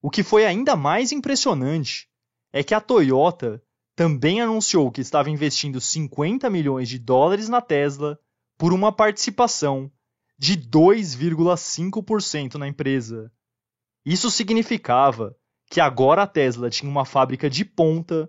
O 0.00 0.10
que 0.10 0.22
foi 0.22 0.44
ainda 0.44 0.76
mais 0.76 1.12
impressionante 1.12 2.08
é 2.52 2.62
que 2.62 2.74
a 2.74 2.80
Toyota 2.80 3.62
também 3.94 4.40
anunciou 4.40 4.90
que 4.90 5.00
estava 5.00 5.30
investindo 5.30 5.80
50 5.80 6.48
milhões 6.50 6.88
de 6.88 6.98
dólares 6.98 7.48
na 7.48 7.60
Tesla 7.60 8.18
por 8.58 8.72
uma 8.72 8.90
participação 8.92 9.90
de 10.38 10.56
2,5% 10.56 12.54
na 12.54 12.66
empresa. 12.66 13.30
Isso 14.04 14.30
significava 14.30 15.36
que 15.70 15.80
agora 15.80 16.22
a 16.22 16.26
Tesla 16.26 16.68
tinha 16.68 16.90
uma 16.90 17.04
fábrica 17.04 17.48
de 17.48 17.64
ponta 17.64 18.28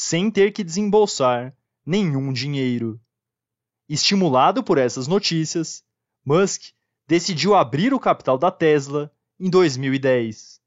sem 0.00 0.30
ter 0.30 0.52
que 0.52 0.62
desembolsar 0.62 1.52
nenhum 1.84 2.32
dinheiro. 2.32 3.00
Estimulado 3.88 4.62
por 4.62 4.78
essas 4.78 5.08
notícias, 5.08 5.82
Musk 6.24 6.70
decidiu 7.08 7.56
abrir 7.56 7.92
o 7.92 7.98
capital 7.98 8.38
da 8.38 8.48
Tesla 8.48 9.12
em 9.40 9.50
2010. 9.50 10.60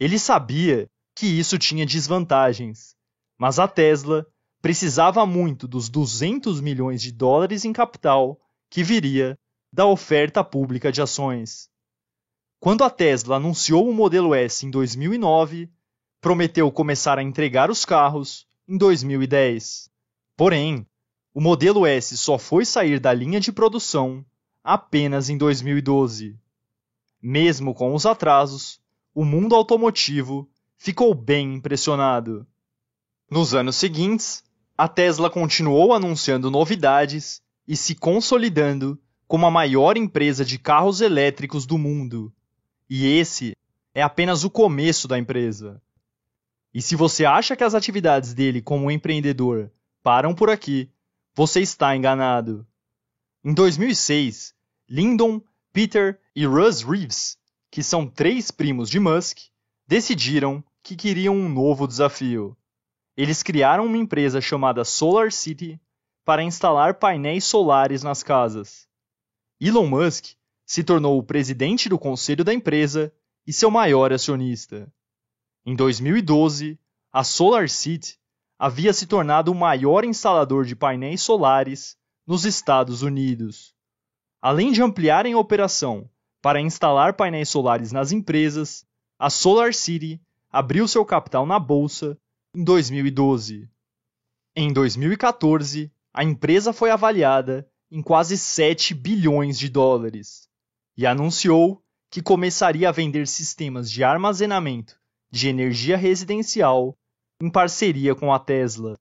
Ele 0.00 0.18
sabia 0.18 0.90
que 1.14 1.26
isso 1.26 1.56
tinha 1.60 1.86
desvantagens, 1.86 2.96
mas 3.38 3.60
a 3.60 3.68
Tesla 3.68 4.26
precisava 4.60 5.24
muito 5.24 5.68
dos 5.68 5.88
200 5.88 6.60
milhões 6.60 7.00
de 7.00 7.12
dólares 7.12 7.64
em 7.64 7.72
capital 7.72 8.36
que 8.68 8.82
viria 8.82 9.38
da 9.72 9.86
oferta 9.86 10.42
pública 10.42 10.90
de 10.90 11.00
ações. 11.00 11.70
Quando 12.58 12.82
a 12.82 12.90
Tesla 12.90 13.36
anunciou 13.36 13.88
o 13.88 13.94
modelo 13.94 14.34
S 14.34 14.66
em 14.66 14.72
2009, 14.72 15.70
prometeu 16.20 16.72
começar 16.72 17.16
a 17.16 17.22
entregar 17.22 17.70
os 17.70 17.84
carros 17.84 18.45
em 18.68 18.76
2010. 18.76 19.90
Porém, 20.36 20.86
o 21.32 21.40
modelo 21.40 21.86
S 21.86 22.16
só 22.16 22.38
foi 22.38 22.64
sair 22.64 22.98
da 22.98 23.12
linha 23.12 23.38
de 23.38 23.52
produção 23.52 24.24
apenas 24.62 25.28
em 25.28 25.38
2012. 25.38 26.38
Mesmo 27.22 27.74
com 27.74 27.94
os 27.94 28.04
atrasos, 28.04 28.80
o 29.14 29.24
mundo 29.24 29.54
automotivo 29.54 30.48
ficou 30.76 31.14
bem 31.14 31.54
impressionado. 31.54 32.46
Nos 33.30 33.54
anos 33.54 33.76
seguintes, 33.76 34.42
a 34.76 34.88
Tesla 34.88 35.30
continuou 35.30 35.92
anunciando 35.92 36.50
novidades 36.50 37.40
e 37.66 37.76
se 37.76 37.94
consolidando 37.94 38.98
como 39.26 39.46
a 39.46 39.50
maior 39.50 39.96
empresa 39.96 40.44
de 40.44 40.58
carros 40.58 41.00
elétricos 41.00 41.66
do 41.66 41.78
mundo. 41.78 42.32
E 42.88 43.06
esse 43.06 43.56
é 43.94 44.02
apenas 44.02 44.44
o 44.44 44.50
começo 44.50 45.08
da 45.08 45.18
empresa. 45.18 45.82
E 46.76 46.82
se 46.82 46.94
você 46.94 47.24
acha 47.24 47.56
que 47.56 47.64
as 47.64 47.74
atividades 47.74 48.34
dele 48.34 48.60
como 48.60 48.90
empreendedor 48.90 49.72
param 50.02 50.34
por 50.34 50.50
aqui, 50.50 50.90
você 51.34 51.62
está 51.62 51.96
enganado. 51.96 52.66
Em 53.42 53.54
2006, 53.54 54.54
Lyndon, 54.86 55.40
Peter 55.72 56.20
e 56.34 56.44
Russ 56.44 56.82
Reeves, 56.82 57.38
que 57.70 57.82
são 57.82 58.06
três 58.06 58.50
primos 58.50 58.90
de 58.90 59.00
Musk, 59.00 59.38
decidiram 59.86 60.62
que 60.82 60.94
queriam 60.94 61.34
um 61.34 61.48
novo 61.48 61.88
desafio. 61.88 62.54
Eles 63.16 63.42
criaram 63.42 63.86
uma 63.86 63.96
empresa 63.96 64.38
chamada 64.38 64.84
Solar 64.84 65.32
City 65.32 65.80
para 66.26 66.42
instalar 66.42 66.96
painéis 66.98 67.44
solares 67.44 68.02
nas 68.02 68.22
casas. 68.22 68.86
Elon 69.58 69.86
Musk 69.86 70.34
se 70.66 70.84
tornou 70.84 71.18
o 71.18 71.22
presidente 71.22 71.88
do 71.88 71.98
conselho 71.98 72.44
da 72.44 72.52
empresa 72.52 73.10
e 73.46 73.52
seu 73.52 73.70
maior 73.70 74.12
acionista. 74.12 74.92
Em 75.68 75.74
2012, 75.74 76.78
a 77.12 77.24
Solar 77.24 77.68
City 77.68 78.20
havia 78.56 78.92
se 78.92 79.04
tornado 79.04 79.50
o 79.50 79.54
maior 79.54 80.04
instalador 80.04 80.64
de 80.64 80.76
painéis 80.76 81.22
solares 81.22 81.96
nos 82.24 82.44
Estados 82.44 83.02
Unidos. 83.02 83.74
Além 84.40 84.70
de 84.70 84.80
ampliarem 84.80 85.32
a 85.32 85.38
operação 85.38 86.08
para 86.40 86.60
instalar 86.60 87.14
painéis 87.14 87.48
solares 87.48 87.90
nas 87.90 88.12
empresas, 88.12 88.86
a 89.18 89.28
Solar 89.28 89.74
City 89.74 90.22
abriu 90.48 90.86
seu 90.86 91.04
capital 91.04 91.44
na 91.44 91.58
bolsa 91.58 92.16
em 92.54 92.62
2012. 92.62 93.68
Em 94.54 94.72
2014, 94.72 95.90
a 96.14 96.22
empresa 96.22 96.72
foi 96.72 96.90
avaliada 96.90 97.68
em 97.90 98.00
quase 98.00 98.38
7 98.38 98.94
bilhões 98.94 99.58
de 99.58 99.68
dólares 99.68 100.48
e 100.96 101.04
anunciou 101.04 101.82
que 102.08 102.22
começaria 102.22 102.88
a 102.88 102.92
vender 102.92 103.26
sistemas 103.26 103.90
de 103.90 104.04
armazenamento 104.04 104.96
de 105.30 105.48
energia 105.48 105.96
residencial 105.96 106.96
em 107.40 107.50
parceria 107.50 108.14
com 108.14 108.32
a 108.32 108.38
Tesla. 108.38 108.98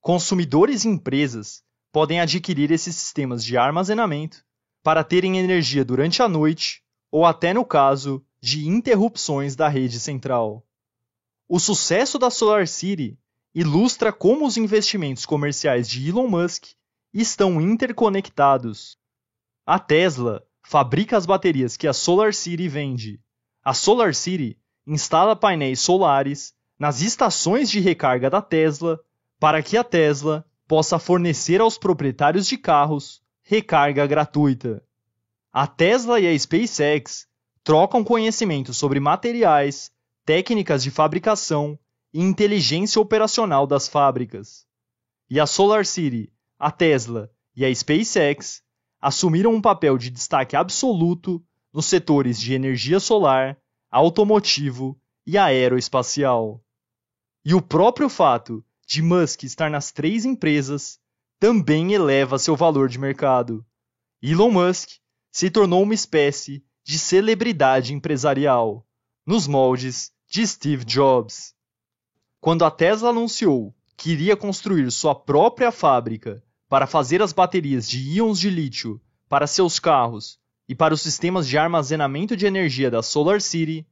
Consumidores 0.00 0.84
e 0.84 0.88
empresas 0.88 1.62
podem 1.92 2.20
adquirir 2.20 2.70
esses 2.70 2.94
sistemas 2.94 3.44
de 3.44 3.56
armazenamento 3.56 4.44
para 4.82 5.02
terem 5.02 5.38
energia 5.38 5.84
durante 5.84 6.22
a 6.22 6.28
noite 6.28 6.82
ou 7.10 7.24
até 7.24 7.52
no 7.52 7.64
caso 7.64 8.24
de 8.40 8.68
interrupções 8.68 9.56
da 9.56 9.68
rede 9.68 9.98
central. 9.98 10.64
O 11.48 11.58
sucesso 11.58 12.18
da 12.18 12.30
Solar 12.30 12.68
City 12.68 13.18
ilustra 13.54 14.12
como 14.12 14.46
os 14.46 14.56
investimentos 14.56 15.24
comerciais 15.24 15.88
de 15.88 16.08
Elon 16.08 16.28
Musk 16.28 16.66
estão 17.12 17.60
interconectados. 17.60 18.98
A 19.64 19.78
Tesla 19.78 20.46
fabrica 20.62 21.16
as 21.16 21.24
baterias 21.24 21.76
que 21.76 21.88
a 21.88 21.92
Solar 21.92 22.34
City 22.34 22.68
vende. 22.68 23.20
A 23.64 23.72
Solar 23.72 24.14
City 24.14 24.58
instala 24.86 25.34
painéis 25.34 25.80
solares 25.80 26.54
nas 26.78 27.00
estações 27.00 27.70
de 27.70 27.80
recarga 27.80 28.30
da 28.30 28.40
Tesla 28.40 29.00
para 29.40 29.62
que 29.62 29.76
a 29.76 29.84
Tesla 29.84 30.44
possa 30.66 30.98
fornecer 30.98 31.60
aos 31.60 31.78
proprietários 31.78 32.46
de 32.46 32.56
carros 32.56 33.22
recarga 33.42 34.06
gratuita. 34.06 34.82
A 35.52 35.66
Tesla 35.66 36.20
e 36.20 36.26
a 36.26 36.38
SpaceX 36.38 37.26
trocam 37.62 38.04
conhecimento 38.04 38.74
sobre 38.74 39.00
materiais, 39.00 39.90
técnicas 40.24 40.82
de 40.82 40.90
fabricação 40.90 41.78
e 42.12 42.20
inteligência 42.20 43.00
operacional 43.00 43.66
das 43.66 43.88
fábricas. 43.88 44.66
E 45.30 45.40
a 45.40 45.46
SolarCity, 45.46 46.32
a 46.58 46.70
Tesla 46.70 47.30
e 47.54 47.64
a 47.64 47.74
SpaceX 47.74 48.62
assumiram 49.00 49.54
um 49.54 49.60
papel 49.60 49.96
de 49.96 50.10
destaque 50.10 50.56
absoluto 50.56 51.42
nos 51.72 51.86
setores 51.86 52.40
de 52.40 52.54
energia 52.54 52.98
solar, 52.98 53.56
automotivo 53.90 55.00
e 55.26 55.36
aeroespacial. 55.36 56.62
E 57.44 57.54
o 57.54 57.62
próprio 57.62 58.08
fato 58.08 58.64
de 58.86 59.02
Musk 59.02 59.44
estar 59.44 59.70
nas 59.70 59.90
três 59.90 60.24
empresas 60.24 60.98
também 61.38 61.92
eleva 61.92 62.38
seu 62.38 62.56
valor 62.56 62.88
de 62.88 62.98
mercado. 62.98 63.64
Elon 64.22 64.50
Musk 64.50 64.98
se 65.30 65.50
tornou 65.50 65.82
uma 65.82 65.94
espécie 65.94 66.64
de 66.82 66.98
celebridade 66.98 67.92
empresarial, 67.92 68.86
nos 69.26 69.46
moldes 69.46 70.12
de 70.28 70.46
Steve 70.46 70.84
Jobs. 70.84 71.54
Quando 72.40 72.64
a 72.64 72.70
Tesla 72.70 73.10
anunciou 73.10 73.74
que 73.96 74.12
iria 74.12 74.36
construir 74.36 74.90
sua 74.92 75.14
própria 75.14 75.72
fábrica 75.72 76.42
para 76.68 76.86
fazer 76.86 77.22
as 77.22 77.32
baterias 77.32 77.88
de 77.88 77.98
íons 77.98 78.38
de 78.38 78.50
lítio 78.50 79.00
para 79.28 79.46
seus 79.46 79.78
carros 79.78 80.38
e 80.68 80.74
para 80.74 80.94
os 80.94 81.00
sistemas 81.00 81.46
de 81.46 81.56
armazenamento 81.56 82.36
de 82.36 82.46
energia 82.46 82.90
da 82.90 83.02
Solar 83.02 83.40
City, 83.40 83.86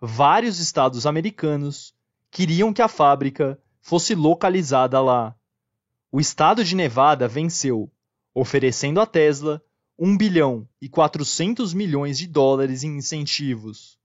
vários 0.00 0.58
estados 0.58 1.06
americanos 1.06 1.94
queriam 2.30 2.72
que 2.72 2.82
a 2.82 2.88
fábrica 2.88 3.58
fosse 3.80 4.14
localizada 4.14 5.00
lá. 5.00 5.34
O 6.10 6.20
estado 6.20 6.64
de 6.64 6.76
Nevada 6.76 7.26
venceu, 7.26 7.90
oferecendo 8.34 9.00
à 9.00 9.06
Tesla 9.06 9.62
1 9.98 10.16
bilhão 10.16 10.68
e 10.80 10.88
400 10.88 11.74
milhões 11.74 12.18
de 12.18 12.26
dólares 12.26 12.82
em 12.84 12.96
incentivos. 12.96 13.98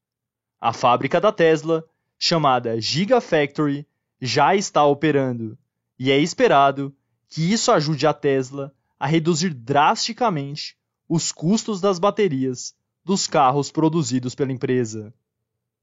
A 0.59 0.73
fábrica 0.73 1.21
da 1.21 1.31
Tesla, 1.31 1.83
chamada 2.17 2.79
Gigafactory, 2.81 3.85
já 4.19 4.55
está 4.55 4.83
operando, 4.85 5.57
e 5.99 6.11
é 6.11 6.17
esperado 6.17 6.95
que 7.29 7.53
isso 7.53 7.71
ajude 7.71 8.07
a 8.07 8.13
Tesla 8.13 8.73
a 8.99 9.05
reduzir 9.05 9.53
drasticamente 9.53 10.75
os 11.07 11.31
custos 11.31 11.79
das 11.79 11.99
baterias 11.99 12.75
dos 13.03 13.27
carros 13.27 13.71
produzidos 13.71 14.35
pela 14.35 14.51
empresa. 14.51 15.13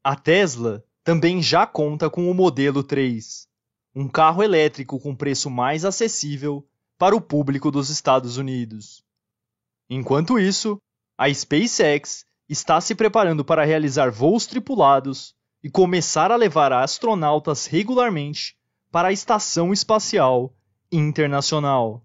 A 0.02 0.14
Tesla 0.14 0.84
também 1.02 1.42
já 1.42 1.66
conta 1.66 2.10
com 2.10 2.30
o 2.30 2.34
modelo 2.34 2.82
3, 2.82 3.48
um 3.94 4.08
carro 4.08 4.42
elétrico 4.42 5.00
com 5.00 5.14
preço 5.14 5.48
mais 5.48 5.84
acessível 5.84 6.66
para 6.98 7.16
o 7.16 7.20
público 7.20 7.70
dos 7.70 7.90
Estados 7.90 8.36
Unidos. 8.36 9.02
Enquanto 9.88 10.38
isso, 10.38 10.78
a 11.16 11.32
SpaceX 11.32 12.24
está 12.48 12.80
se 12.80 12.94
preparando 12.94 13.44
para 13.44 13.64
realizar 13.64 14.10
voos 14.10 14.46
tripulados 14.46 15.34
e 15.62 15.70
começar 15.70 16.30
a 16.30 16.36
levar 16.36 16.72
astronautas 16.72 17.66
regularmente 17.66 18.56
para 18.90 19.08
a 19.08 19.12
Estação 19.12 19.72
Espacial 19.72 20.52
Internacional. 20.92 22.04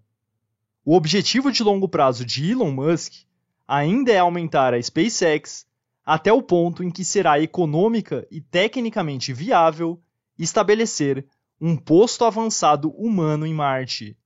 O 0.84 0.96
objetivo 0.96 1.52
de 1.52 1.62
longo 1.62 1.88
prazo 1.88 2.24
de 2.24 2.50
Elon 2.50 2.70
Musk 2.70 3.24
ainda 3.68 4.12
é 4.12 4.18
aumentar 4.18 4.72
a 4.72 4.82
SpaceX 4.82 5.66
até 6.04 6.32
o 6.32 6.42
ponto 6.42 6.82
em 6.82 6.90
que 6.90 7.04
será 7.04 7.38
econômica 7.38 8.26
e 8.30 8.40
tecnicamente 8.40 9.32
viável 9.32 10.02
estabelecer 10.38 11.26
um 11.60 11.76
posto 11.76 12.24
avançado 12.24 12.90
humano 12.92 13.46
em 13.46 13.52
Marte. 13.52 14.16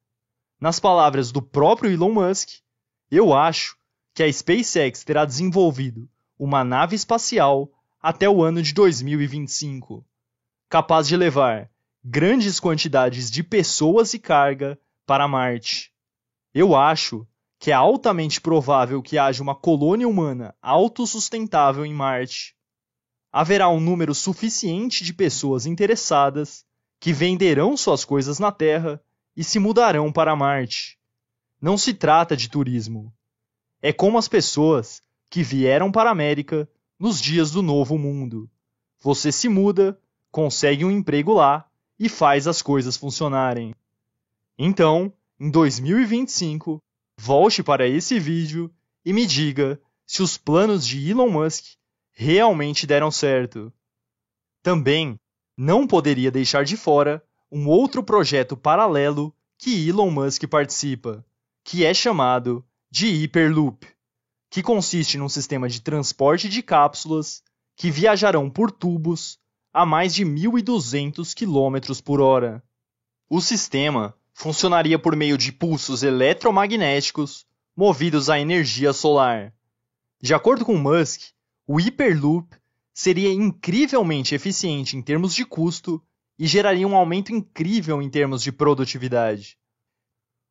Nas 0.61 0.79
palavras 0.79 1.33
do 1.33 1.43
próprio 1.43 1.91
Elon 1.91 2.13
Musk, 2.13 2.61
eu 3.11 3.35
acho 3.35 3.77
que 4.15 4.23
a 4.23 4.33
SpaceX 4.33 5.03
terá 5.03 5.25
desenvolvido 5.25 6.09
uma 6.39 6.63
nave 6.63 6.95
espacial 6.95 7.69
até 8.01 8.29
o 8.29 8.43
ano 8.43 8.63
de 8.63 8.73
2025, 8.73 10.07
capaz 10.69 11.09
de 11.09 11.17
levar 11.17 11.69
grandes 12.03 12.61
quantidades 12.61 13.31
de 13.31 13.43
pessoas 13.43 14.15
e 14.15 14.19
carga 14.19 14.79
para 15.05 15.27
Marte. 15.27 15.94
Eu 16.55 16.77
acho 16.77 17.27
que 17.59 17.73
é 17.73 17.75
altamente 17.75 18.41
provável 18.41 19.03
que 19.03 19.19
haja 19.19 19.43
uma 19.43 19.57
colônia 19.57 20.07
humana 20.07 20.55
autossustentável 20.63 21.85
em 21.85 21.93
Marte. 21.93 22.55
Haverá 23.33 23.69
um 23.69 23.81
número 23.81 24.15
suficiente 24.15 25.03
de 25.03 25.13
pessoas 25.13 25.67
interessadas 25.67 26.65
que 27.01 27.13
venderão 27.13 27.77
suas 27.77 28.05
coisas 28.05 28.39
na 28.39 28.53
Terra 28.53 29.03
e 29.37 29.43
se 29.43 29.59
mudarão 29.59 30.13
para 30.13 30.37
Marte. 30.37 30.97
Não 31.61 31.77
se 31.77 31.93
trata 31.93 32.37
de 32.37 32.49
turismo. 32.49 33.13
É 33.83 33.93
como 33.93 34.17
as 34.17 34.29
pessoas 34.29 35.03
que 35.29 35.43
vieram 35.43 35.91
para 35.91 36.11
a 36.11 36.13
América 36.13 36.69
nos 36.99 37.21
dias 37.21 37.51
do 37.51 37.63
Novo 37.63 37.99
Mundo. 37.99 38.49
Você 39.01 39.33
se 39.33 39.49
muda, 39.49 39.99
consegue 40.31 40.85
um 40.85 40.91
emprego 40.91 41.33
lá 41.33 41.69
e 41.99 42.09
faz 42.09 42.47
as 42.47 42.63
coisas 42.63 42.97
funcionarem. 42.97 43.75
Então, 44.57 45.13
em 45.45 45.51
2025, 45.51 46.83
Volte 47.21 47.63
para 47.63 47.87
esse 47.87 48.19
vídeo 48.19 48.73
e 49.05 49.13
me 49.13 49.27
diga 49.27 49.79
se 50.07 50.23
os 50.23 50.39
planos 50.39 50.87
de 50.87 51.11
Elon 51.11 51.29
Musk 51.29 51.77
realmente 52.13 52.87
deram 52.87 53.11
certo. 53.11 53.71
Também 54.63 55.21
não 55.55 55.87
poderia 55.87 56.31
deixar 56.31 56.65
de 56.65 56.79
fora 56.79 57.23
um 57.53 57.69
outro 57.69 58.03
projeto 58.03 58.57
paralelo 58.57 59.37
que 59.59 59.87
Elon 59.87 60.11
Musk 60.11 60.47
participa, 60.47 61.23
que 61.63 61.85
é 61.85 61.93
chamado 61.93 62.65
de 62.91 63.07
Hyperloop, 63.07 63.87
que 64.51 64.63
consiste 64.63 65.19
num 65.19 65.29
sistema 65.29 65.69
de 65.69 65.83
transporte 65.83 66.49
de 66.49 66.63
cápsulas 66.63 67.43
que 67.77 67.91
viajarão 67.91 68.49
por 68.49 68.71
tubos 68.73 69.39
a 69.75 69.85
mais 69.85 70.15
de 70.15 70.25
1.200 70.25 71.35
km 71.35 72.03
por 72.03 72.23
hora. 72.23 72.65
O 73.29 73.43
sistema 73.43 74.17
funcionaria 74.35 74.99
por 74.99 75.15
meio 75.15 75.39
de 75.39 75.53
pulsos 75.53 76.03
eletromagnéticos 76.03 77.47
movidos 77.77 78.29
à 78.29 78.39
energia 78.39 78.93
solar. 78.93 79.55
De 80.21 80.35
acordo 80.35 80.65
com 80.65 80.77
Musk, 80.77 81.31
o 81.67 81.79
Hyperloop 81.79 82.55
seria 82.93 83.33
incrivelmente 83.33 84.35
eficiente 84.35 84.97
em 84.97 85.03
termos 85.03 85.35
de 85.35 85.45
custo 85.45 86.03
e 86.39 86.47
geraria 86.47 86.87
um 86.87 86.97
aumento 86.97 87.33
incrível 87.33 88.03
em 88.03 88.11
termos 88.11 88.43
de 88.43 88.53
produtividade. 88.53 89.57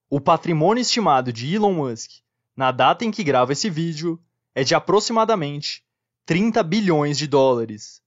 O 0.10 0.20
patrimônio 0.20 0.82
estimado 0.82 1.32
de 1.32 1.54
Elon 1.54 1.74
Musk 1.74 2.12
na 2.56 2.72
data 2.72 3.04
em 3.04 3.12
que 3.12 3.24
grava 3.24 3.52
esse 3.52 3.70
vídeo 3.70 4.22
é 4.56 4.64
de 4.64 4.76
aproximadamente 4.76 5.84
30 6.26 6.64
bilhões 6.64 7.18
de 7.18 7.28
dólares. 7.28 8.02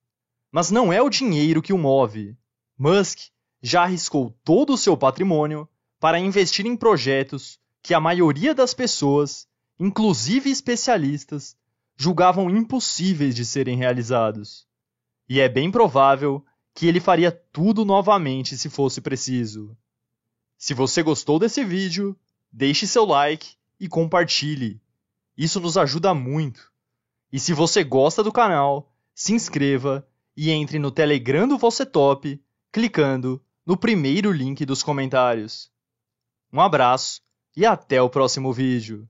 Mas 0.50 0.70
não 0.70 0.92
é 0.92 1.02
o 1.02 1.10
dinheiro 1.10 1.60
que 1.60 1.72
o 1.72 1.78
move. 1.78 2.36
Musk 2.78 3.30
já 3.62 3.82
arriscou 3.82 4.36
todo 4.44 4.72
o 4.72 4.78
seu 4.78 4.96
patrimônio 4.96 5.68
para 5.98 6.18
investir 6.18 6.66
em 6.66 6.76
projetos 6.76 7.58
que 7.82 7.94
a 7.94 8.00
maioria 8.00 8.54
das 8.54 8.74
pessoas, 8.74 9.46
inclusive 9.78 10.50
especialistas, 10.50 11.56
julgavam 11.96 12.50
impossíveis 12.50 13.34
de 13.34 13.44
serem 13.44 13.76
realizados. 13.76 14.66
E 15.28 15.40
é 15.40 15.48
bem 15.48 15.70
provável 15.70 16.44
que 16.74 16.86
ele 16.86 17.00
faria 17.00 17.32
tudo 17.32 17.84
novamente 17.84 18.56
se 18.56 18.68
fosse 18.68 19.00
preciso. 19.00 19.76
Se 20.58 20.74
você 20.74 21.02
gostou 21.02 21.38
desse 21.38 21.64
vídeo, 21.64 22.16
deixe 22.52 22.86
seu 22.86 23.04
like 23.04 23.54
e 23.80 23.88
compartilhe. 23.88 24.80
Isso 25.36 25.60
nos 25.60 25.76
ajuda 25.76 26.14
muito. 26.14 26.72
E 27.32 27.38
se 27.38 27.52
você 27.52 27.82
gosta 27.82 28.22
do 28.22 28.32
canal, 28.32 28.92
se 29.14 29.32
inscreva 29.32 30.06
e 30.36 30.50
entre 30.50 30.78
no 30.78 30.90
Telegram 30.90 31.48
do 31.48 31.58
Você 31.58 31.84
Top 31.84 32.40
clicando 32.70 33.42
no 33.66 33.76
primeiro 33.76 34.30
link 34.30 34.64
dos 34.64 34.82
comentários. 34.82 35.68
Um 36.52 36.60
abraço 36.60 37.20
e 37.56 37.66
até 37.66 38.00
o 38.00 38.08
próximo 38.08 38.52
vídeo. 38.52 39.08